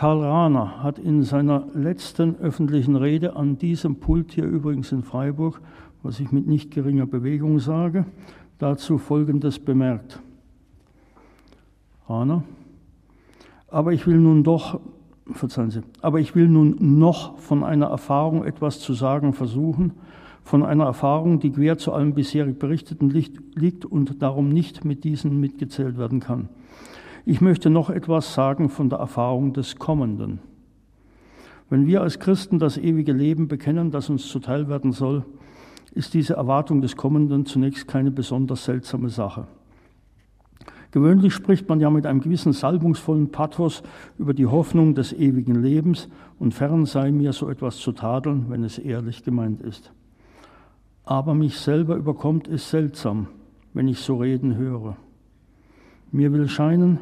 Karl 0.00 0.24
Rahner 0.24 0.82
hat 0.82 0.98
in 0.98 1.24
seiner 1.24 1.66
letzten 1.74 2.36
öffentlichen 2.36 2.96
Rede 2.96 3.36
an 3.36 3.58
diesem 3.58 3.96
Pult 3.96 4.32
hier 4.32 4.46
übrigens 4.46 4.92
in 4.92 5.02
Freiburg, 5.02 5.60
was 6.02 6.20
ich 6.20 6.32
mit 6.32 6.46
nicht 6.46 6.70
geringer 6.70 7.04
Bewegung 7.04 7.58
sage, 7.58 8.06
dazu 8.56 8.96
Folgendes 8.96 9.58
bemerkt. 9.58 10.18
Rahner, 12.08 12.44
aber 13.68 13.92
ich 13.92 14.06
will 14.06 14.16
nun 14.16 14.42
doch 14.42 14.80
verzeihen 15.32 15.70
Sie, 15.70 15.82
aber 16.00 16.18
ich 16.18 16.34
will 16.34 16.48
nun 16.48 16.98
noch 16.98 17.36
von 17.36 17.62
einer 17.62 17.88
Erfahrung 17.88 18.42
etwas 18.46 18.80
zu 18.80 18.94
sagen 18.94 19.34
versuchen, 19.34 19.92
von 20.42 20.64
einer 20.64 20.84
Erfahrung, 20.84 21.40
die 21.40 21.52
quer 21.52 21.76
zu 21.76 21.92
allem 21.92 22.14
bisherig 22.14 22.58
Berichteten 22.58 23.10
liegt 23.10 23.84
und 23.84 24.22
darum 24.22 24.48
nicht 24.48 24.82
mit 24.82 25.04
diesen 25.04 25.38
mitgezählt 25.40 25.98
werden 25.98 26.20
kann. 26.20 26.48
Ich 27.30 27.40
möchte 27.40 27.70
noch 27.70 27.90
etwas 27.90 28.34
sagen 28.34 28.68
von 28.68 28.90
der 28.90 28.98
Erfahrung 28.98 29.52
des 29.52 29.76
Kommenden. 29.76 30.40
Wenn 31.68 31.86
wir 31.86 32.02
als 32.02 32.18
Christen 32.18 32.58
das 32.58 32.76
ewige 32.76 33.12
Leben 33.12 33.46
bekennen, 33.46 33.92
das 33.92 34.10
uns 34.10 34.26
zuteil 34.26 34.68
werden 34.68 34.90
soll, 34.90 35.24
ist 35.92 36.12
diese 36.12 36.34
Erwartung 36.34 36.80
des 36.80 36.96
Kommenden 36.96 37.46
zunächst 37.46 37.86
keine 37.86 38.10
besonders 38.10 38.64
seltsame 38.64 39.10
Sache. 39.10 39.46
Gewöhnlich 40.90 41.32
spricht 41.32 41.68
man 41.68 41.78
ja 41.78 41.88
mit 41.88 42.04
einem 42.04 42.20
gewissen 42.20 42.52
salbungsvollen 42.52 43.30
Pathos 43.30 43.84
über 44.18 44.34
die 44.34 44.46
Hoffnung 44.46 44.96
des 44.96 45.12
ewigen 45.12 45.54
Lebens 45.54 46.08
und 46.40 46.52
fern 46.52 46.84
sei 46.84 47.12
mir 47.12 47.32
so 47.32 47.48
etwas 47.48 47.76
zu 47.76 47.92
tadeln, 47.92 48.46
wenn 48.48 48.64
es 48.64 48.76
ehrlich 48.76 49.22
gemeint 49.22 49.60
ist. 49.60 49.92
Aber 51.04 51.34
mich 51.34 51.60
selber 51.60 51.94
überkommt 51.94 52.48
es 52.48 52.70
seltsam, 52.70 53.28
wenn 53.72 53.86
ich 53.86 54.00
so 54.00 54.16
reden 54.16 54.56
höre. 54.56 54.96
Mir 56.10 56.32
will 56.32 56.48
scheinen, 56.48 56.98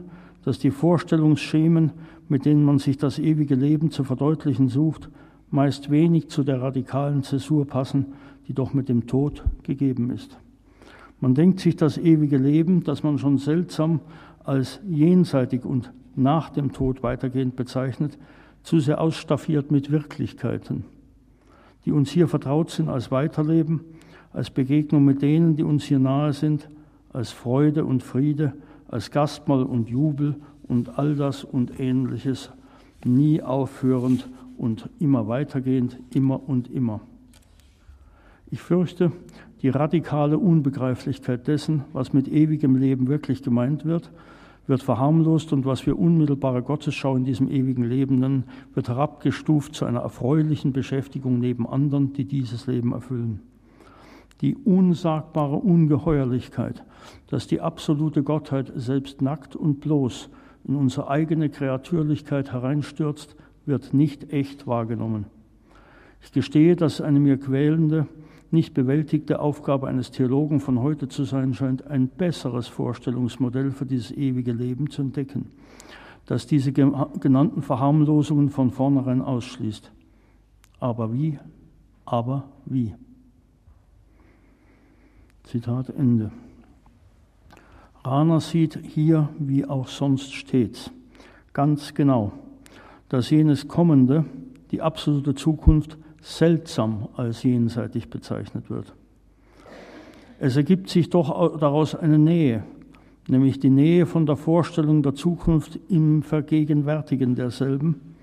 dass 0.49 0.59
die 0.59 0.71
Vorstellungsschemen, 0.71 1.93
mit 2.31 2.47
denen 2.47 2.65
man 2.65 2.79
sich 2.79 2.97
das 2.97 3.19
ewige 3.19 3.55
Leben 3.55 3.91
zu 3.91 4.03
verdeutlichen 4.03 4.69
sucht, 4.69 5.11
meist 5.51 5.91
wenig 5.91 6.29
zu 6.29 6.43
der 6.43 6.63
radikalen 6.63 7.23
Zäsur 7.23 7.67
passen, 7.67 8.15
die 8.47 8.55
doch 8.55 8.73
mit 8.73 8.89
dem 8.89 9.07
Tod 9.07 9.45
gegeben 9.63 10.09
ist. 10.09 10.39
Man 11.21 11.35
denkt 11.35 11.61
sich 11.61 11.77
das 11.77 11.99
ewige 11.99 12.39
Leben, 12.39 12.83
das 12.83 13.03
man 13.03 13.19
schon 13.19 13.37
seltsam 13.37 14.01
als 14.43 14.81
jenseitig 14.89 15.67
und 15.67 15.93
nach 16.17 16.49
dem 16.49 16.73
Tod 16.73 17.03
weitergehend 17.03 17.55
bezeichnet, 17.55 18.17
zu 18.63 18.81
sehr 18.81 19.03
ausstaffiert 19.03 19.71
mit 19.71 19.91
Wirklichkeiten, 19.91 20.87
die 21.85 21.93
uns 21.93 22.11
hier 22.11 22.27
vertraut 22.27 22.71
sind 22.71 22.89
als 22.89 23.11
Weiterleben, 23.11 23.83
als 24.33 24.49
Begegnung 24.49 25.05
mit 25.05 25.21
denen, 25.21 25.57
die 25.57 25.63
uns 25.63 25.85
hier 25.85 25.99
nahe 25.99 26.33
sind, 26.33 26.71
als 27.13 27.33
Freude 27.33 27.85
und 27.85 28.03
Friede, 28.03 28.55
als 28.89 29.11
Gastmahl 29.11 29.63
und 29.63 29.89
Jubel 29.89 30.37
und 30.67 30.99
all 30.99 31.15
das 31.15 31.45
und 31.45 31.79
ähnliches, 31.79 32.51
nie 33.05 33.43
aufhörend 33.43 34.29
und 34.57 34.89
immer 34.99 35.29
weitergehend, 35.29 35.99
immer 36.13 36.49
und 36.49 36.71
immer. 36.71 37.01
Ich 38.51 38.61
fürchte, 38.61 39.13
die 39.63 39.69
radikale 39.69 40.39
Unbegreiflichkeit 40.39 41.47
dessen, 41.47 41.85
was 41.93 42.13
mit 42.13 42.29
ewigem 42.29 42.77
Leben 42.77 43.09
wirklich 43.09 43.43
gemeint 43.43 43.85
wird, 43.85 44.11
wird 44.67 44.83
verharmlost 44.83 45.53
und 45.53 45.65
was 45.65 45.87
wir 45.87 45.99
unmittelbare 45.99 46.63
Gottesschau 46.63 47.17
in 47.17 47.25
diesem 47.25 47.51
ewigen 47.51 47.85
Leben 47.85 48.19
nennen, 48.19 48.45
wird 48.75 48.89
herabgestuft 48.89 49.75
zu 49.75 49.87
einer 49.87 50.01
erfreulichen 50.01 50.73
Beschäftigung 50.73 51.39
neben 51.39 51.67
anderen, 51.67 52.13
die 52.13 52.25
dieses 52.25 52.67
Leben 52.67 52.93
erfüllen. 52.93 53.41
Die 54.41 54.57
unsagbare 54.57 55.57
Ungeheuerlichkeit, 55.57 56.85
dass 57.27 57.47
die 57.47 57.61
absolute 57.61 58.23
Gottheit 58.23 58.73
selbst 58.77 59.21
nackt 59.21 59.57
und 59.57 59.81
bloß 59.81 60.31
in 60.65 60.77
unsere 60.77 61.09
eigene 61.09 61.49
Kreatürlichkeit 61.49 62.53
hereinstürzt, 62.53 63.37
wird 63.67 63.95
nicht 63.95 64.33
echt 64.33 64.67
wahrgenommen. 64.67 65.27
Ich 66.23 66.33
gestehe, 66.33 66.77
dass 66.77 67.01
eine 67.01 67.21
mir 67.21 67.39
quälende, 67.39 68.07
nicht 68.51 68.75
bewältigte 68.75 69.41
Aufgabe 69.41 69.89
eines 69.89 70.11
Theologen 70.11 70.61
von 70.61 70.81
heute 70.81 71.09
zu 71.09 71.25
sein 71.25 71.53
scheint, 71.53 71.87
ein 71.87 72.09
besseres 72.09 72.67
Vorstellungsmodell 72.67 73.73
für 73.73 73.87
dieses 73.87 74.11
ewige 74.11 74.53
Leben 74.53 74.91
zu 74.91 75.03
entdecken, 75.03 75.51
das 76.27 76.47
diese 76.47 76.73
genannten 76.73 77.63
Verharmlosungen 77.63 78.51
von 78.51 78.71
vornherein 78.71 79.21
ausschließt. 79.21 79.93
Aber 80.81 81.13
wie? 81.13 81.39
Aber 82.05 82.49
wie? 82.65 82.95
Zitat 85.51 85.91
Ende. 85.91 86.31
Rahner 88.05 88.41
sieht 88.41 88.79
hier 88.83 89.29
wie 89.39 89.65
auch 89.65 89.89
sonst 89.89 90.33
stets 90.35 90.91
ganz 91.59 91.93
genau, 91.93 92.31
dass 93.09 93.31
jenes 93.31 93.67
Kommende, 93.67 94.25
die 94.71 94.81
absolute 94.81 95.35
Zukunft, 95.35 95.99
seltsam 96.21 97.09
als 97.17 97.43
jenseitig 97.43 98.11
bezeichnet 98.11 98.71
wird. 98.71 98.95
Es 100.39 100.57
ergibt 100.57 100.89
sich 100.89 101.11
doch 101.11 101.59
daraus 101.59 101.97
eine 101.97 102.17
Nähe, 102.17 102.63
nämlich 103.27 103.59
die 103.59 103.71
Nähe 103.71 104.07
von 104.07 104.25
der 104.25 104.37
Vorstellung 104.37 105.03
der 105.03 105.17
Zukunft 105.17 105.81
im 105.89 106.23
Vergegenwärtigen 106.23 107.35
derselben 107.35 108.15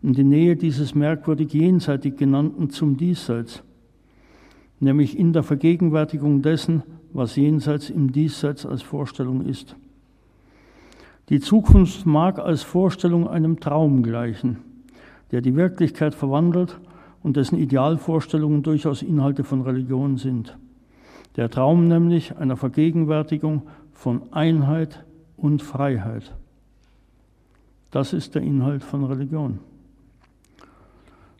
und 0.00 0.16
die 0.16 0.22
Nähe 0.22 0.54
dieses 0.54 0.94
merkwürdig 0.94 1.52
jenseitig 1.54 2.16
genannten 2.16 2.70
zum 2.70 2.96
Diesseits, 2.96 3.64
nämlich 4.80 5.18
in 5.18 5.32
der 5.32 5.42
Vergegenwärtigung 5.42 6.42
dessen, 6.42 6.82
was 7.12 7.36
jenseits 7.36 7.90
im 7.90 8.12
Diesseits 8.12 8.66
als 8.66 8.82
Vorstellung 8.82 9.46
ist. 9.46 9.76
Die 11.28 11.40
Zukunft 11.40 12.06
mag 12.06 12.38
als 12.38 12.62
Vorstellung 12.62 13.26
einem 13.26 13.58
Traum 13.58 14.02
gleichen, 14.02 14.58
der 15.32 15.40
die 15.40 15.56
Wirklichkeit 15.56 16.14
verwandelt 16.14 16.78
und 17.22 17.36
dessen 17.36 17.58
Idealvorstellungen 17.58 18.62
durchaus 18.62 19.02
Inhalte 19.02 19.42
von 19.42 19.62
Religion 19.62 20.18
sind. 20.18 20.56
Der 21.36 21.50
Traum 21.50 21.88
nämlich 21.88 22.36
einer 22.36 22.56
Vergegenwärtigung 22.56 23.62
von 23.92 24.32
Einheit 24.32 25.04
und 25.36 25.62
Freiheit. 25.62 26.34
Das 27.90 28.12
ist 28.12 28.34
der 28.34 28.42
Inhalt 28.42 28.84
von 28.84 29.04
Religion. 29.04 29.58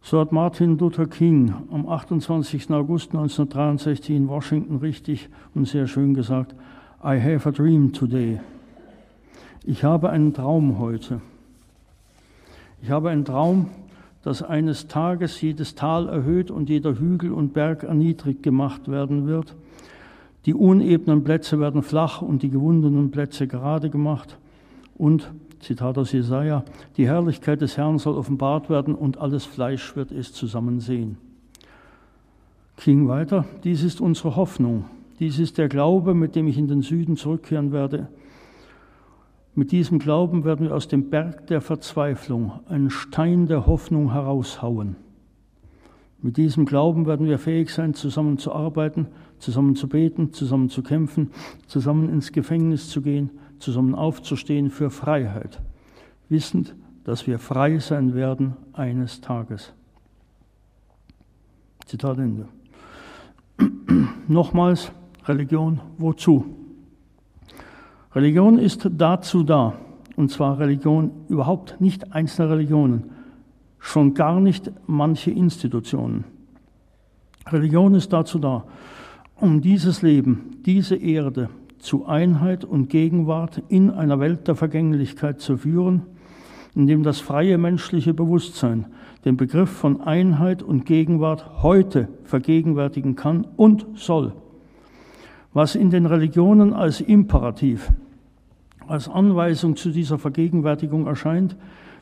So 0.08 0.20
hat 0.20 0.30
Martin 0.30 0.78
Luther 0.78 1.06
King 1.06 1.52
am 1.72 1.88
28. 1.88 2.70
August 2.70 3.08
1963 3.08 4.14
in 4.14 4.28
Washington 4.28 4.76
richtig 4.76 5.28
und 5.52 5.66
sehr 5.66 5.88
schön 5.88 6.14
gesagt, 6.14 6.54
I 7.02 7.18
have 7.20 7.48
a 7.48 7.50
dream 7.50 7.92
today. 7.92 8.38
Ich 9.64 9.82
habe 9.82 10.10
einen 10.10 10.32
Traum 10.32 10.78
heute. 10.78 11.20
Ich 12.82 12.90
habe 12.90 13.10
einen 13.10 13.24
Traum, 13.24 13.70
dass 14.22 14.44
eines 14.44 14.86
Tages 14.86 15.40
jedes 15.40 15.74
Tal 15.74 16.08
erhöht 16.08 16.52
und 16.52 16.68
jeder 16.68 17.00
Hügel 17.00 17.32
und 17.32 17.52
Berg 17.52 17.82
erniedrigt 17.82 18.44
gemacht 18.44 18.88
werden 18.88 19.26
wird 19.26 19.56
die 20.46 20.54
unebenen 20.54 21.24
Plätze 21.24 21.58
werden 21.58 21.82
flach 21.82 22.22
und 22.22 22.44
die 22.44 22.50
gewundenen 22.50 23.10
Plätze 23.10 23.48
gerade 23.48 23.90
gemacht. 23.90 24.38
Und, 24.96 25.32
Zitat 25.60 25.98
aus 25.98 26.12
Jesaja, 26.12 26.64
die 26.96 27.06
Herrlichkeit 27.06 27.60
des 27.60 27.76
Herrn 27.76 27.98
soll 27.98 28.16
offenbart 28.16 28.70
werden 28.70 28.94
und 28.94 29.18
alles 29.18 29.44
Fleisch 29.44 29.96
wird 29.96 30.12
es 30.12 30.32
zusammen 30.32 30.80
sehen. 30.80 31.18
King 32.76 33.08
weiter, 33.08 33.44
dies 33.64 33.82
ist 33.82 34.00
unsere 34.00 34.36
Hoffnung. 34.36 34.84
Dies 35.18 35.38
ist 35.38 35.56
der 35.56 35.68
Glaube, 35.68 36.14
mit 36.14 36.36
dem 36.36 36.46
ich 36.46 36.58
in 36.58 36.68
den 36.68 36.82
Süden 36.82 37.16
zurückkehren 37.16 37.72
werde. 37.72 38.08
Mit 39.54 39.72
diesem 39.72 39.98
Glauben 39.98 40.44
werden 40.44 40.66
wir 40.66 40.74
aus 40.74 40.86
dem 40.86 41.08
Berg 41.08 41.46
der 41.46 41.62
Verzweiflung 41.62 42.52
einen 42.68 42.90
Stein 42.90 43.46
der 43.46 43.66
Hoffnung 43.66 44.12
heraushauen. 44.12 44.96
Mit 46.20 46.36
diesem 46.36 46.66
Glauben 46.66 47.06
werden 47.06 47.26
wir 47.26 47.38
fähig 47.38 47.70
sein, 47.70 47.94
zusammen 47.94 48.36
zu 48.36 48.52
arbeiten, 48.52 49.06
zusammen 49.38 49.74
zu 49.74 49.88
beten, 49.88 50.32
zusammen 50.32 50.68
zu 50.68 50.82
kämpfen, 50.82 51.30
zusammen 51.66 52.10
ins 52.10 52.32
Gefängnis 52.32 52.90
zu 52.90 53.00
gehen, 53.00 53.30
zusammen 53.58 53.94
aufzustehen 53.94 54.70
für 54.70 54.90
Freiheit, 54.90 55.60
wissend, 56.28 56.74
dass 57.04 57.26
wir 57.26 57.38
frei 57.38 57.78
sein 57.78 58.14
werden 58.14 58.56
eines 58.72 59.20
Tages. 59.20 59.72
Zitat 61.86 62.18
Ende. 62.18 62.48
Nochmals, 64.28 64.90
Religion, 65.26 65.80
wozu? 65.98 66.44
Religion 68.14 68.58
ist 68.58 68.88
dazu 68.90 69.44
da, 69.44 69.74
und 70.16 70.30
zwar 70.30 70.58
Religion 70.58 71.10
überhaupt 71.28 71.80
nicht 71.80 72.12
einzelne 72.12 72.50
Religionen, 72.50 73.10
schon 73.78 74.14
gar 74.14 74.40
nicht 74.40 74.72
manche 74.86 75.30
Institutionen. 75.30 76.24
Religion 77.46 77.94
ist 77.94 78.12
dazu 78.12 78.38
da, 78.38 78.64
um 79.36 79.60
dieses 79.60 80.02
Leben, 80.02 80.56
diese 80.64 80.96
Erde 80.96 81.50
zu 81.78 82.06
Einheit 82.06 82.64
und 82.64 82.88
Gegenwart 82.88 83.62
in 83.68 83.90
einer 83.90 84.20
Welt 84.20 84.48
der 84.48 84.54
Vergänglichkeit 84.54 85.40
zu 85.40 85.56
führen, 85.56 86.02
in 86.74 86.86
dem 86.86 87.02
das 87.02 87.20
freie 87.20 87.58
menschliche 87.58 88.14
Bewusstsein 88.14 88.86
den 89.24 89.36
Begriff 89.36 89.70
von 89.70 90.00
Einheit 90.00 90.62
und 90.62 90.86
Gegenwart 90.86 91.62
heute 91.62 92.08
vergegenwärtigen 92.24 93.16
kann 93.16 93.46
und 93.56 93.86
soll. 93.94 94.32
Was 95.52 95.74
in 95.74 95.90
den 95.90 96.06
Religionen 96.06 96.72
als 96.72 97.00
Imperativ, 97.00 97.90
als 98.86 99.08
Anweisung 99.08 99.74
zu 99.74 99.90
dieser 99.90 100.18
Vergegenwärtigung 100.18 101.06
erscheint, 101.06 101.56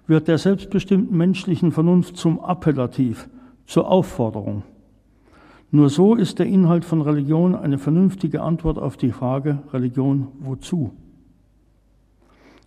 wird 0.06 0.28
der 0.28 0.38
selbstbestimmten 0.38 1.16
menschlichen 1.16 1.72
Vernunft 1.72 2.16
zum 2.16 2.40
Appellativ, 2.40 3.28
zur 3.64 3.88
Aufforderung. 3.88 4.64
Nur 5.74 5.90
so 5.90 6.14
ist 6.14 6.38
der 6.38 6.46
Inhalt 6.46 6.84
von 6.84 7.00
Religion 7.00 7.56
eine 7.56 7.78
vernünftige 7.78 8.42
Antwort 8.42 8.78
auf 8.78 8.96
die 8.96 9.10
Frage 9.10 9.58
Religion 9.72 10.28
wozu. 10.38 10.92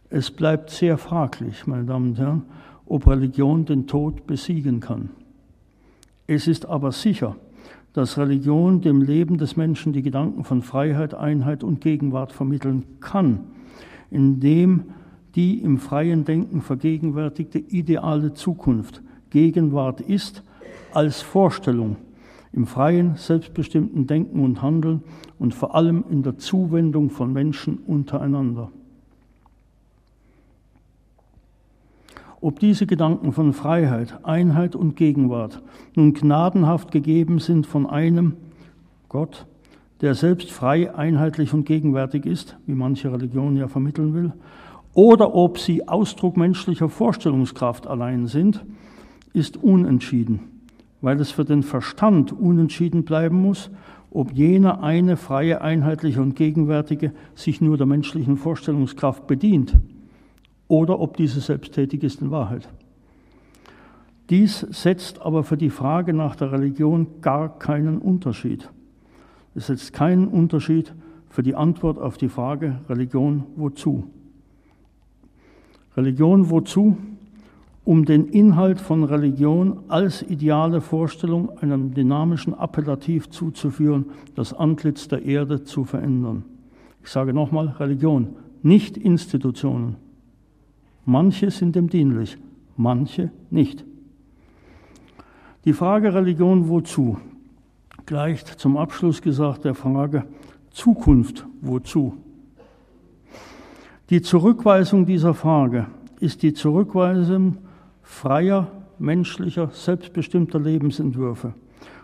Es 0.10 0.30
bleibt 0.30 0.72
sehr 0.72 0.98
fraglich, 0.98 1.66
meine 1.68 1.86
Damen 1.86 2.10
und 2.10 2.20
Herren, 2.20 2.44
ob 2.86 3.08
Religion 3.08 3.64
den 3.64 3.88
Tod 3.88 4.28
besiegen 4.28 4.82
kann. 4.82 5.12
Es 6.28 6.50
ist 6.50 6.66
aber 6.66 6.92
sicher, 6.92 7.38
dass 7.94 8.18
Religion 8.18 8.82
dem 8.82 9.02
Leben 9.02 9.38
des 9.38 9.56
Menschen 9.56 9.94
die 9.94 10.02
Gedanken 10.02 10.44
von 10.44 10.62
Freiheit, 10.62 11.14
Einheit 11.14 11.64
und 11.64 11.80
Gegenwart 11.80 12.34
vermitteln 12.34 12.84
kann, 13.00 13.40
indem 14.12 14.84
die 15.34 15.62
im 15.62 15.78
freien 15.78 16.26
Denken 16.26 16.62
vergegenwärtigte 16.62 17.60
ideale 17.60 18.34
Zukunft 18.34 19.02
Gegenwart 19.30 20.02
ist 20.02 20.44
als 20.92 21.22
Vorstellung 21.22 21.96
im 22.58 22.66
freien, 22.66 23.16
selbstbestimmten 23.16 24.08
Denken 24.08 24.44
und 24.44 24.64
Handeln 24.64 25.04
und 25.38 25.54
vor 25.54 25.76
allem 25.76 26.04
in 26.10 26.24
der 26.24 26.40
Zuwendung 26.40 27.12
von 27.12 27.32
Menschen 27.32 27.78
untereinander. 27.86 28.72
Ob 32.42 32.60
diese 32.60 32.88
Gedanken 32.88 33.32
von 33.32 33.54
Freiheit, 33.54 34.20
Einheit 34.24 34.76
und 34.76 34.96
Gegenwart 34.96 35.62
nun 35.96 36.16
gnadenhaft 36.16 36.92
gegeben 36.92 37.38
sind 37.38 37.68
von 37.68 37.86
einem 37.86 38.34
Gott, 39.08 39.46
der 40.02 40.16
selbst 40.16 40.52
frei, 40.52 40.94
einheitlich 40.96 41.54
und 41.54 41.66
gegenwärtig 41.66 42.26
ist, 42.26 42.58
wie 42.66 42.74
manche 42.74 43.12
Religion 43.12 43.56
ja 43.56 43.68
vermitteln 43.68 44.16
will, 44.16 44.34
oder 44.96 45.36
ob 45.36 45.60
sie 45.60 45.88
Ausdruck 45.88 46.38
menschlicher 46.38 46.90
Vorstellungskraft 46.90 47.86
allein 47.86 48.26
sind, 48.26 48.66
ist 49.34 49.58
unentschieden, 49.58 50.57
weil 51.02 51.20
es 51.20 51.32
für 51.32 51.46
den 51.46 51.64
Verstand 51.64 52.32
unentschieden 52.32 53.04
bleiben 53.06 53.42
muss, 53.42 53.70
ob 54.12 54.32
jener 54.32 54.84
eine 54.84 55.18
freie, 55.18 55.62
einheitliche 55.62 56.22
und 56.22 56.36
gegenwärtige 56.36 57.12
sich 57.36 57.62
nur 57.62 57.78
der 57.78 57.86
menschlichen 57.86 58.38
Vorstellungskraft 58.38 59.28
bedient 59.28 59.78
oder 60.68 61.00
ob 61.00 61.18
diese 61.18 61.40
selbsttätig 61.40 62.04
ist 62.04 62.22
in 62.22 62.32
Wahrheit. 62.32 62.68
Dies 64.30 64.60
setzt 64.72 65.22
aber 65.22 65.44
für 65.44 65.56
die 65.56 65.70
Frage 65.70 66.14
nach 66.14 66.36
der 66.36 66.52
Religion 66.52 67.22
gar 67.22 67.60
keinen 67.60 67.98
Unterschied. 68.00 68.70
Es 69.56 69.68
setzt 69.68 69.94
keinen 69.94 70.28
Unterschied 70.28 70.94
für 71.30 71.44
die 71.44 71.56
Antwort 71.56 71.98
auf 71.98 72.18
die 72.18 72.30
Frage 72.30 72.82
Religion 72.90 73.44
wozu. 73.56 74.06
Religion 75.96 76.50
wozu? 76.50 76.98
Um 77.88 78.04
den 78.04 78.28
Inhalt 78.28 78.82
von 78.82 79.06
Religion 79.06 79.80
als 79.88 80.22
ideale 80.22 80.82
Vorstellung 80.82 81.58
einem 81.60 81.94
dynamischen 81.94 82.54
Appellativ 82.54 83.30
zuzuführen, 83.30 84.08
das 84.36 84.52
Antlitz 84.52 85.08
der 85.08 85.24
Erde 85.24 85.64
zu 85.64 85.86
verändern. 85.86 86.44
Ich 87.02 87.08
sage 87.08 87.34
nochmal, 87.34 87.70
Religion, 87.80 88.36
nicht 88.62 88.98
Institutionen. 88.98 89.96
Manche 91.06 91.50
sind 91.50 91.78
dem 91.78 91.90
dienlich, 91.90 92.38
manche 92.76 93.32
nicht. 93.52 93.86
Die 95.64 95.72
Frage 95.72 96.14
Religion 96.14 96.68
wozu 96.68 97.18
gleicht 98.06 98.48
zum 98.48 98.76
Abschluss 98.76 99.22
gesagt 99.22 99.64
der 99.64 99.76
Frage 99.76 100.26
Zukunft 100.72 101.48
wozu. 101.62 102.18
Die 104.10 104.22
Zurückweisung 104.22 105.06
dieser 105.06 105.34
Frage 105.34 105.88
ist 106.20 106.44
die 106.44 106.54
Zurückweisung 106.54 107.60
freier, 108.08 108.68
menschlicher, 108.98 109.70
selbstbestimmter 109.74 110.60
Lebensentwürfe. 110.60 111.54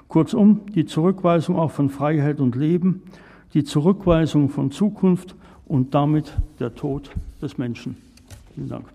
Kurzum, 0.09 0.61
die 0.75 0.85
Zurückweisung 0.85 1.55
auch 1.55 1.71
von 1.71 1.89
Freiheit 1.89 2.39
und 2.39 2.55
Leben, 2.55 3.01
die 3.53 3.63
Zurückweisung 3.63 4.49
von 4.49 4.69
Zukunft 4.69 5.33
und 5.65 5.95
damit 5.95 6.33
der 6.59 6.75
Tod 6.75 7.09
des 7.41 7.57
Menschen. 7.57 7.97
Vielen 8.53 8.69
Dank. 8.69 8.85